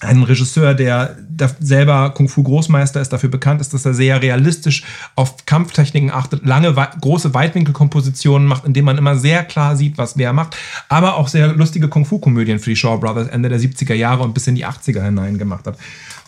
[0.00, 1.16] Ein Regisseur, der
[1.60, 4.84] selber Kung-Fu-Großmeister ist, dafür bekannt ist, dass er sehr realistisch
[5.14, 10.32] auf Kampftechniken achtet, lange, große Weitwinkelkompositionen macht, indem man immer sehr klar sieht, was wer
[10.32, 10.56] macht,
[10.88, 14.46] aber auch sehr lustige Kung-Fu-Komödien für die Shaw Brothers Ende der 70er Jahre und bis
[14.46, 15.78] in die 80er hinein gemacht hat.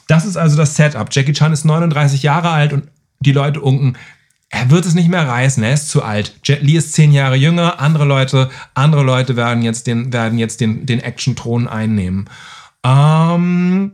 [0.06, 1.08] Das ist also das Setup.
[1.10, 2.84] Jackie Chan ist 39 Jahre alt und
[3.20, 3.96] die Leute unken,
[4.48, 6.38] er wird es nicht mehr reißen, er ist zu alt.
[6.44, 10.60] Jet Li ist zehn Jahre jünger, andere Leute, andere Leute werden jetzt den, werden jetzt
[10.60, 12.28] den, den Action-Thron einnehmen.
[12.86, 13.92] Ähm,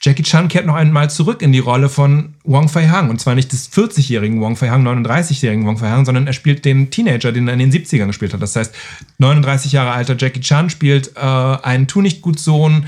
[0.00, 3.08] Jackie Chan kehrt noch einmal zurück in die Rolle von Wong Fei Hang.
[3.08, 6.64] Und zwar nicht des 40-jährigen Wong Fei Hang, 39-jährigen Wong Fei Hang, sondern er spielt
[6.64, 8.42] den Teenager, den er in den 70ern gespielt hat.
[8.42, 8.74] Das heißt,
[9.18, 12.86] 39 Jahre alter Jackie Chan spielt äh, einen Tu-nicht-gut-Sohn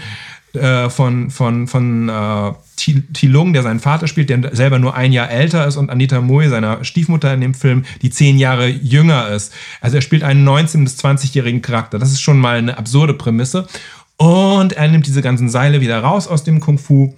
[0.54, 5.30] äh, von, von, von äh, Tilung, der seinen Vater spielt, der selber nur ein Jahr
[5.30, 9.52] älter ist und Anita Mui, seiner Stiefmutter in dem Film, die zehn Jahre jünger ist.
[9.80, 12.00] Also er spielt einen 19- bis 20-jährigen Charakter.
[12.00, 13.68] Das ist schon mal eine absurde Prämisse.
[14.16, 17.14] Und er nimmt diese ganzen Seile wieder raus aus dem Kung Fu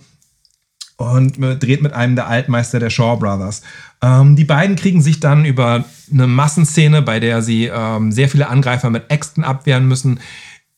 [0.96, 3.62] und dreht mit einem der Altmeister der Shaw Brothers.
[4.02, 8.48] Ähm, die beiden kriegen sich dann über eine Massenszene, bei der sie ähm, sehr viele
[8.48, 10.20] Angreifer mit Äxten abwehren müssen,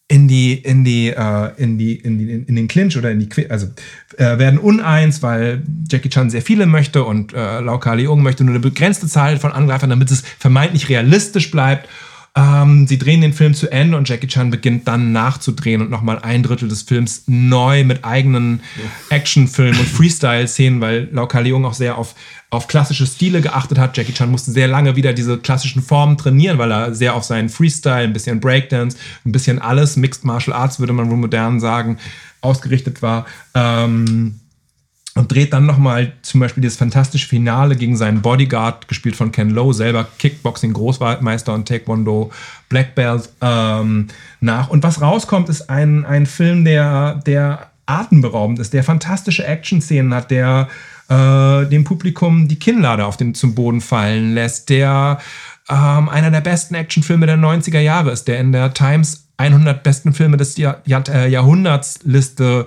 [0.08, 3.50] in die in die äh, in die in die in den Clinch oder in die
[3.50, 3.68] also
[4.16, 8.42] äh, werden uneins, weil Jackie Chan sehr viele möchte und äh, Lau Ka Leung möchte
[8.42, 11.88] nur eine begrenzte Zahl von Angreifern, damit es vermeintlich realistisch bleibt
[12.38, 16.20] ähm, sie drehen den Film zu Ende und Jackie Chan beginnt dann nachzudrehen und nochmal
[16.20, 18.60] ein Drittel des Films neu mit eigenen
[19.10, 22.14] Actionfilmen und Freestyle-Szenen, weil Lau Ka Leung auch sehr auf,
[22.50, 23.96] auf klassische Stile geachtet hat.
[23.96, 27.48] Jackie Chan musste sehr lange wieder diese klassischen Formen trainieren, weil er sehr auf seinen
[27.48, 28.96] Freestyle, ein bisschen Breakdance,
[29.26, 31.98] ein bisschen alles, Mixed Martial Arts würde man wohl modern sagen,
[32.40, 33.26] ausgerichtet war.
[33.54, 34.38] Ähm,
[35.18, 39.50] und dreht dann nochmal zum Beispiel das fantastische Finale gegen seinen Bodyguard, gespielt von Ken
[39.50, 42.30] Lowe, selber Kickboxing Großmeister und Taekwondo
[42.68, 44.06] Black Belt ähm,
[44.40, 44.70] nach.
[44.70, 50.30] Und was rauskommt, ist ein, ein Film, der, der atemberaubend ist, der fantastische Action-Szenen hat,
[50.30, 50.68] der
[51.08, 55.18] äh, dem Publikum die Kinnlade auf den, zum Boden fallen lässt, der
[55.68, 60.12] ähm, einer der besten Actionfilme der 90er Jahre ist, der in der Times 100 besten
[60.12, 62.66] Filme des Jahr, Jahr, äh, Jahrhunderts Liste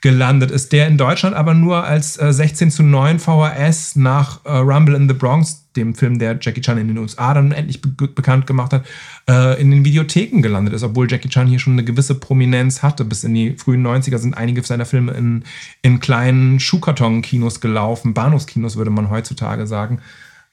[0.00, 4.50] gelandet ist, der in Deutschland aber nur als äh, 16 zu 9 VHS nach äh,
[4.50, 8.08] Rumble in the Bronx, dem Film, der Jackie Chan in den USA dann endlich be
[8.08, 8.86] bekannt gemacht hat,
[9.28, 13.04] äh, in den Videotheken gelandet ist, obwohl Jackie Chan hier schon eine gewisse Prominenz hatte.
[13.04, 15.44] Bis in die frühen 90er sind einige seiner Filme in,
[15.82, 20.00] in kleinen Schuhkarton-Kinos gelaufen, Bahnhofskinos würde man heutzutage sagen.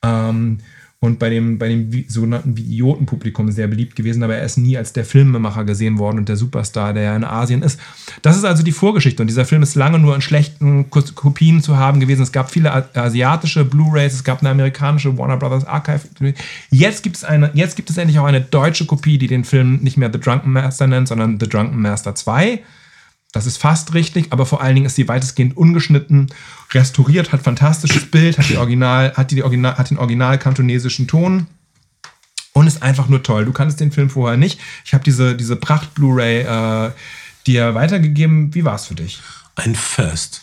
[0.03, 0.59] Ähm,
[1.05, 4.93] und bei dem, bei dem sogenannten Idiotenpublikum sehr beliebt gewesen, aber er ist nie als
[4.93, 7.79] der Filmemacher gesehen worden und der Superstar, der er in Asien ist.
[8.21, 11.77] Das ist also die Vorgeschichte und dieser Film ist lange nur in schlechten Kopien zu
[11.77, 12.23] haben gewesen.
[12.23, 16.01] Es gab viele asiatische Blu-rays, es gab eine amerikanische Warner Brothers Archive.
[16.71, 19.79] Jetzt gibt es eine, jetzt gibt es endlich auch eine deutsche Kopie, die den Film
[19.81, 22.61] nicht mehr The Drunken Master nennt, sondern The Drunken Master 2.
[23.35, 26.27] Das ist fast richtig, aber vor allen Dingen ist sie weitestgehend ungeschnitten,
[26.71, 31.47] restauriert, hat fantastisches Bild, hat, die Original, hat, die Original, hat den original kantonesischen Ton
[32.53, 33.43] und ist einfach nur toll.
[33.43, 34.61] Du kanntest den Film vorher nicht.
[34.85, 36.91] Ich habe diese, diese Pracht-Blu-ray äh,
[37.45, 38.55] dir weitergegeben.
[38.55, 39.19] Wie war es für dich?
[39.55, 40.39] Ein Fest.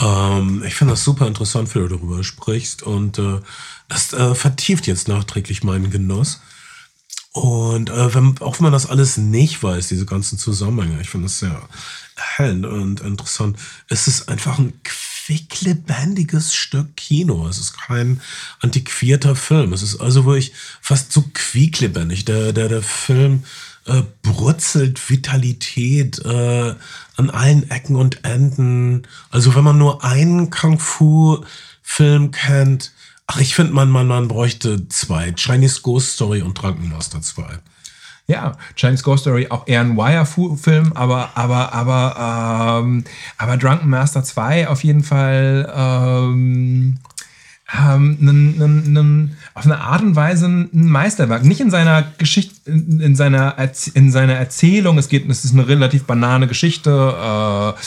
[0.00, 3.40] Ähm, ich finde das super interessant, wie du darüber sprichst und äh,
[3.88, 6.40] das äh, vertieft jetzt nachträglich meinen Genuss.
[7.32, 11.26] Und äh, wenn, auch wenn man das alles nicht weiß, diese ganzen Zusammenhänge, ich finde
[11.26, 11.68] das sehr
[12.16, 13.56] hell und interessant.
[13.88, 17.46] Es ist einfach ein quicklebendiges Stück Kino.
[17.48, 18.20] Es ist kein
[18.60, 19.72] antiquierter Film.
[19.72, 22.24] Es ist also wirklich fast so quicklebendig.
[22.24, 23.44] Der, der, der Film
[23.86, 26.74] äh, brutzelt Vitalität äh,
[27.16, 29.06] an allen Ecken und Enden.
[29.30, 32.92] Also wenn man nur einen Kung-Fu-Film kennt,
[33.30, 35.32] ach, ich finde, man, man, man bräuchte zwei.
[35.36, 37.44] Chinese Ghost Story und Drunken Master 2.
[38.26, 43.04] Ja, Chinese Ghost Story auch eher ein Wire-Film, aber, aber, aber, ähm,
[43.38, 46.98] aber Drunken Master 2 auf jeden Fall ähm,
[47.72, 51.44] ähm, nen, nen, nen, auf eine Art und Weise ein Meisterwerk.
[51.44, 53.54] Nicht in seiner Geschichte, in, in, seiner,
[53.94, 54.98] in seiner Erzählung.
[54.98, 56.90] Es geht, es ist eine relativ banane Geschichte.
[56.90, 57.80] Äh,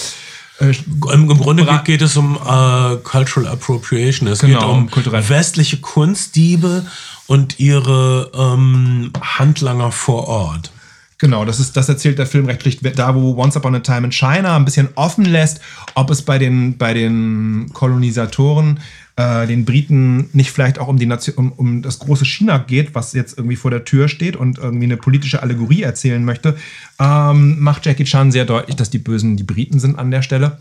[0.64, 4.28] im, Im, Grunde geht, geht, es um uh, Cultural Appropriation.
[4.28, 5.30] Es genau, geht um kulturell.
[5.30, 6.86] westliche Kunstdiebe
[7.28, 10.72] und ihre ähm, Handlanger vor Ort.
[11.18, 12.96] Genau, das, ist, das erzählt der Film recht richtig.
[12.96, 15.62] Da, wo Once Upon a Time in China ein bisschen offen lässt,
[15.96, 18.80] ob es bei den, bei den Kolonisatoren,
[19.16, 22.96] äh, den Briten, nicht vielleicht auch um, die Nation, um, um das große China geht,
[22.96, 26.58] was jetzt irgendwie vor der Tür steht und irgendwie eine politische Allegorie erzählen möchte,
[27.00, 30.58] ähm, macht Jackie Chan sehr deutlich, dass die Bösen die Briten sind an der Stelle.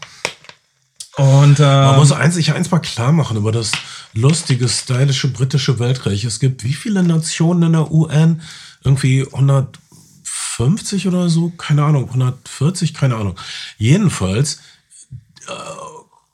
[1.17, 3.73] Und, ähm, Man muss eins, sich eins mal klar machen über das
[4.15, 6.25] lustige, stylische britische Weltreich.
[6.25, 8.41] Es gibt wie viele Nationen in der UN?
[8.83, 9.27] Irgendwie
[10.59, 11.51] 150 oder so?
[11.51, 12.09] Keine Ahnung.
[12.09, 12.95] 140?
[12.95, 13.39] Keine Ahnung.
[13.79, 14.61] Jedenfalls,
[15.47, 15.53] äh,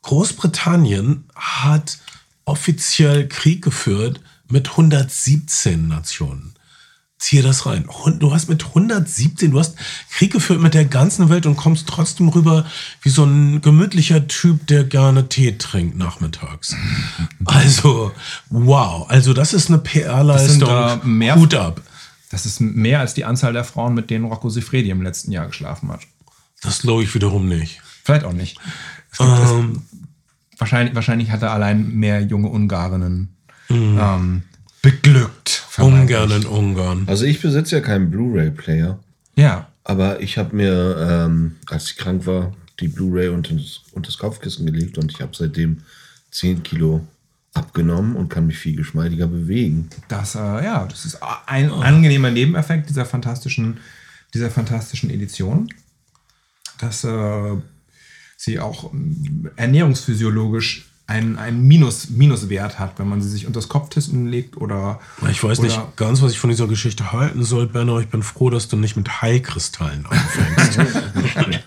[0.02, 1.98] Großbritannien hat
[2.44, 6.55] offiziell Krieg geführt mit 117 Nationen.
[7.18, 7.86] Zieh das rein.
[8.05, 9.74] Und du hast mit 117, du hast
[10.10, 12.64] Krieg geführt mit der ganzen Welt und kommst trotzdem rüber
[13.02, 16.74] wie so ein gemütlicher Typ, der gerne Tee trinkt nachmittags.
[17.44, 18.12] Also,
[18.51, 19.09] wow.
[19.09, 20.68] Also, das ist eine PR-Leistung.
[21.36, 21.80] Hut ab.
[22.30, 25.46] Das ist mehr als die Anzahl der Frauen, mit denen Rocco Siffredi im letzten Jahr
[25.46, 26.00] geschlafen hat.
[26.62, 27.80] Das glaube ich wiederum nicht.
[28.05, 28.59] Vielleicht auch nicht.
[29.12, 29.82] Es gibt, es, Ähm,
[30.59, 33.34] wahrscheinlich, wahrscheinlich hat er allein mehr junge Ungarinnen
[33.70, 34.42] ähm,
[34.82, 35.64] beglückt.
[35.78, 37.05] Ungarn in Ungarn.
[37.06, 38.98] Also ich besitze ja keinen Blu-ray-Player,
[39.36, 39.68] Ja.
[39.84, 44.18] aber ich habe mir, ähm, als ich krank war, die Blu-ray unter das, unter das
[44.18, 45.82] Kopfkissen gelegt und ich habe seitdem
[46.32, 47.06] 10 Kilo
[47.55, 49.89] abgenommen und kann mich viel geschmeidiger bewegen.
[50.09, 53.79] Das, äh, ja, das ist ein angenehmer Nebeneffekt dieser fantastischen,
[54.35, 55.69] dieser fantastischen Edition.
[56.79, 57.57] Dass äh,
[58.37, 63.69] sie auch ähm, ernährungsphysiologisch einen, einen Minus, Minuswert hat, wenn man sie sich unter das
[63.69, 65.01] Kopfkissen legt oder.
[65.31, 67.99] Ich weiß oder, nicht ganz, was ich von dieser Geschichte halten soll, Benno.
[67.99, 70.79] Ich bin froh, dass du nicht mit Heilkristallen anfängst.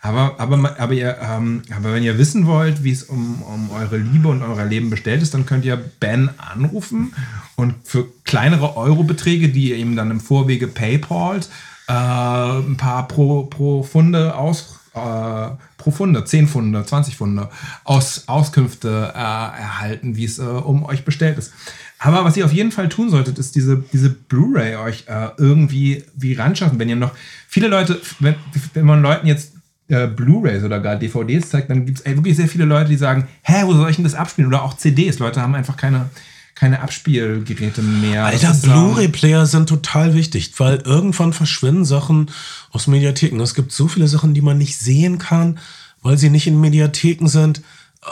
[0.00, 3.96] Aber, aber, aber, ihr, ähm, aber wenn ihr wissen wollt, wie es um, um eure
[3.96, 7.14] Liebe und euer Leben bestellt ist, dann könnt ihr Ben anrufen
[7.56, 11.48] und für kleinere Eurobeträge, die ihr ihm dann im Vorwege PayPalt,
[11.88, 17.48] äh, ein paar pro, pro Funde aus, äh, pro Funde, 10 Funde, 20 Funde
[17.82, 21.52] aus, Auskünfte äh, erhalten, wie es äh, um euch bestellt ist.
[21.98, 26.04] Aber was ihr auf jeden Fall tun solltet, ist diese, diese Blu-ray euch äh, irgendwie
[26.14, 26.78] wie ranschaffen.
[26.78, 27.10] Wenn ihr noch
[27.48, 28.36] viele Leute, wenn,
[28.74, 29.57] wenn man Leuten jetzt
[29.88, 33.26] äh, Blu-rays oder gar DVDs zeigt, dann gibt es wirklich sehr viele Leute, die sagen,
[33.42, 34.48] hä, wo soll ich denn das abspielen?
[34.48, 35.18] Oder auch CDs.
[35.18, 36.10] Leute haben einfach keine,
[36.54, 38.26] keine Abspielgeräte mehr.
[38.26, 42.30] Alter, Blu-ray-Player sind total wichtig, weil irgendwann verschwinden Sachen
[42.70, 43.40] aus Mediatheken.
[43.40, 45.58] Es gibt so viele Sachen, die man nicht sehen kann,
[46.02, 47.62] weil sie nicht in Mediatheken sind.
[48.02, 48.08] Äh,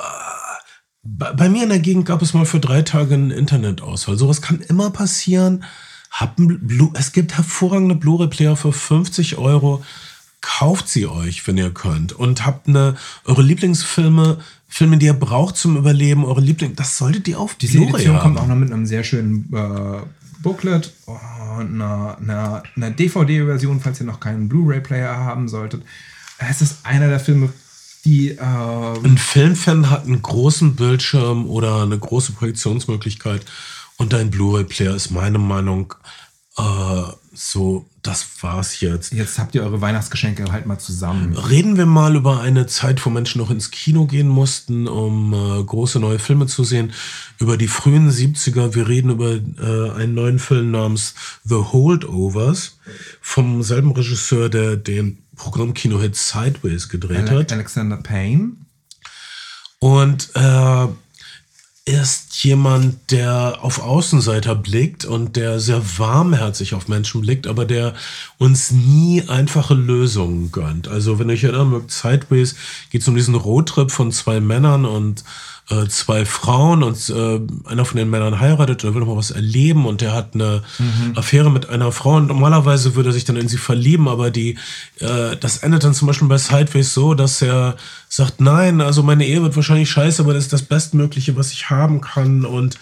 [1.03, 4.17] Bei, mir in der Gegend gab es mal für drei Tage einen Internetausfall.
[4.17, 5.65] Sowas kann immer passieren.
[6.95, 9.85] Es gibt hervorragende Blu-ray-Player für 50 Euro.
[10.47, 12.13] Kauft sie euch, wenn ihr könnt.
[12.13, 12.95] Und habt eine,
[13.25, 17.79] eure Lieblingsfilme, Filme, die ihr braucht zum Überleben, eure Liebling, das solltet ihr auf Diese
[17.79, 18.23] Blu-ray Edition haben.
[18.23, 20.03] kommt auch noch mit einem sehr schönen äh,
[20.43, 25.83] Booklet und einer, einer, einer DVD-Version, falls ihr noch keinen Blu-ray-Player haben solltet.
[26.39, 27.53] Es ist einer der Filme,
[28.05, 33.45] die äh, Ein Filmfan hat einen großen Bildschirm oder eine große Projektionsmöglichkeit
[33.97, 35.95] und dein Blu-ray-Player ist meine Meinung
[36.57, 36.63] äh,
[37.39, 39.13] so, das war's jetzt.
[39.13, 41.37] jetzt habt ihr eure Weihnachtsgeschenke halt mal zusammen.
[41.37, 45.63] Reden wir mal über eine Zeit, wo Menschen noch ins Kino gehen mussten, um äh,
[45.63, 46.93] große neue Filme zu sehen.
[47.39, 48.75] Über die frühen 70er.
[48.75, 51.15] Wir reden über äh, einen neuen Film namens
[51.45, 52.79] The Holdovers
[53.21, 57.53] vom selben Regisseur, der den Programmkino-Hit Sideways gedreht hat.
[57.53, 58.53] Alexander Payne.
[59.79, 60.87] Und äh,
[61.87, 67.95] ist jemand, der auf Außenseiter blickt und der sehr warmherzig auf Menschen blickt, aber der
[68.39, 70.89] uns nie einfache Lösungen gönnt.
[70.89, 72.57] Also wenn erinnern mögt, Sideways
[72.91, 75.23] geht es um diesen Roadtrip von zwei Männern und
[75.69, 79.33] äh, zwei Frauen und äh, einer von den Männern heiratet und will noch mal was
[79.33, 80.63] erleben und der hat eine
[81.17, 84.59] Affäre mit einer Frau und normalerweise würde er sich dann in sie verlieben, aber die
[85.01, 87.77] äh, das endet dann zum Beispiel bei Sideways so, dass er
[88.09, 91.69] sagt, nein, also meine Ehe wird wahrscheinlich scheiße, aber das ist das Bestmögliche, was ich
[91.69, 92.79] haben kann und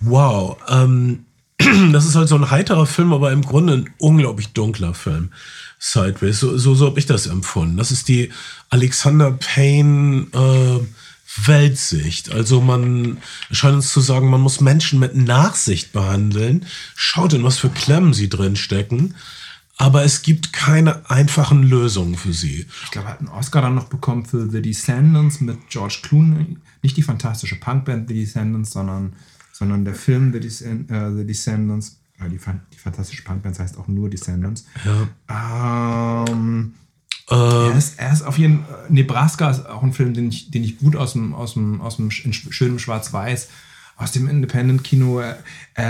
[0.00, 1.24] wow, ähm,
[1.92, 5.30] das ist halt so ein heiterer Film, aber im Grunde ein unglaublich dunkler Film.
[5.78, 7.78] Sideways, so, so, so habe ich das empfunden.
[7.78, 8.30] Das ist die
[8.68, 10.80] Alexander Payne äh,
[11.36, 12.32] Weltsicht.
[12.32, 13.18] Also man
[13.50, 16.66] scheint uns zu sagen, man muss Menschen mit Nachsicht behandeln.
[16.96, 19.14] Schaut in was für Klemmen sie drin stecken.
[19.76, 22.66] Aber es gibt keine einfachen Lösungen für sie.
[22.84, 26.58] Ich glaube, er hat einen Oscar dann noch bekommen für The Descendants mit George Clooney.
[26.82, 29.14] Nicht die fantastische Punkband The Descendants, sondern,
[29.52, 31.98] sondern der Film The, Descend äh, The Descendants.
[32.20, 34.66] Die, die fantastische Punkband heißt auch nur Descendants.
[34.84, 36.26] Ja.
[36.28, 36.74] Ähm,
[37.30, 38.86] er, ist, er ist auf jeden Fall.
[38.88, 41.96] Nebraska ist auch ein Film, den ich, den ich gut aus dem, aus dem, aus
[41.96, 43.48] dem sch- in sch- schönem Schwarz-Weiß,
[43.96, 45.34] aus dem Independent-Kino äh,
[45.76, 45.82] äh,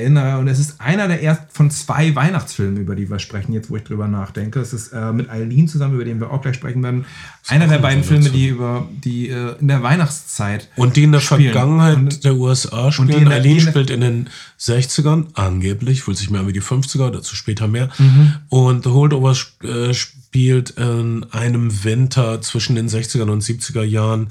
[0.00, 0.38] erinnere.
[0.38, 3.76] Und es ist einer der erst von zwei Weihnachtsfilmen, über die wir sprechen, jetzt wo
[3.76, 4.60] ich drüber nachdenke.
[4.60, 7.04] Es ist äh, mit Eileen zusammen, über den wir auch gleich sprechen werden.
[7.48, 11.18] Einer der beiden Filme, die über die äh, in der Weihnachtszeit Und die in der
[11.20, 11.52] spielen.
[11.52, 13.08] Vergangenheit Und- der USA spielen.
[13.10, 14.30] in der- Eileen die in der- spielt in den
[14.60, 17.88] 60ern, angeblich, fühlt sich mehr an wie die 50er, dazu später mehr.
[17.98, 18.34] Mhm.
[18.48, 19.92] Und The Holdover sp- äh,
[20.32, 24.30] spielt in einem Winter zwischen den 60ern und 70er Jahren.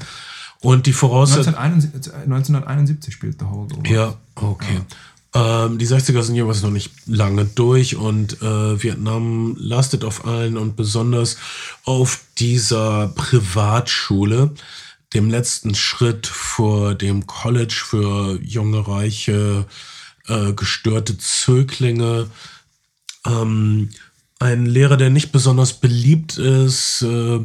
[0.60, 1.53] Und die Voraussetzung.
[1.53, 3.88] 1971, 1971 spielt The Holdover.
[3.88, 4.82] Ja, okay.
[5.36, 10.57] Ähm, die 60er sind jeweils noch nicht lange durch und äh, Vietnam lastet auf allen
[10.57, 11.38] und besonders
[11.86, 14.56] auf dieser Privatschule,
[15.14, 19.68] dem letzten Schritt vor dem College für junge, reiche,
[20.28, 22.28] äh, gestörte Zöglinge,
[23.28, 23.90] ähm,
[24.41, 27.39] ein Lehrer, der nicht besonders beliebt ist äh,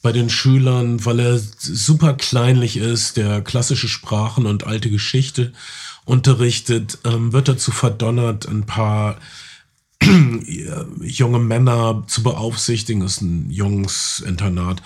[0.00, 5.52] bei den Schülern, weil er super kleinlich ist, der klassische Sprachen und alte Geschichte
[6.04, 9.18] unterrichtet, ähm, wird dazu verdonnert, ein paar
[10.02, 14.82] junge Männer zu beaufsichtigen, ist ein Jungsinternat,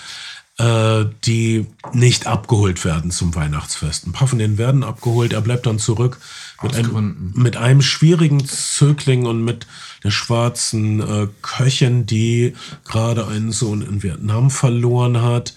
[0.59, 4.07] äh, die nicht abgeholt werden zum Weihnachtsfest.
[4.07, 6.19] Ein paar von denen werden abgeholt, er bleibt dann zurück
[6.62, 9.66] mit, einem, mit einem schwierigen Zögling und mit
[10.05, 12.55] der schwarzen äh, Köchin, die
[12.85, 15.55] gerade einen Sohn in Vietnam verloren hat.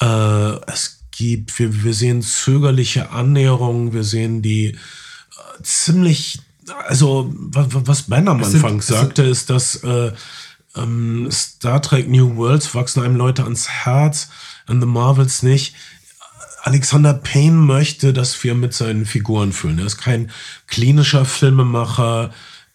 [0.00, 6.40] Äh, es gibt, wir, wir sehen zögerliche Annäherungen, wir sehen die äh, ziemlich
[6.86, 10.12] also was, was Ben am Anfang sind, sagte, ist, dass äh,
[10.76, 14.28] ähm, Star Trek New Worlds wachsen einem Leute ans Herz,
[14.66, 15.74] an The Marvels nicht.
[16.62, 19.78] Alexander Payne möchte, dass wir mit seinen Figuren fühlen.
[19.78, 20.30] Er ist kein
[20.68, 22.32] klinischer Filmemacher.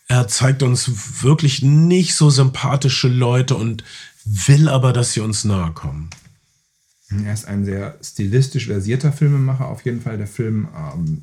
[0.09, 3.83] Er zeigt uns wirklich nicht so sympathische Leute und
[4.25, 6.09] will aber, dass sie uns nahe kommen.
[7.09, 10.17] Er ist ein sehr stilistisch versierter Filmemacher, auf jeden Fall.
[10.17, 11.21] Der Film ähm,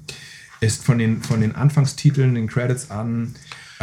[0.60, 3.34] ist von den, von den Anfangstiteln, den Credits an,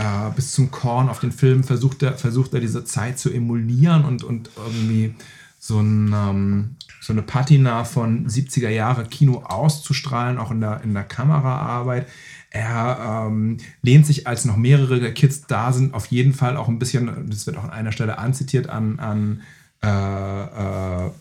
[0.01, 4.03] äh, bis zum Korn auf den Film versucht er, versucht er diese Zeit zu emulieren
[4.03, 5.13] und, und irgendwie
[5.59, 10.95] so, ein, ähm, so eine Patina von 70er Jahre Kino auszustrahlen, auch in der, in
[10.95, 12.07] der Kameraarbeit.
[12.49, 16.79] Er ähm, lehnt sich, als noch mehrere Kids da sind, auf jeden Fall auch ein
[16.79, 19.41] bisschen, das wird auch an einer Stelle anzitiert, an, an
[19.83, 21.11] äh, äh,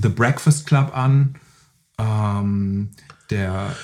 [0.00, 1.34] The Breakfast Club an.
[1.98, 2.90] Ähm,
[3.30, 3.76] der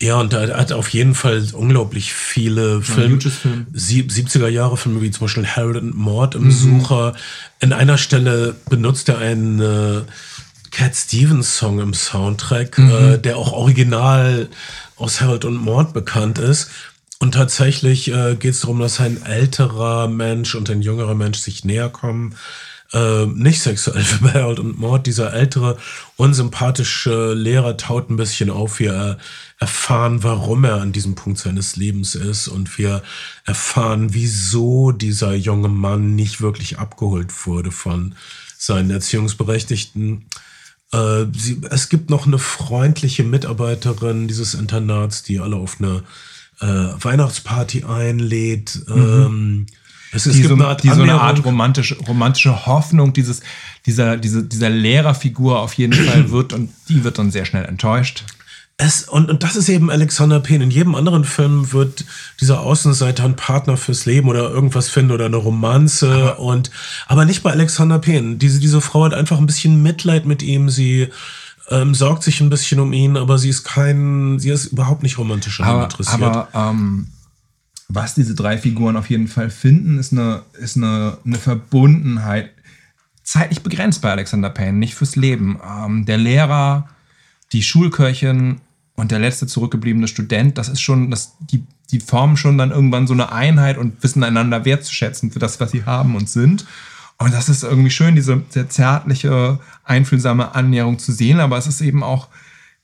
[0.00, 3.66] ja, und da hat auf jeden Fall unglaublich viele Film, Film.
[3.74, 6.50] 70er Jahre Filme, wie zum Beispiel Harold and Maud im mhm.
[6.50, 7.14] Sucher.
[7.60, 10.02] In einer Stelle benutzt er einen äh,
[10.70, 12.90] Cat Stevens Song im Soundtrack, mhm.
[12.90, 14.48] äh, der auch original
[14.96, 16.70] aus Harold und Maud bekannt ist.
[17.18, 21.64] Und tatsächlich äh, geht es darum, dass ein älterer Mensch und ein jüngerer Mensch sich
[21.64, 22.34] näher kommen
[22.92, 25.06] äh, nicht sexuell für Harold und Maud.
[25.06, 25.78] Dieser ältere,
[26.16, 28.78] unsympathische Lehrer taut ein bisschen auf.
[28.78, 29.18] Wir
[29.58, 33.02] erfahren, warum er an diesem Punkt seines Lebens ist und wir
[33.44, 38.14] erfahren, wieso dieser junge Mann nicht wirklich abgeholt wurde von
[38.58, 40.26] seinen Erziehungsberechtigten.
[40.92, 46.02] Äh, sie, es gibt noch eine freundliche Mitarbeiterin dieses Internats, die alle auf eine
[46.60, 48.82] äh, Weihnachtsparty einlädt.
[48.88, 48.96] Mhm.
[48.96, 49.66] Ähm,
[50.12, 53.40] es, die, gibt so, eine Art die so eine Art romantische, romantische Hoffnung dieses,
[53.86, 58.24] dieser, diese, dieser Lehrerfigur auf jeden Fall wird und die wird dann sehr schnell enttäuscht.
[58.78, 60.64] Es, und, und das ist eben Alexander Payne.
[60.64, 62.04] In jedem anderen Film wird
[62.42, 66.12] dieser Außenseiter ein Partner fürs Leben oder irgendwas finden oder eine Romanze.
[66.12, 66.70] Aber, und,
[67.06, 68.36] aber nicht bei Alexander Payne.
[68.36, 70.68] Diese, diese Frau hat einfach ein bisschen Mitleid mit ihm.
[70.68, 71.08] Sie
[71.70, 75.16] ähm, sorgt sich ein bisschen um ihn, aber sie ist kein, sie ist überhaupt nicht
[75.16, 76.22] romantisch an ihm interessiert.
[76.22, 77.08] Aber ähm,
[77.88, 82.50] was diese drei Figuren auf jeden Fall finden, ist eine, ist eine, eine Verbundenheit.
[83.22, 85.58] Zeitlich begrenzt bei Alexander Payne, nicht fürs Leben.
[85.64, 86.88] Ähm, der Lehrer,
[87.52, 88.60] die Schulköchin
[88.94, 93.06] und der letzte zurückgebliebene Student, das ist schon, das, die, die formen schon dann irgendwann
[93.06, 96.66] so eine Einheit und wissen einander wertzuschätzen für das, was sie haben und sind.
[97.18, 101.80] Und das ist irgendwie schön, diese sehr zärtliche, einfühlsame Annäherung zu sehen, aber es ist
[101.80, 102.28] eben auch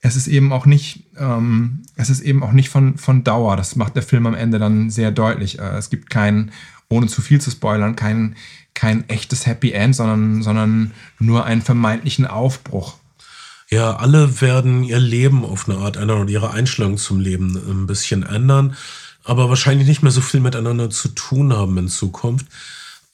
[0.03, 3.57] es ist eben auch nicht, ähm, es ist eben auch nicht von, von Dauer.
[3.57, 5.61] Das macht der Film am Ende dann sehr deutlich.
[5.61, 6.51] Äh, es gibt kein,
[6.89, 8.35] ohne zu viel zu spoilern, kein,
[8.75, 12.97] kein echtes Happy End, sondern, sondern nur einen vermeintlichen Aufbruch.
[13.71, 17.87] Ja, alle werden ihr Leben auf eine Art ändern und ihre Einstellung zum Leben ein
[17.87, 18.77] bisschen ändern,
[19.25, 22.47] aber wahrscheinlich nicht mehr so viel miteinander zu tun haben in Zukunft.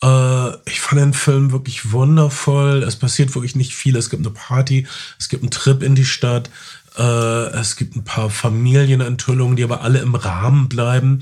[0.02, 2.82] Äh, ich fand den Film wirklich wundervoll.
[2.82, 3.96] Es passiert wirklich nicht viel.
[3.96, 4.86] Es gibt eine Party,
[5.18, 6.50] es gibt einen Trip in die Stadt,
[6.98, 11.20] äh, es gibt ein paar Familienenthüllungen, die aber alle im Rahmen bleiben.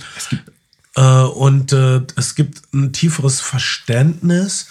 [0.95, 4.69] Äh, und äh, es gibt ein tieferes Verständnis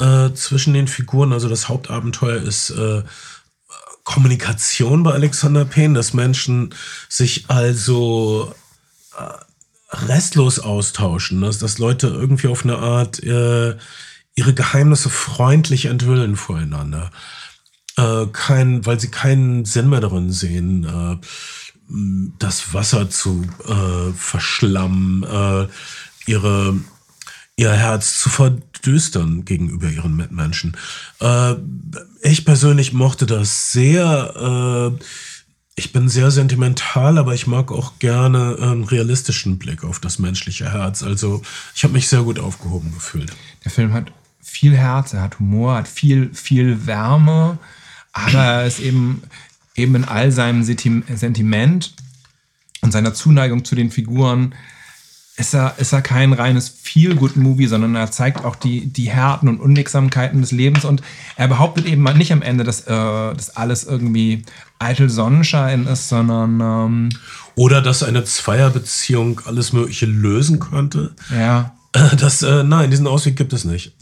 [0.00, 1.32] äh, zwischen den Figuren.
[1.32, 3.02] Also das Hauptabenteuer ist äh,
[4.04, 6.74] Kommunikation bei Alexander Payne, dass Menschen
[7.08, 8.52] sich also
[9.92, 13.76] restlos austauschen, dass, dass Leute irgendwie auf eine Art äh,
[14.34, 17.10] ihre Geheimnisse freundlich enthüllen voreinander.
[17.96, 21.16] Äh, kein, weil sie keinen Sinn mehr darin sehen, äh,
[22.38, 25.68] das Wasser zu äh, verschlammen, äh,
[26.26, 26.76] ihre,
[27.56, 30.76] ihr Herz zu verdüstern gegenüber ihren Mitmenschen.
[31.20, 31.54] Äh,
[32.22, 34.94] ich persönlich mochte das sehr.
[34.98, 35.04] Äh,
[35.74, 40.70] ich bin sehr sentimental, aber ich mag auch gerne einen realistischen Blick auf das menschliche
[40.70, 41.02] Herz.
[41.02, 41.42] Also
[41.74, 43.32] ich habe mich sehr gut aufgehoben gefühlt.
[43.64, 47.58] Der Film hat viel Herz, er hat Humor, hat viel, viel Wärme,
[48.12, 49.22] aber er ist eben,
[49.74, 51.94] eben in all seinem Sentiment
[52.82, 54.54] und seiner Zuneigung zu den Figuren
[55.36, 59.60] ist er, ist er kein reines Feel-Good-Movie, sondern er zeigt auch die, die Härten und
[59.60, 61.02] Unwegsamkeiten des Lebens und
[61.36, 64.42] er behauptet eben mal nicht am Ende, dass, äh, dass alles irgendwie
[64.78, 67.08] eitel Sonnenschein ist, sondern ähm,
[67.54, 71.14] Oder dass eine Zweierbeziehung alles Mögliche lösen könnte.
[71.30, 73.94] ja, Das, äh, nein, diesen Ausweg gibt es nicht.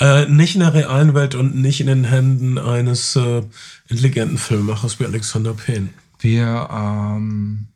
[0.00, 3.42] Äh, nicht in der realen Welt und nicht in den Händen eines äh,
[3.88, 5.90] intelligenten Filmemachers wie Alexander Payne.
[6.18, 7.68] wir, ähm,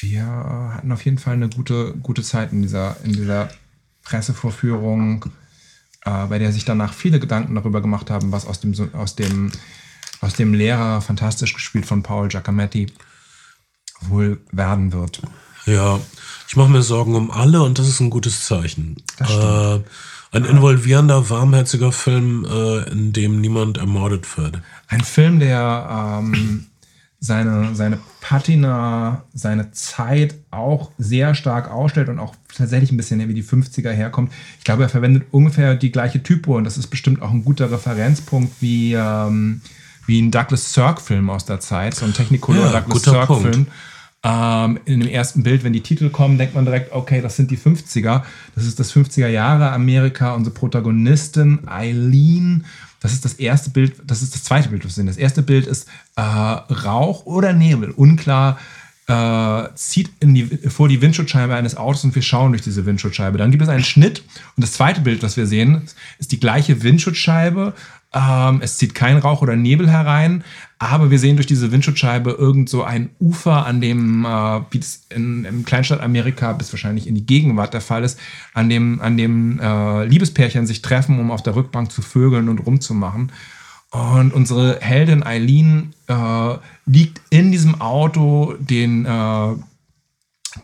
[0.00, 3.50] wir hatten auf jeden Fall eine gute, gute Zeit in dieser, in dieser
[4.04, 5.26] Pressevorführung,
[6.04, 9.50] äh, bei der sich danach viele Gedanken darüber gemacht haben, was aus dem, aus dem,
[10.20, 12.86] aus dem Lehrer, fantastisch gespielt von Paul Giacometti,
[14.00, 15.22] wohl werden wird.
[15.66, 16.00] Ja,
[16.50, 18.96] ich mache mir Sorgen um alle und das ist ein gutes Zeichen.
[19.20, 19.78] Äh,
[20.32, 24.60] ein involvierender, warmherziger Film, äh, in dem niemand ermordet wird.
[24.88, 26.66] Ein Film, der ähm,
[27.20, 33.34] seine, seine Patina, seine Zeit auch sehr stark ausstellt und auch tatsächlich ein bisschen wie
[33.34, 34.32] die 50er herkommt.
[34.58, 37.70] Ich glaube, er verwendet ungefähr die gleiche Typo und das ist bestimmt auch ein guter
[37.70, 39.60] Referenzpunkt wie, ähm,
[40.04, 43.68] wie ein Douglas Sirk-Film aus der Zeit, so ein Technicolor Ja, Douglas Sirk-Film.
[44.22, 47.50] Ähm, in dem ersten Bild, wenn die Titel kommen, denkt man direkt, okay, das sind
[47.50, 48.22] die 50er.
[48.54, 50.34] Das ist das 50er Jahre Amerika.
[50.34, 52.66] Unsere Protagonistin Eileen.
[53.00, 55.06] Das ist das erste Bild, das ist das zweite Bild, was wir sehen.
[55.06, 58.58] Das erste Bild ist äh, Rauch oder Nebel, unklar.
[59.06, 63.38] Äh, zieht die, vor die Windschutzscheibe eines Autos und wir schauen durch diese Windschutzscheibe.
[63.38, 64.22] Dann gibt es einen Schnitt
[64.54, 65.82] und das zweite Bild, was wir sehen,
[66.18, 67.72] ist die gleiche Windschutzscheibe.
[68.12, 70.42] Ähm, es zieht kein Rauch oder Nebel herein,
[70.80, 75.06] aber wir sehen durch diese Windschutzscheibe irgend so ein Ufer, an dem, äh, wie es
[75.10, 78.18] im Kleinstadt Amerika bis wahrscheinlich in die Gegenwart der Fall ist,
[78.52, 82.58] an dem, an dem äh, Liebespärchen sich treffen, um auf der Rückbank zu vögeln und
[82.58, 83.30] rumzumachen.
[83.90, 86.56] Und unsere Heldin Eileen äh,
[86.86, 89.54] liegt in diesem Auto, den, äh,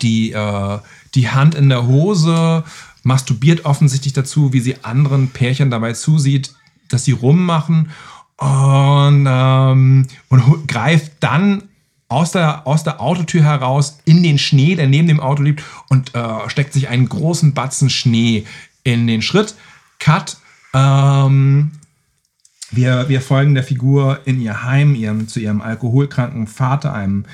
[0.02, 0.78] die, äh,
[1.14, 2.64] die Hand in der Hose,
[3.04, 6.55] masturbiert offensichtlich dazu, wie sie anderen Pärchen dabei zusieht,
[6.88, 7.90] dass sie rummachen
[8.36, 11.62] und, ähm, und greift dann
[12.08, 16.14] aus der, aus der Autotür heraus in den Schnee, der neben dem Auto liegt und
[16.14, 18.44] äh, steckt sich einen großen Batzen Schnee
[18.84, 19.54] in den Schritt.
[19.98, 20.36] Cut.
[20.72, 21.72] Ähm,
[22.70, 27.24] wir, wir folgen der Figur in ihr Heim, ihrem, zu ihrem alkoholkranken Vater, einem,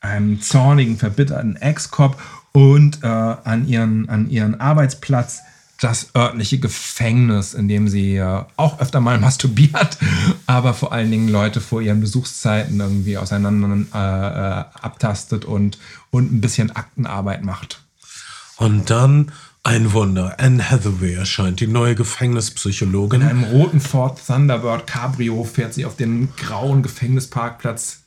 [0.00, 2.20] einem zornigen, verbitterten Ex-Cop
[2.52, 5.40] und äh, an, ihren, an ihren Arbeitsplatz
[5.80, 9.98] das örtliche Gefängnis, in dem sie äh, auch öfter mal masturbiert,
[10.46, 15.78] aber vor allen Dingen Leute vor ihren Besuchszeiten irgendwie auseinander äh, abtastet und,
[16.10, 17.82] und ein bisschen Aktenarbeit macht.
[18.56, 19.32] Und dann
[19.62, 20.36] ein Wunder.
[20.38, 23.22] Anne Hathaway erscheint, die neue In Gefängnispsychologin.
[23.22, 28.00] einem roten Ford Thunderbird Cabrio fährt sie auf den grauen Gefängnisparkplatz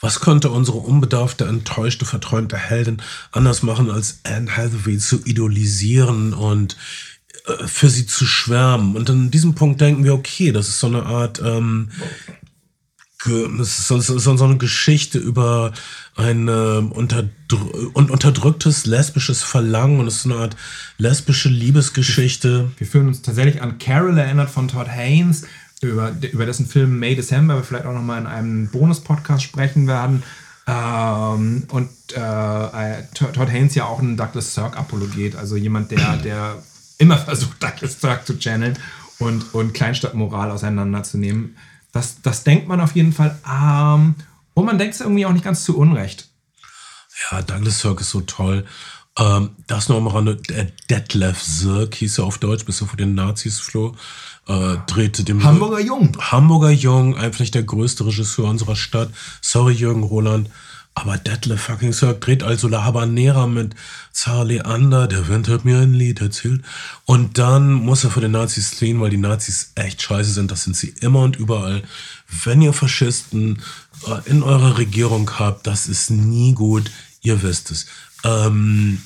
[0.00, 3.02] Was könnte unsere unbedarfte, enttäuschte, verträumte Heldin
[3.32, 6.76] anders machen, als Anne Hathaway zu idolisieren und
[7.46, 8.96] äh, für sie zu schwärmen?
[8.96, 11.90] Und an diesem Punkt denken wir, okay, das ist so eine Art, ähm,
[13.58, 15.72] das ist so, so, eine Geschichte über
[16.14, 17.30] ein ähm, unterdr
[17.94, 20.56] und unterdrücktes lesbisches Verlangen und es ist so eine Art
[20.98, 22.70] lesbische Liebesgeschichte.
[22.76, 25.42] Wir fühlen uns tatsächlich an Carol erinnert von Todd Haynes,
[25.82, 30.22] über, über dessen Film May December wir vielleicht auch nochmal in einem Bonus-Podcast sprechen werden.
[30.66, 36.62] Ähm, und äh, äh, Todd Haynes ja auch ein Douglas Sirk-Apologet, also jemand, der, der
[36.98, 38.78] immer versucht, Douglas Sirk zu channeln
[39.18, 41.56] und, und Kleinstadtmoral auseinanderzunehmen.
[41.92, 43.38] Das, das denkt man auf jeden Fall.
[43.48, 44.16] Ähm,
[44.54, 46.28] und man denkt es irgendwie auch nicht ganz zu Unrecht.
[47.30, 48.66] Ja, Douglas Sirk ist so toll.
[49.18, 50.36] Ähm, das noch am Rande.
[50.36, 53.94] Der Detlef Sirk hieß er auf Deutsch, bis er vor den Nazis floh.
[54.48, 56.16] Äh, drehte dem Hamburger Jung.
[56.20, 59.10] Hamburger Jung, einfach der größte Regisseur unserer Stadt.
[59.40, 60.48] Sorry, Jürgen Roland.
[60.98, 63.74] Aber Detlef fucking Sirk dreht also La Habanera mit
[64.12, 66.62] Zar Leander, der Wind hat mir ein Lied erzählt.
[67.04, 70.50] Und dann muss er vor den Nazis fliehen, weil die Nazis echt scheiße sind.
[70.50, 71.82] Das sind sie immer und überall.
[72.44, 73.60] Wenn ihr Faschisten
[74.06, 76.90] äh, in eurer Regierung habt, das ist nie gut.
[77.20, 77.86] Ihr wisst es.
[78.24, 79.02] Ähm,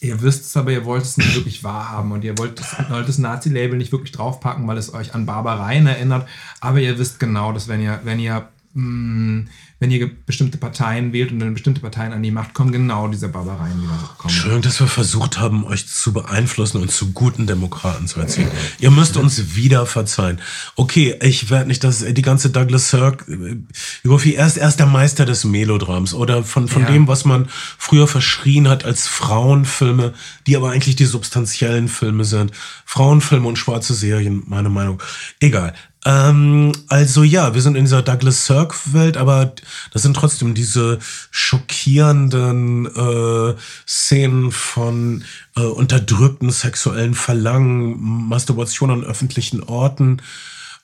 [0.00, 3.18] Ihr, wisst es, aber ihr wollt es nicht wirklich wahrhaben und ihr wollt das, das
[3.18, 6.28] Nazi-Label nicht wirklich draufpacken, weil es euch an Barbareien erinnert.
[6.60, 9.46] Aber ihr wisst genau, dass wenn ihr, wenn ihr, mh,
[9.78, 13.28] wenn ihr bestimmte Parteien wählt und dann bestimmte Parteien an die Macht kommen, genau diese
[13.28, 14.32] Barbareien wieder kommen.
[14.32, 18.48] Schön, dass wir versucht haben, euch zu beeinflussen und zu guten Demokraten zu erziehen.
[18.78, 20.40] Ihr müsst uns wieder verzeihen.
[20.76, 23.56] Okay, ich werde nicht, dass die ganze Douglas Sirk, äh,
[24.02, 26.88] Jofi, er ist erst der Meister des Melodrams oder von, von Ja.
[26.90, 27.46] dem, was man
[27.76, 30.14] früher verschrien hat als Frauenfilme,
[30.46, 32.50] die aber eigentlich die substanziellen Filme sind.
[32.86, 35.02] Frauenfilme und schwarze Serien, meine Meinung.
[35.40, 35.74] Egal.
[36.06, 39.52] Ähm, also ja, wir sind in dieser Douglas Sirk-Welt, aber
[39.92, 41.00] das sind trotzdem diese
[41.32, 43.54] schockierenden äh,
[43.88, 45.24] Szenen von
[45.56, 47.96] äh, unterdrückten sexuellen Verlangen,
[48.28, 50.22] Masturbation an öffentlichen Orten.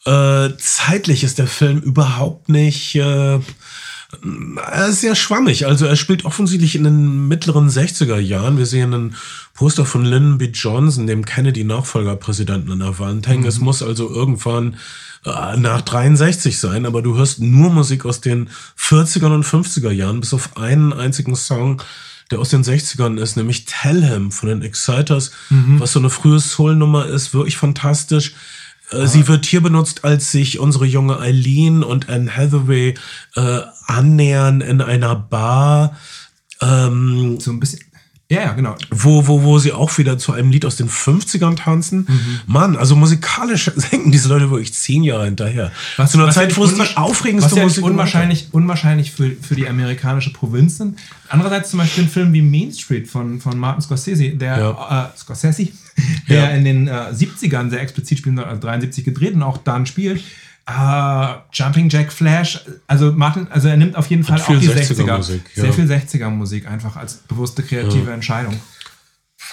[0.05, 3.39] Äh, zeitlich ist der Film überhaupt nicht äh,
[4.71, 5.67] er ist sehr schwammig.
[5.67, 8.59] Also er spielt offensichtlich in den mittleren 60er Jahren.
[8.59, 9.15] Wir sehen ein
[9.55, 10.51] Poster von Lyndon B.
[10.53, 13.43] Johnson, dem Kennedy-Nachfolgerpräsidenten an der Wand hängen.
[13.43, 13.49] Mhm.
[13.49, 14.77] Es muss also irgendwann
[15.25, 20.35] nach 63 sein, aber du hörst nur Musik aus den 40er und 50er Jahren, bis
[20.35, 21.81] auf einen einzigen Song,
[22.33, 25.79] der aus den 60ern ist, nämlich Tell Him von den Exciters, mhm.
[25.79, 28.35] was so eine frühe Soul-Nummer ist, wirklich fantastisch.
[28.91, 32.95] Äh, sie wird hier benutzt, als sich unsere junge Eileen und Anne Hathaway
[33.37, 35.97] äh, annähern in einer Bar.
[36.61, 37.81] Ähm, so ein bisschen.
[38.33, 38.75] Ja, ja, genau.
[38.91, 42.07] Wo, wo, wo sie auch wieder zu einem Lied aus den 50ern tanzen.
[42.09, 42.41] Mhm.
[42.47, 45.71] Mann, also musikalisch senken diese Leute wirklich zehn Jahre hinterher.
[45.99, 49.69] Was, zu einer Zeit, wo es die aufregendste was Musik unwahrscheinlich, unwahrscheinlich für, für die
[49.69, 50.99] amerikanische Provinz sind.
[51.29, 55.11] Andererseits zum Beispiel ein Film wie Main Street von, von Martin Scorsese, der ja.
[55.15, 55.69] äh, Scorsese,
[56.31, 56.49] der ja.
[56.53, 60.23] in den äh, 70ern sehr explizit soll, also 73 gedreht und auch dann spielt.
[60.69, 64.95] Uh, Jumping Jack Flash, also Martin, also er nimmt auf jeden Fall auch die 60er,
[64.95, 65.63] 60er Musik, ja.
[65.63, 68.15] sehr viel 60er Musik einfach als bewusste kreative ja.
[68.15, 68.61] Entscheidung.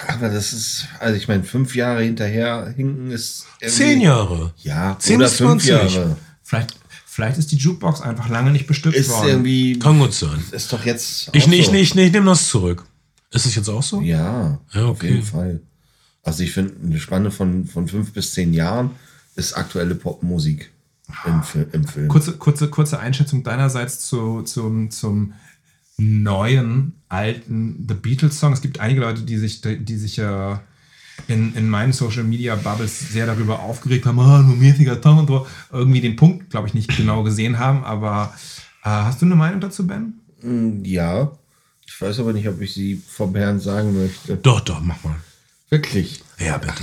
[0.06, 3.46] Aber das ist, also ich meine, fünf Jahre hinterher hinken ist.
[3.66, 4.54] Zehn Jahre.
[4.58, 5.68] Ja, zehn oder fünf 20.
[5.68, 6.16] Jahre.
[6.44, 6.76] Vielleicht,
[7.06, 9.28] vielleicht ist die Jukebox einfach lange nicht bestückt ist worden.
[9.28, 10.42] Irgendwie, Kann gut sein.
[10.52, 11.30] Ist doch jetzt.
[11.32, 11.50] Ich, so.
[11.50, 12.84] ich, ich, ich nehme das zurück.
[13.32, 14.00] Ist es jetzt auch so?
[14.00, 14.88] Ja, ja okay.
[14.88, 15.60] auf jeden Fall.
[16.22, 18.92] Also ich finde, eine Spanne von, von fünf bis zehn Jahren
[19.36, 20.70] ist aktuelle Popmusik
[21.26, 21.42] im,
[21.72, 22.08] im Film.
[22.08, 25.34] Kurze, kurze, kurze Einschätzung deinerseits zu, zum, zum
[25.98, 28.52] neuen, alten The Beatles-Song.
[28.52, 30.56] Es gibt einige Leute, die sich, die sich äh,
[31.28, 35.28] in, in meinen Social Media Bubbles sehr darüber aufgeregt haben, oh, nur mäßiger Song und
[35.28, 37.84] so, irgendwie den Punkt, glaube ich, nicht genau gesehen haben.
[37.84, 38.32] Aber
[38.82, 40.14] äh, hast du eine Meinung dazu, Ben?
[40.42, 41.32] Mm, ja.
[41.86, 44.36] Ich weiß aber nicht, ob ich sie vor Bernd sagen möchte.
[44.36, 45.16] Doch, doch, mach mal.
[45.68, 46.22] Wirklich?
[46.38, 46.82] Ja, bitte.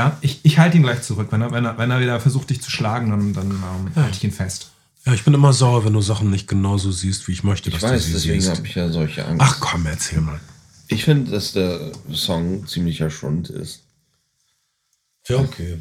[0.00, 1.28] Bernd, ich, ich halte ihn gleich zurück.
[1.30, 4.02] Wenn er, wenn, er, wenn er wieder versucht, dich zu schlagen, dann, dann ähm, ja.
[4.02, 4.70] halte ich ihn fest.
[5.04, 7.74] Ja, ich bin immer sauer, wenn du Sachen nicht genauso siehst, wie ich möchte, ich
[7.74, 9.42] dass weiß, du sie deswegen habe ich ja solche Angst.
[9.44, 10.40] Ach komm, erzähl mal.
[10.88, 13.82] Ich finde, dass der Song ziemlicher Schund ist.
[15.28, 15.78] Ja, okay.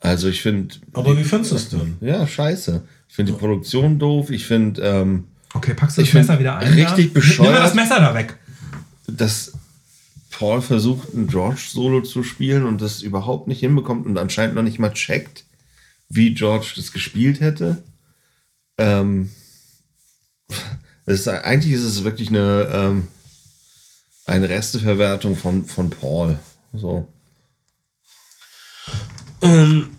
[0.00, 0.74] Also ich finde...
[0.92, 1.96] Aber wie findest du es denn?
[2.00, 2.82] Ja, scheiße.
[3.08, 4.30] Ich finde die Produktion doof.
[4.30, 4.80] Ich finde...
[4.82, 6.72] Ähm, okay, packst du das Messer wieder ein?
[6.72, 7.14] Richtig da?
[7.14, 7.50] bescheuert.
[7.50, 8.38] Nimm mal das Messer da weg.
[9.06, 9.52] Das
[10.40, 14.78] Paul versucht, ein George-Solo zu spielen und das überhaupt nicht hinbekommt und anscheinend noch nicht
[14.78, 15.44] mal checkt,
[16.08, 17.82] wie George das gespielt hätte.
[18.78, 19.28] Ähm,
[21.04, 23.08] ist, eigentlich ist es wirklich eine, ähm,
[24.24, 26.38] eine Resteverwertung von, von Paul.
[26.72, 27.06] So.
[29.42, 29.90] Ähm,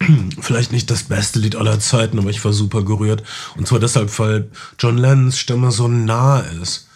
[0.40, 3.22] vielleicht nicht das beste Lied aller Zeiten, aber ich war super gerührt.
[3.56, 6.88] Und zwar deshalb, weil John Lennons Stimme so nah ist.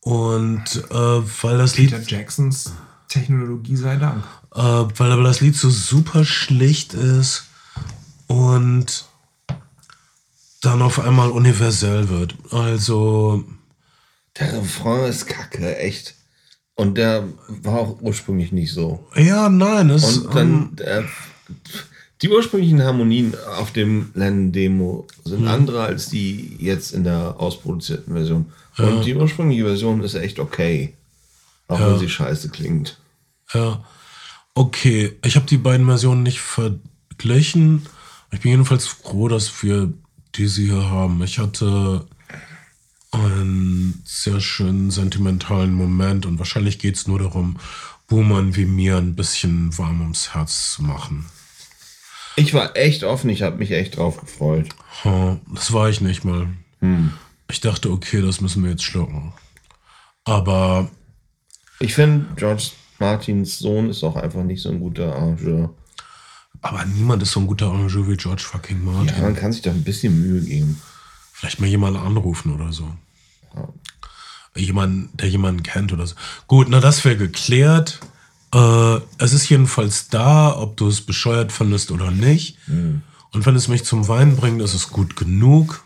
[0.00, 2.10] Und äh, weil das Peter Lied.
[2.10, 2.72] Jacksons
[3.08, 4.24] Technologie sei Dank.
[4.54, 7.44] Äh, weil aber das Lied so super schlicht ist
[8.28, 9.04] und
[10.62, 12.34] dann auf einmal universell wird.
[12.50, 13.44] Also.
[14.38, 16.14] Der Refrain ist kacke, echt.
[16.76, 19.06] Und der war auch ursprünglich nicht so.
[19.16, 20.48] Ja, nein, es Und dann.
[20.48, 21.04] Ähm, der,
[22.22, 25.54] die ursprünglichen Harmonien auf dem Lennon-Demo sind ja.
[25.54, 28.52] andere als die jetzt in der ausproduzierten Version.
[28.80, 28.88] Ja.
[28.88, 30.94] Und die ursprüngliche Version ist echt okay.
[31.68, 31.92] Auch ja.
[31.92, 32.98] wenn sie scheiße klingt.
[33.52, 33.84] Ja.
[34.54, 37.86] Okay, ich habe die beiden Versionen nicht verglichen.
[38.32, 39.92] Ich bin jedenfalls froh, dass wir
[40.34, 41.22] diese hier haben.
[41.22, 42.06] Ich hatte
[43.12, 47.58] einen sehr schönen sentimentalen Moment und wahrscheinlich geht es nur darum,
[48.06, 51.26] Boomern wie mir ein bisschen warm ums Herz zu machen.
[52.36, 54.68] Ich war echt offen, ich habe mich echt drauf gefreut.
[55.52, 56.48] das war ich nicht mal.
[56.80, 57.12] Hm.
[57.50, 59.32] Ich dachte, okay, das müssen wir jetzt schlucken.
[60.24, 60.88] Aber.
[61.80, 65.74] Ich finde, George Martins Sohn ist auch einfach nicht so ein guter Arrangeur.
[66.62, 69.16] Aber niemand ist so ein guter Arrangeur wie George fucking Martin.
[69.16, 70.80] Ja, man kann sich doch ein bisschen Mühe geben.
[71.32, 72.92] Vielleicht mal jemanden anrufen oder so.
[73.54, 73.68] Ja.
[74.56, 76.16] Jemand, der jemanden kennt oder so.
[76.46, 78.00] Gut, na, das wäre geklärt.
[78.54, 82.58] Äh, es ist jedenfalls da, ob du es bescheuert findest oder nicht.
[82.68, 83.02] Mhm.
[83.32, 85.84] Und wenn es mich zum Weinen bringt, ist es gut genug.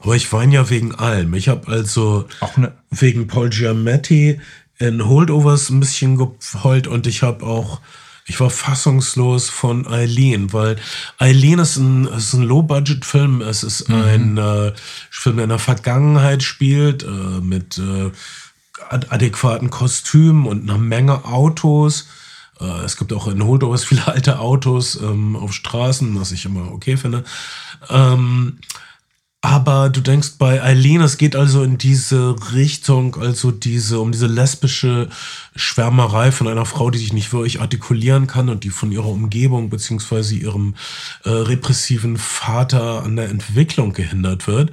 [0.00, 1.34] Aber ich weine ja wegen allem.
[1.34, 2.26] Ich habe also
[2.56, 4.40] ne wegen Paul Giamatti
[4.78, 7.80] in Holdovers ein bisschen geheult und ich habe auch,
[8.26, 10.76] ich war fassungslos von Eileen, weil
[11.18, 13.40] Eileen ist ein, ist ein Low-Budget-Film.
[13.42, 13.94] Es ist mhm.
[13.94, 14.72] ein äh,
[15.10, 18.10] Film, der in der Vergangenheit spielt, äh, mit äh,
[18.90, 22.08] adäquaten Kostümen und einer Menge Autos.
[22.60, 26.72] Äh, es gibt auch in Holdovers viele alte Autos ähm, auf Straßen, was ich immer
[26.72, 27.24] okay finde.
[27.90, 28.58] Ähm,
[29.44, 34.26] aber du denkst bei Eileen, es geht also in diese Richtung, also diese, um diese
[34.26, 35.10] lesbische
[35.54, 39.68] Schwärmerei von einer Frau, die sich nicht wirklich artikulieren kann und die von ihrer Umgebung
[39.68, 40.76] beziehungsweise ihrem
[41.24, 44.70] äh, repressiven Vater an der Entwicklung gehindert wird.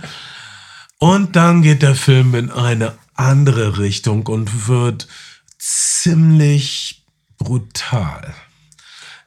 [0.99, 5.09] Und dann geht der Film in eine andere Richtung und wird
[5.57, 7.03] ziemlich
[7.39, 8.33] brutal.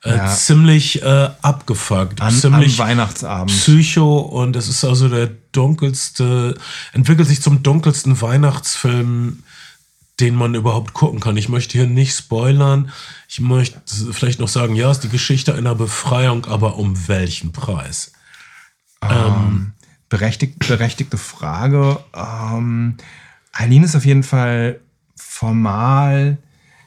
[0.05, 0.27] Äh, ja.
[0.29, 2.21] ziemlich äh, abgefuckt.
[2.21, 3.51] An, ziemlich am Weihnachtsabend.
[3.51, 6.57] Psycho und es ist also der dunkelste,
[6.93, 9.43] entwickelt sich zum dunkelsten Weihnachtsfilm,
[10.21, 11.39] den man überhaupt gucken kann.
[11.39, 12.91] Ich möchte hier nicht spoilern.
[13.29, 13.81] Ich möchte
[14.13, 18.13] vielleicht noch sagen, ja, es ist die Geschichte einer Befreiung, aber um welchen Preis?
[19.01, 19.73] Ähm, ähm,
[20.11, 21.99] berechtigt, berechtigte Frage.
[22.15, 22.99] Ähm,
[23.53, 24.81] Eileen ist auf jeden Fall
[25.17, 26.37] formal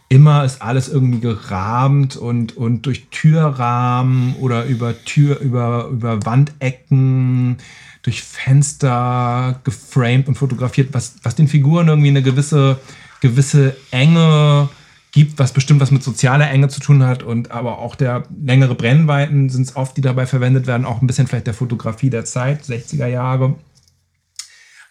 [0.09, 7.57] immer ist alles irgendwie gerahmt und, und durch Türrahmen oder über Tür, über, über Wandecken,
[8.03, 12.79] durch Fenster geframed und fotografiert, was, was den Figuren irgendwie eine gewisse,
[13.19, 14.69] gewisse Enge
[15.11, 18.75] gibt, was bestimmt was mit sozialer Enge zu tun hat und aber auch der längere
[18.75, 22.23] Brennweiten sind es oft, die dabei verwendet werden, auch ein bisschen vielleicht der Fotografie der
[22.23, 23.55] Zeit, 60er Jahre.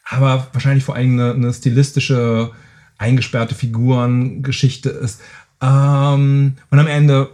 [0.05, 2.53] Aber wahrscheinlich vor allem eine, eine stilistische
[2.99, 5.21] eingesperrte Figuren-Geschichte ist.
[5.61, 7.31] Ähm, und am Ende,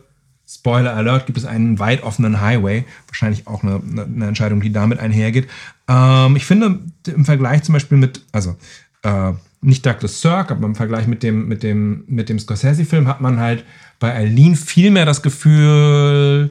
[0.48, 2.84] Spoiler Alert, gibt es einen weit offenen Highway.
[3.06, 5.48] Wahrscheinlich auch eine, eine Entscheidung, die damit einhergeht.
[5.88, 8.56] Ähm, ich finde im Vergleich zum Beispiel mit, also
[9.02, 13.20] äh, nicht Douglas Sirk, aber im Vergleich mit dem, mit dem, mit dem Scorsese-Film hat
[13.20, 13.64] man halt
[14.00, 16.50] bei Eileen viel mehr das Gefühl,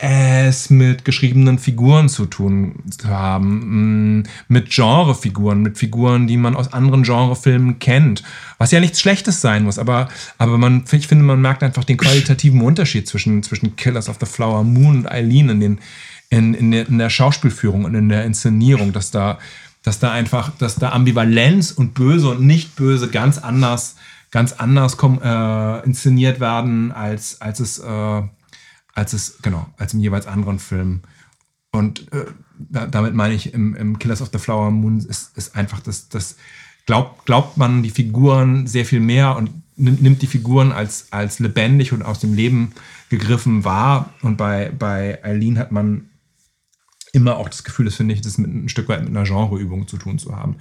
[0.00, 6.54] es mit geschriebenen Figuren zu tun zu haben, mm, mit Genrefiguren, mit Figuren, die man
[6.54, 8.22] aus anderen Genrefilmen kennt,
[8.58, 10.08] was ja nichts Schlechtes sein muss, aber,
[10.38, 14.26] aber man, ich finde, man merkt einfach den qualitativen Unterschied zwischen, zwischen Killers of the
[14.26, 15.80] Flower Moon und Eileen in, den,
[16.30, 19.40] in, in, der, in der Schauspielführung und in der Inszenierung, dass da,
[19.82, 23.96] dass da einfach, dass da Ambivalenz und Böse und Nicht-Böse ganz anders,
[24.30, 28.22] ganz anders äh, inszeniert werden, als, als es äh,
[28.98, 31.02] als es, genau, als im jeweils anderen Film.
[31.70, 32.24] Und äh,
[32.58, 36.36] damit meine ich, im, im, Killers of the Flower Moon ist, ist einfach das, das
[36.84, 41.92] glaubt, glaubt man die Figuren sehr viel mehr und nimmt die Figuren als, als lebendig
[41.92, 42.72] und aus dem Leben
[43.08, 44.12] gegriffen wahr.
[44.22, 46.10] Und bei, bei Eileen hat man
[47.12, 49.86] immer auch das Gefühl, das finde ich, das mit ein Stück weit mit einer Genreübung
[49.86, 50.56] zu tun zu haben.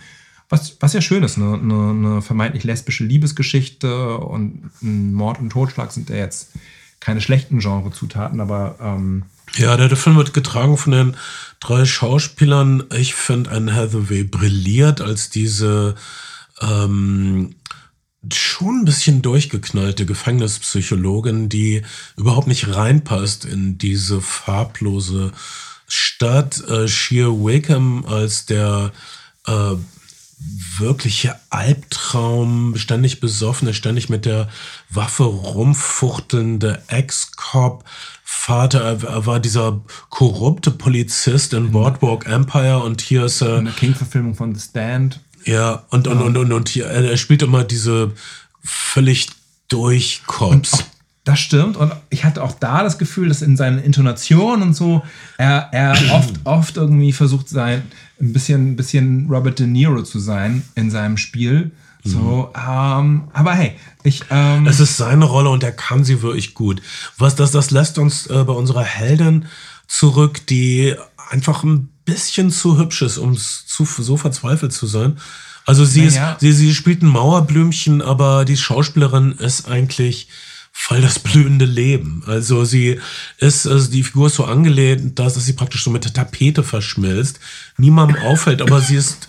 [0.50, 5.50] Was, was ja schön ist, eine, eine, eine vermeintlich lesbische Liebesgeschichte und ein Mord und
[5.50, 6.52] Totschlag sind ja jetzt
[7.00, 8.76] keine schlechten Genrezutaten, aber.
[8.82, 9.24] Ähm
[9.56, 11.18] ja, der, Film wird getragen von den
[11.60, 12.84] drei Schauspielern.
[12.94, 15.96] Ich finde, Anne Hathaway brilliert als diese
[16.62, 17.56] ähm,
[18.34, 21.84] schon ein bisschen durchgeknallte Gefängnispsychologin, die
[22.18, 25.32] überhaupt nicht reinpasst in diese farblose
[25.88, 26.62] Stadt.
[26.68, 28.92] Äh, Sheer Wickham als der
[29.46, 29.76] äh,
[30.40, 34.48] wirkliche Albtraum, ständig besoffene, ständig mit der
[34.90, 37.84] Waffe rumfuchtelnde Ex-Cop.
[38.24, 43.58] Vater, er war dieser korrupte Polizist in Boardwalk Empire und hier ist er.
[43.58, 45.20] Eine King-Verfilmung von The Stand.
[45.44, 48.12] Ja, und, und, und, und, und hier, er spielt immer diese
[48.64, 49.30] völlig
[49.70, 50.86] durch Cops.
[51.24, 51.76] Das stimmt.
[51.76, 55.04] Und ich hatte auch da das Gefühl, dass in seinen Intonationen und so
[55.38, 57.84] er, er oft, oft irgendwie versucht, sein,
[58.20, 61.72] ein bisschen, ein bisschen Robert De Niro zu sein in seinem Spiel.
[62.04, 62.62] So, mhm.
[62.70, 63.74] ähm, aber hey,
[64.04, 64.24] ich.
[64.30, 66.82] Ähm, es ist seine Rolle und er kann sie wirklich gut.
[67.18, 69.46] Was das, das lässt uns äh, bei unserer Heldin
[69.88, 70.96] zurück, die
[71.30, 75.18] einfach ein bisschen zu hübsch ist, um zu, so verzweifelt zu sein.
[75.66, 76.32] Also sie, ja.
[76.34, 80.30] ist, sie, sie spielt ein Mauerblümchen, aber die Schauspielerin ist eigentlich
[80.80, 82.22] voll das blühende Leben.
[82.28, 83.00] Also sie
[83.40, 87.40] ist, also die Figur ist so angelehnt, dass, sie praktisch so mit der Tapete verschmilzt,
[87.78, 89.28] niemandem auffällt, aber sie ist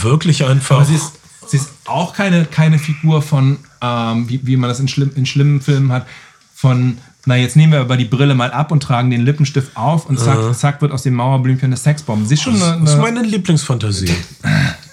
[0.00, 0.76] wirklich einfach.
[0.76, 1.12] Aber sie ist,
[1.48, 5.26] sie ist auch keine, keine Figur von, ähm, wie, wie man das in, schlimm, in
[5.26, 6.06] schlimmen Filmen hat,
[6.54, 10.06] von na, jetzt nehmen wir aber die Brille mal ab und tragen den Lippenstift auf
[10.06, 12.24] und zack, zack wird aus dem Mauerblümchen eine Sexbombe.
[12.26, 14.14] Sie ist schon eine, eine das ist meine Lieblingsfantasie.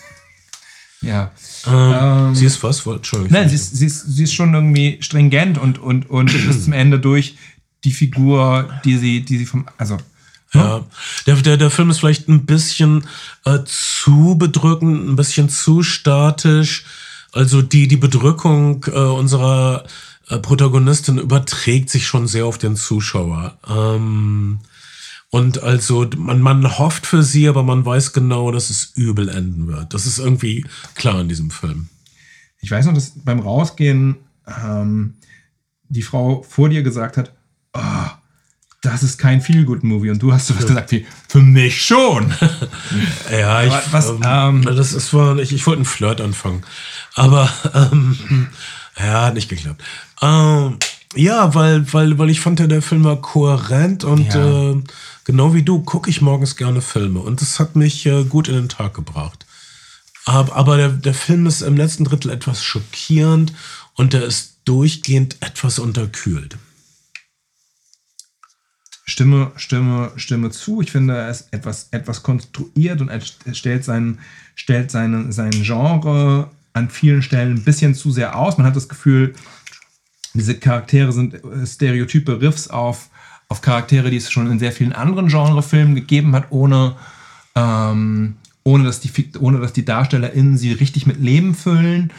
[1.03, 1.31] Ja.
[1.67, 2.85] Ähm, ähm, sie ist was?
[2.85, 3.31] Entschuldigung.
[3.31, 6.73] Nein, sie ist, sie, ist, sie ist schon irgendwie stringent und, und, und bis zum
[6.73, 7.35] Ende durch
[7.83, 9.65] die Figur, die sie, die sie vom.
[9.77, 9.97] Also.
[10.53, 10.61] Ne?
[10.61, 10.85] Ja,
[11.25, 13.05] der, der, der Film ist vielleicht ein bisschen
[13.45, 16.85] äh, zu bedrückend, ein bisschen zu statisch.
[17.31, 19.83] Also die, die Bedrückung äh, unserer
[20.29, 23.57] äh, Protagonistin überträgt sich schon sehr auf den Zuschauer.
[23.67, 24.59] Ähm,
[25.33, 29.65] und also man, man hofft für sie, aber man weiß genau, dass es übel enden
[29.65, 29.91] wird.
[29.95, 31.89] Das ist irgendwie klar in diesem Film.
[32.59, 34.17] Ich weiß noch, dass beim Rausgehen
[34.63, 35.15] ähm,
[35.89, 37.33] die Frau vor dir gesagt hat,
[37.73, 38.11] oh,
[38.81, 40.11] das ist kein Feel-Good-Movie.
[40.11, 42.31] Und du hast so was gesagt wie, für mich schon.
[43.31, 46.63] ja, ich, was, ähm, ähm, das ist war, ich, ich wollte einen Flirt anfangen.
[47.15, 48.49] Aber ähm,
[48.99, 49.81] ja, hat nicht geklappt.
[50.21, 50.77] Ähm,
[51.15, 54.71] ja, weil, weil, weil ich fand, ja, der Film war kohärent und Ja.
[54.71, 54.83] äh,
[55.25, 57.19] genau wie du gucke ich morgens gerne Filme.
[57.19, 59.45] Und das hat mich äh, gut in den Tag gebracht.
[60.25, 63.53] Aber, aber der, der Film ist im letzten Drittel etwas schockierend
[63.95, 66.57] und der ist durchgehend etwas unterkühlt.
[69.05, 70.81] Stimme, Stimme, Stimme zu.
[70.81, 73.19] Ich finde, er ist etwas, etwas konstruiert und er
[73.53, 74.19] stellt, sein,
[74.55, 78.57] stellt seine, sein Genre an vielen Stellen ein bisschen zu sehr aus.
[78.57, 79.35] Man hat das Gefühl,
[80.33, 83.09] diese Charaktere sind äh, stereotype Riffs auf,
[83.49, 86.95] auf Charaktere, die es schon in sehr vielen anderen Genrefilmen gegeben hat, ohne,
[87.55, 92.11] ähm, ohne, dass die, ohne dass die DarstellerInnen sie richtig mit Leben füllen.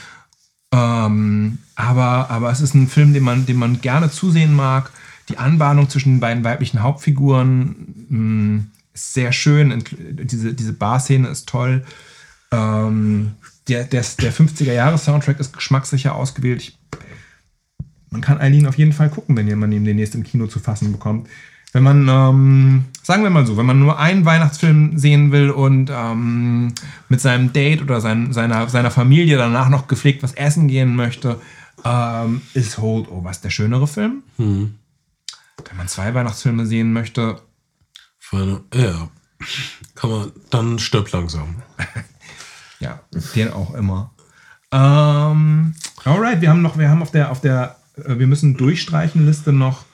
[0.73, 4.91] Ähm, aber, aber es ist ein Film, den man, den man gerne zusehen mag.
[5.29, 9.83] Die Anbahnung zwischen den beiden weiblichen Hauptfiguren mh, ist sehr schön.
[9.99, 11.85] Diese, diese Bar-Szene ist toll.
[12.51, 13.33] Ähm,
[13.69, 16.63] der, der, der 50er-Jahre-Soundtrack ist geschmackssicher ausgewählt.
[16.63, 16.79] Ich,
[18.15, 20.93] man kann Eileen auf jeden Fall gucken, wenn man ihn demnächst im Kino zu fassen
[20.93, 21.29] bekommt.
[21.73, 25.91] Wenn man, ähm, sagen wir mal so, wenn man nur einen Weihnachtsfilm sehen will und
[25.93, 26.73] ähm,
[27.09, 31.41] mit seinem Date oder sein, seiner, seiner Familie danach noch gepflegt was essen gehen möchte,
[31.85, 34.23] ähm, ist Holdovers der schönere Film.
[35.69, 37.41] Wenn man zwei Weihnachtsfilme sehen möchte,
[38.73, 39.09] ja,
[39.97, 41.57] kann man, dann stirbt langsam.
[42.81, 43.01] Ja,
[43.35, 44.11] den auch immer.
[44.71, 45.75] Ähm,
[46.05, 49.85] alright, wir haben noch, wir haben auf der, auf der, wir müssen durchstreichen Liste noch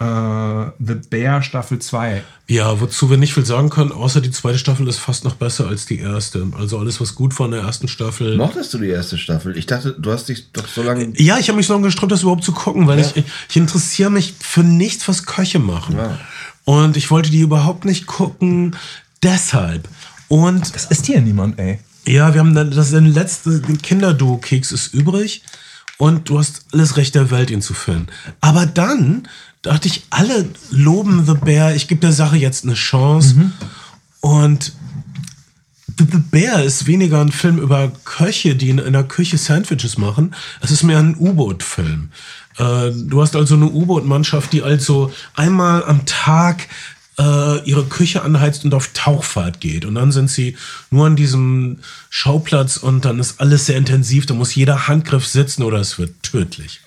[0.00, 2.22] äh, The Bear Staffel 2.
[2.48, 5.68] Ja, wozu wir nicht viel sagen können, außer die zweite Staffel ist fast noch besser
[5.68, 6.46] als die erste.
[6.58, 8.36] Also alles, was gut war in der ersten Staffel.
[8.36, 9.56] Mochtest du die erste Staffel?
[9.56, 11.12] Ich dachte, du hast dich doch so lange.
[11.16, 14.10] Ja, ich habe mich so lange gesträubt, das überhaupt zu gucken, weil ich, ich interessiere
[14.10, 15.96] mich für nichts, was Köche machen.
[15.96, 16.18] Ja.
[16.64, 18.76] Und ich wollte die überhaupt nicht gucken,
[19.22, 19.88] deshalb.
[20.28, 21.80] Und Das ist hier niemand, ey.
[22.06, 25.42] ja, wir haben dann das den letzte Kinderduo-Keks ist übrig
[26.00, 28.06] und du hast alles Recht der Welt, ihn zu filmen.
[28.40, 29.28] Aber dann
[29.60, 33.52] dachte ich, alle loben The Bear, ich gebe der Sache jetzt eine Chance.
[34.20, 34.72] Und
[35.98, 40.34] The The Bear ist weniger ein Film über Köche, die in einer Küche Sandwiches machen.
[40.62, 42.08] Es ist mehr ein U-Boot-Film.
[42.56, 46.66] Äh, du hast also eine U-Boot-Mannschaft, die also einmal am Tag
[47.20, 49.84] äh, ihre Küche anheizt und auf Tauchfahrt geht.
[49.84, 50.56] Und dann sind sie
[50.90, 51.78] nur an diesem
[52.08, 54.24] Schauplatz und dann ist alles sehr intensiv.
[54.26, 56.80] Da muss jeder Handgriff sitzen oder es wird tödlich.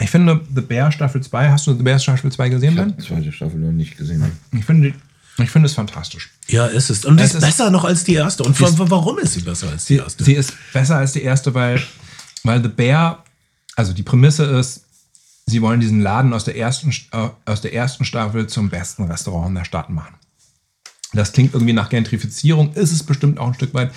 [0.00, 2.90] Ich finde The Bear Staffel 2, hast du The Bear Staffel 2 gesehen, Ich Ben?
[2.92, 4.24] habe die zweite Staffel noch nicht gesehen.
[4.52, 6.30] Ich finde, die- ich finde es fantastisch.
[6.48, 7.04] Ja, ist es.
[7.04, 8.44] Und die Es ist ist- besser noch als die erste.
[8.44, 10.24] Und ist- wa- warum ist sie besser als die Sie, erste?
[10.24, 11.82] sie ist besser als die erste, weil,
[12.44, 13.24] weil The Bear,
[13.74, 14.83] also die Prämisse ist,
[15.46, 19.48] sie wollen diesen Laden aus der ersten, äh, aus der ersten Staffel zum besten Restaurant
[19.48, 20.14] in der Stadt machen.
[21.12, 23.92] Das klingt irgendwie nach Gentrifizierung, ist es bestimmt auch ein Stück weit,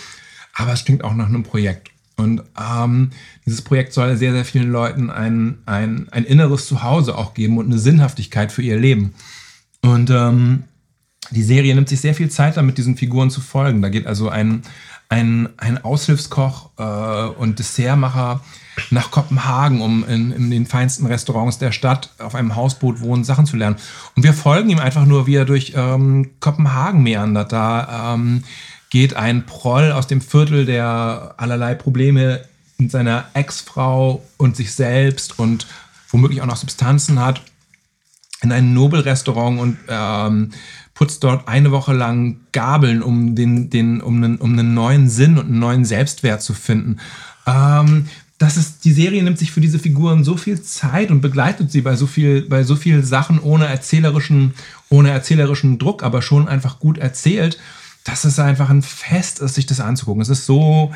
[0.54, 1.90] aber es klingt auch nach einem Projekt.
[2.16, 3.12] Und ähm,
[3.46, 7.68] dieses Projekt soll sehr, sehr vielen Leuten ein, ein, ein inneres Zuhause auch geben und
[7.68, 9.14] eine Sinnhaftigkeit für ihr Leben.
[9.82, 10.64] Und ähm,
[11.30, 13.82] die Serie nimmt sich sehr viel Zeit damit, diesen Figuren zu folgen.
[13.82, 14.64] Da geht also ein,
[15.10, 18.42] ein, ein Aushilfskoch äh, und Dessertmacher
[18.92, 23.46] nach Kopenhagen, um in, in den feinsten Restaurants der Stadt auf einem Hausboot wohnen, Sachen
[23.46, 23.78] zu lernen.
[24.16, 27.52] Und wir folgen ihm einfach nur, wie er durch ähm, Kopenhagen meandert.
[27.52, 28.44] Da ähm,
[28.90, 32.42] geht ein Proll aus dem Viertel, der allerlei Probleme
[32.78, 35.68] mit seiner Ex-Frau und sich selbst und
[36.10, 37.42] womöglich auch noch Substanzen hat,
[38.42, 40.52] in ein Nobelrestaurant und ähm,
[40.98, 45.38] putzt dort eine Woche lang Gabeln, um, den, den, um, einen, um einen neuen Sinn
[45.38, 46.98] und einen neuen Selbstwert zu finden.
[47.46, 48.08] Ähm,
[48.40, 51.82] das ist, die Serie nimmt sich für diese Figuren so viel Zeit und begleitet sie
[51.82, 54.56] bei so viel, bei so viel Sachen ohne erzählerischen,
[54.90, 57.60] ohne erzählerischen Druck, aber schon einfach gut erzählt,
[58.04, 60.22] dass es einfach ein Fest ist, sich das anzugucken.
[60.22, 60.94] Es ist so,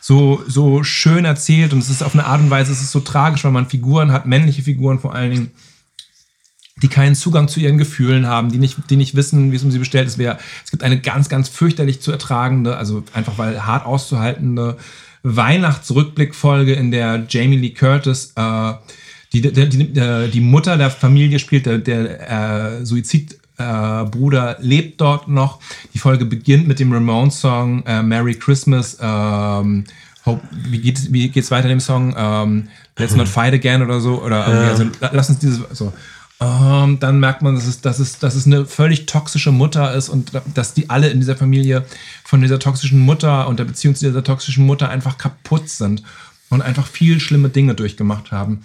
[0.00, 3.00] so, so schön erzählt und es ist auf eine Art und Weise, es ist so
[3.00, 5.50] tragisch, weil man Figuren hat, männliche Figuren vor allen Dingen,
[6.80, 9.70] die keinen Zugang zu ihren Gefühlen haben, die nicht, die nicht wissen, wie es um
[9.70, 10.18] sie bestellt ist.
[10.18, 14.78] Es gibt eine ganz, ganz fürchterlich zu ertragende, also einfach weil hart auszuhaltende
[15.22, 18.72] Weihnachtsrückblickfolge, in der Jamie Lee Curtis äh,
[19.32, 25.00] die, die, die, äh, die Mutter der Familie spielt, der, der äh, Suizidbruder äh, lebt
[25.00, 25.60] dort noch.
[25.94, 28.98] Die Folge beginnt mit dem Ramones-Song äh, Merry Christmas.
[29.00, 29.84] Ähm,
[30.26, 32.14] Hope, wie geht wie geht's weiter in dem Song?
[32.16, 32.68] Ähm,
[32.98, 34.22] Let's not fight again oder so.
[34.22, 35.92] Oder irgendwie, also, la- lass uns dieses so.
[36.42, 40.08] Ähm, dann merkt man, dass es, dass, es, dass es eine völlig toxische Mutter ist
[40.08, 41.84] und dass die alle in dieser Familie
[42.24, 46.02] von dieser toxischen Mutter und der Beziehung zu dieser toxischen Mutter einfach kaputt sind
[46.48, 48.64] und einfach viel schlimme Dinge durchgemacht haben.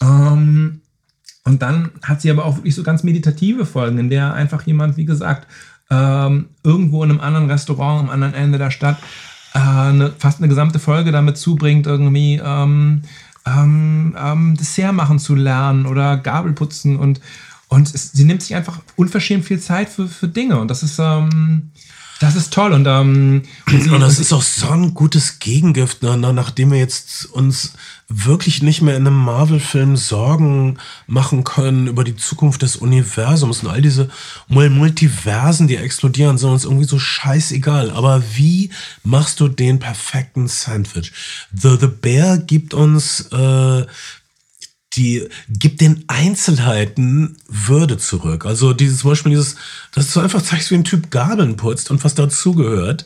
[0.00, 0.82] Ähm,
[1.44, 4.96] und dann hat sie aber auch wirklich so ganz meditative Folgen, in der einfach jemand,
[4.96, 5.48] wie gesagt,
[5.90, 8.98] ähm, irgendwo in einem anderen Restaurant am anderen Ende der Stadt
[9.54, 13.02] äh, eine, fast eine gesamte Folge damit zubringt, irgendwie ähm,
[13.46, 17.20] ähm, ähm, Dessert machen zu lernen oder Gabel putzen und,
[17.68, 20.98] und es, sie nimmt sich einfach unverschämt viel Zeit für, für Dinge und das ist,
[20.98, 21.70] ähm,
[22.20, 26.72] das ist toll und, ähm, und, das ist auch so ein gutes Gegengift, ne, nachdem
[26.72, 27.72] wir jetzt uns
[28.08, 33.68] wirklich nicht mehr in einem Marvel-Film Sorgen machen können über die Zukunft des Universums und
[33.68, 34.08] all diese
[34.48, 37.90] Multiversen, die explodieren, sind uns irgendwie so scheißegal.
[37.90, 38.70] Aber wie
[39.02, 41.12] machst du den perfekten Sandwich?
[41.52, 43.86] The, The Bear gibt uns äh,
[44.96, 48.46] die gibt den Einzelheiten Würde zurück.
[48.46, 49.56] Also dieses zum Beispiel dieses,
[49.92, 53.04] dass du einfach zeigst, wie ein Typ Gabeln putzt und was dazugehört.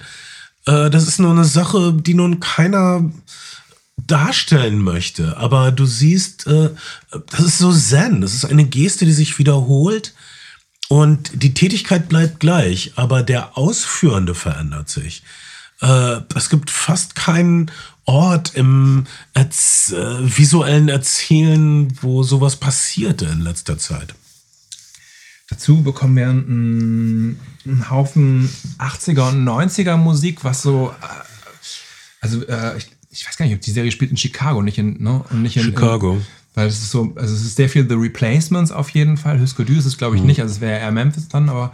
[0.66, 3.10] Äh, das ist nur eine Sache, die nun keiner
[4.06, 5.36] darstellen möchte.
[5.36, 6.70] Aber du siehst, äh,
[7.30, 8.20] das ist so Zen.
[8.20, 10.14] Das ist eine Geste, die sich wiederholt.
[10.88, 15.22] Und die Tätigkeit bleibt gleich, aber der Ausführende verändert sich.
[15.80, 17.70] Äh, es gibt fast keinen
[18.11, 19.05] Ort im
[19.35, 24.16] Erz äh, visuellen Erzählen, wo sowas passierte in letzter Zeit.
[25.49, 31.07] Dazu bekommen wir einen, einen Haufen 80er und 90er Musik, was so, äh,
[32.20, 35.01] also äh, ich, ich, weiß gar nicht, ob die Serie spielt in Chicago, nicht in,
[35.01, 35.23] ne?
[35.31, 36.15] Und nicht in Chicago.
[36.15, 36.27] In,
[36.57, 39.41] weil es ist so, also es ist sehr viel The Replacements auf jeden Fall.
[39.41, 40.27] Husker Du ist es, glaube ich, mhm.
[40.27, 41.73] nicht, also es wäre eher Memphis dann, aber,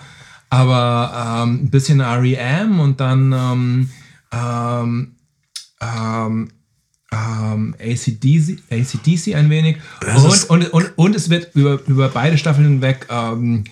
[0.51, 3.91] aber ähm, ein bisschen REM und dann ähm,
[4.33, 5.16] ähm,
[5.81, 6.49] ähm,
[7.13, 9.77] ähm, ACDC, ACDC ein wenig.
[10.03, 13.65] Und, und, und, und, es wird über, über beide Staffeln hinweg ähm,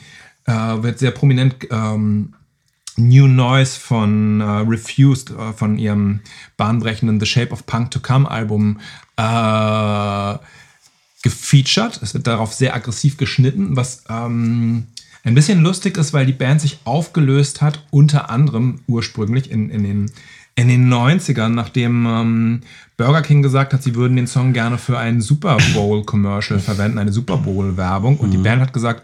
[0.47, 2.35] äh, wird sehr prominent ähm,
[2.97, 6.21] New Noise von äh, Refused, äh, von ihrem
[6.57, 8.81] bahnbrechenden The Shape of Punk to Come Album
[9.17, 10.39] äh,
[11.23, 12.01] gefeatured.
[12.03, 14.87] Es wird darauf sehr aggressiv geschnitten, was ähm,
[15.25, 19.83] ein bisschen lustig ist, weil die Band sich aufgelöst hat, unter anderem ursprünglich in, in
[19.83, 20.11] den
[20.57, 22.61] in den 90ern, nachdem ähm,
[22.97, 27.13] Burger King gesagt hat, sie würden den Song gerne für ein Super Bowl-Commercial verwenden, eine
[27.13, 28.19] Super Bowl-Werbung.
[28.19, 28.33] Und mhm.
[28.33, 29.03] die Band hat gesagt,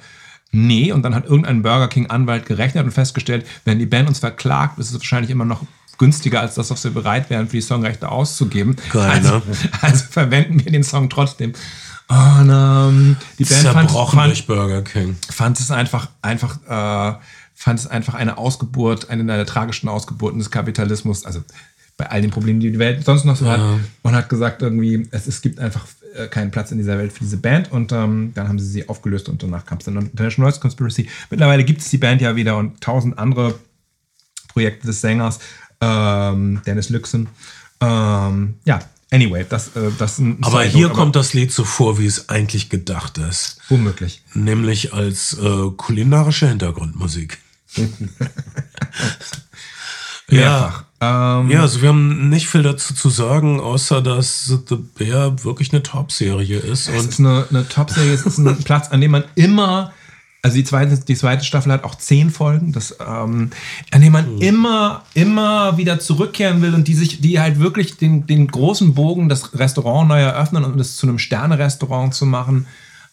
[0.52, 0.93] nee.
[0.93, 4.90] Und dann hat irgendein Burger King-Anwalt gerechnet und festgestellt, wenn die Band uns verklagt, ist
[4.90, 5.62] es wahrscheinlich immer noch
[5.98, 8.77] günstiger als das, was wir bereit wären, für die Songrechte auszugeben.
[8.90, 9.43] Geil, also, ne?
[9.82, 11.52] also verwenden wir den Song trotzdem.
[12.09, 15.16] Und ähm, die Band fand, fand, Burger King.
[15.31, 17.18] fand es einfach, einfach äh,
[17.61, 21.45] fand es einfach eine Ausgeburt, eine der tragischen Ausgeburten des Kapitalismus, also
[21.99, 23.53] bei all den Problemen, die die Welt sonst noch so ja.
[23.53, 23.61] hat,
[24.01, 27.20] und hat gesagt irgendwie, es, es gibt einfach äh, keinen Platz in dieser Welt für
[27.20, 30.49] diese Band und ähm, dann haben sie sie aufgelöst und danach kam es dann International
[30.49, 31.11] Noise Conspiracy.
[31.28, 33.59] Mittlerweile gibt es die Band ja wieder und tausend andere
[34.49, 35.39] Projekte des Sängers,
[35.82, 37.28] ähm, Dennis Lüxen.
[37.82, 38.81] Ähm, ja,
[39.12, 42.28] Anyway, das, äh, das ein Aber hier aber kommt das Lied so vor, wie es
[42.28, 43.59] eigentlich gedacht ist.
[43.69, 44.23] Womöglich.
[44.35, 47.39] Nämlich als äh, kulinarische Hintergrundmusik.
[50.30, 50.84] ja.
[51.02, 55.72] Ähm, ja, also wir haben nicht viel dazu zu sagen, außer dass The Bear wirklich
[55.72, 56.88] eine Top-Serie ist.
[56.88, 59.94] Es ist eine, eine Top-Serie, es ist ein Platz, an dem man immer,
[60.42, 63.51] also die zweite, die zweite Staffel hat auch zehn Folgen, das, ähm,
[63.90, 64.42] an dem man mhm.
[64.42, 69.30] immer, immer wieder zurückkehren will und die sich, die halt wirklich den, den großen Bogen,
[69.30, 72.66] das Restaurant neu eröffnen und es zu einem Sterne-Restaurant zu machen,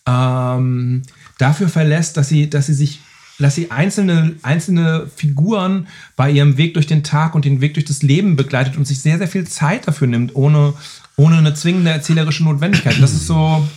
[0.05, 1.03] ähm,
[1.37, 2.99] dafür verlässt, dass sie, dass sie sich
[3.39, 7.85] dass sie einzelne, einzelne Figuren bei ihrem Weg durch den Tag und den Weg durch
[7.85, 10.73] das Leben begleitet und sich sehr, sehr viel Zeit dafür nimmt, ohne,
[11.15, 13.01] ohne eine zwingende erzählerische Notwendigkeit.
[13.01, 13.67] Das ist so,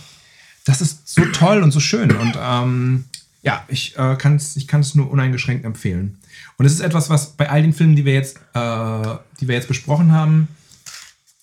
[0.65, 2.11] das ist so toll und so schön.
[2.11, 3.05] Und ähm,
[3.43, 6.17] ja, ich äh, kann es ich nur uneingeschränkt empfehlen.
[6.57, 9.55] Und es ist etwas, was bei all den Filmen, die wir jetzt, äh, die wir
[9.55, 10.47] jetzt besprochen haben,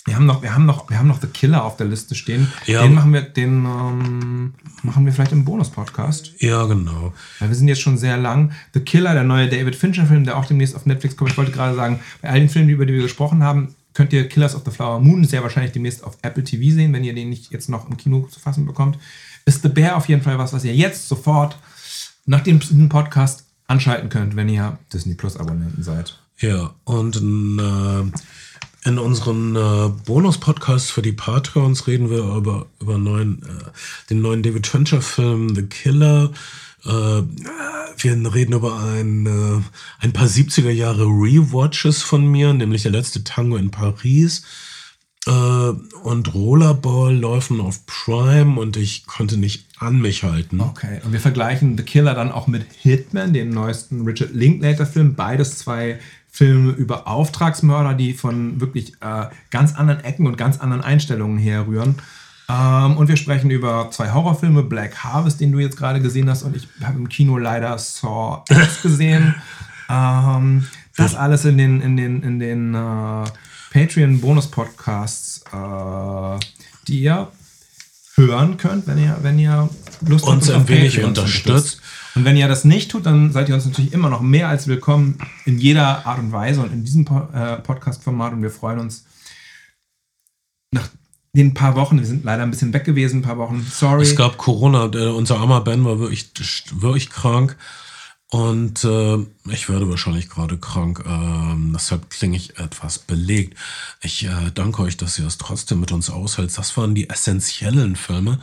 [0.09, 2.51] wir haben noch, wir haben noch, wir haben noch The Killer auf der Liste stehen.
[2.67, 2.83] Ja.
[2.83, 6.33] Den machen wir, den ähm, machen wir vielleicht im Bonus-Podcast.
[6.39, 7.13] Ja, genau.
[7.39, 8.53] Weil wir sind jetzt schon sehr lang.
[8.75, 11.31] The Killer, der neue David Fincher-Film, der auch demnächst auf Netflix kommt.
[11.31, 14.29] Ich wollte gerade sagen, bei all den Filmen, über die wir gesprochen haben, könnt ihr
[14.29, 17.29] Killers of the Flower Moon sehr wahrscheinlich demnächst auf Apple TV sehen, wenn ihr den
[17.29, 18.99] nicht jetzt noch im Kino zu fassen bekommt.
[19.45, 21.59] Ist The Bear auf jeden Fall was, was ihr jetzt sofort
[22.25, 26.19] nach dem Podcast anschalten könnt, wenn ihr Disney Plus Abonnenten seid.
[26.39, 28.21] Ja, und äh,
[28.89, 33.71] in unseren äh, Bonus-Podcasts für die Patreons reden wir über, über neuen, äh,
[34.09, 36.31] den neuen David Fincher-Film The Killer.
[36.85, 39.63] Äh, wir reden über ein, äh,
[40.05, 44.43] ein paar 70er Jahre Rewatches von mir, nämlich der letzte Tango in Paris.
[45.27, 50.63] Äh, und Rollerball laufen auf Prime und ich konnte nicht an mich halten.
[50.63, 55.15] Okay, und wir vergleichen The Killer dann auch mit Hitman, dem neuesten Richard Linklater-Film.
[55.15, 55.99] Beides zwei
[56.39, 61.97] Filme über Auftragsmörder, die von wirklich äh, ganz anderen Ecken und ganz anderen Einstellungen herrühren.
[62.49, 66.45] Ähm, und wir sprechen über zwei Horrorfilme, Black Harvest, den du jetzt gerade gesehen hast,
[66.45, 69.35] und ich habe im Kino leider Saw X gesehen.
[69.91, 70.65] ähm,
[70.97, 73.25] das alles in den, in den, in den äh,
[73.73, 76.39] Patreon-Bonus-Podcasts, äh,
[76.87, 77.33] die ihr
[78.15, 79.69] hören könnt, wenn ihr, wenn ihr
[80.07, 81.83] Lust habt, Uns ein wenig unterstützt.
[82.19, 84.67] Und wenn ihr das nicht tut, dann seid ihr uns natürlich immer noch mehr als
[84.67, 88.33] willkommen in jeder Art und Weise und in diesem äh, Podcast-Format.
[88.33, 89.05] Und wir freuen uns
[90.73, 90.89] nach
[91.33, 94.03] den paar Wochen, wir sind leider ein bisschen weg gewesen, ein paar Wochen, sorry.
[94.03, 96.33] Es gab Corona, unser armer Ben war wirklich,
[96.73, 97.57] wirklich krank.
[98.31, 99.19] Und äh,
[99.53, 101.05] ich werde wahrscheinlich gerade krank.
[101.07, 103.57] Ähm, deshalb klinge ich etwas belegt.
[104.03, 106.51] Ich äh, danke euch, dass ihr es trotzdem mit uns aushält.
[106.59, 108.41] Das waren die essentiellen Filme.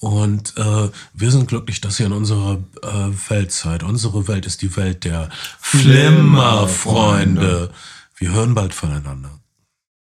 [0.00, 3.82] Und äh, wir sind glücklich, dass ihr in unserer äh, Welt seid.
[3.82, 5.28] Unsere Welt ist die Welt der
[5.60, 7.70] Flimmerfreunde.
[8.16, 9.38] Wir hören bald voneinander.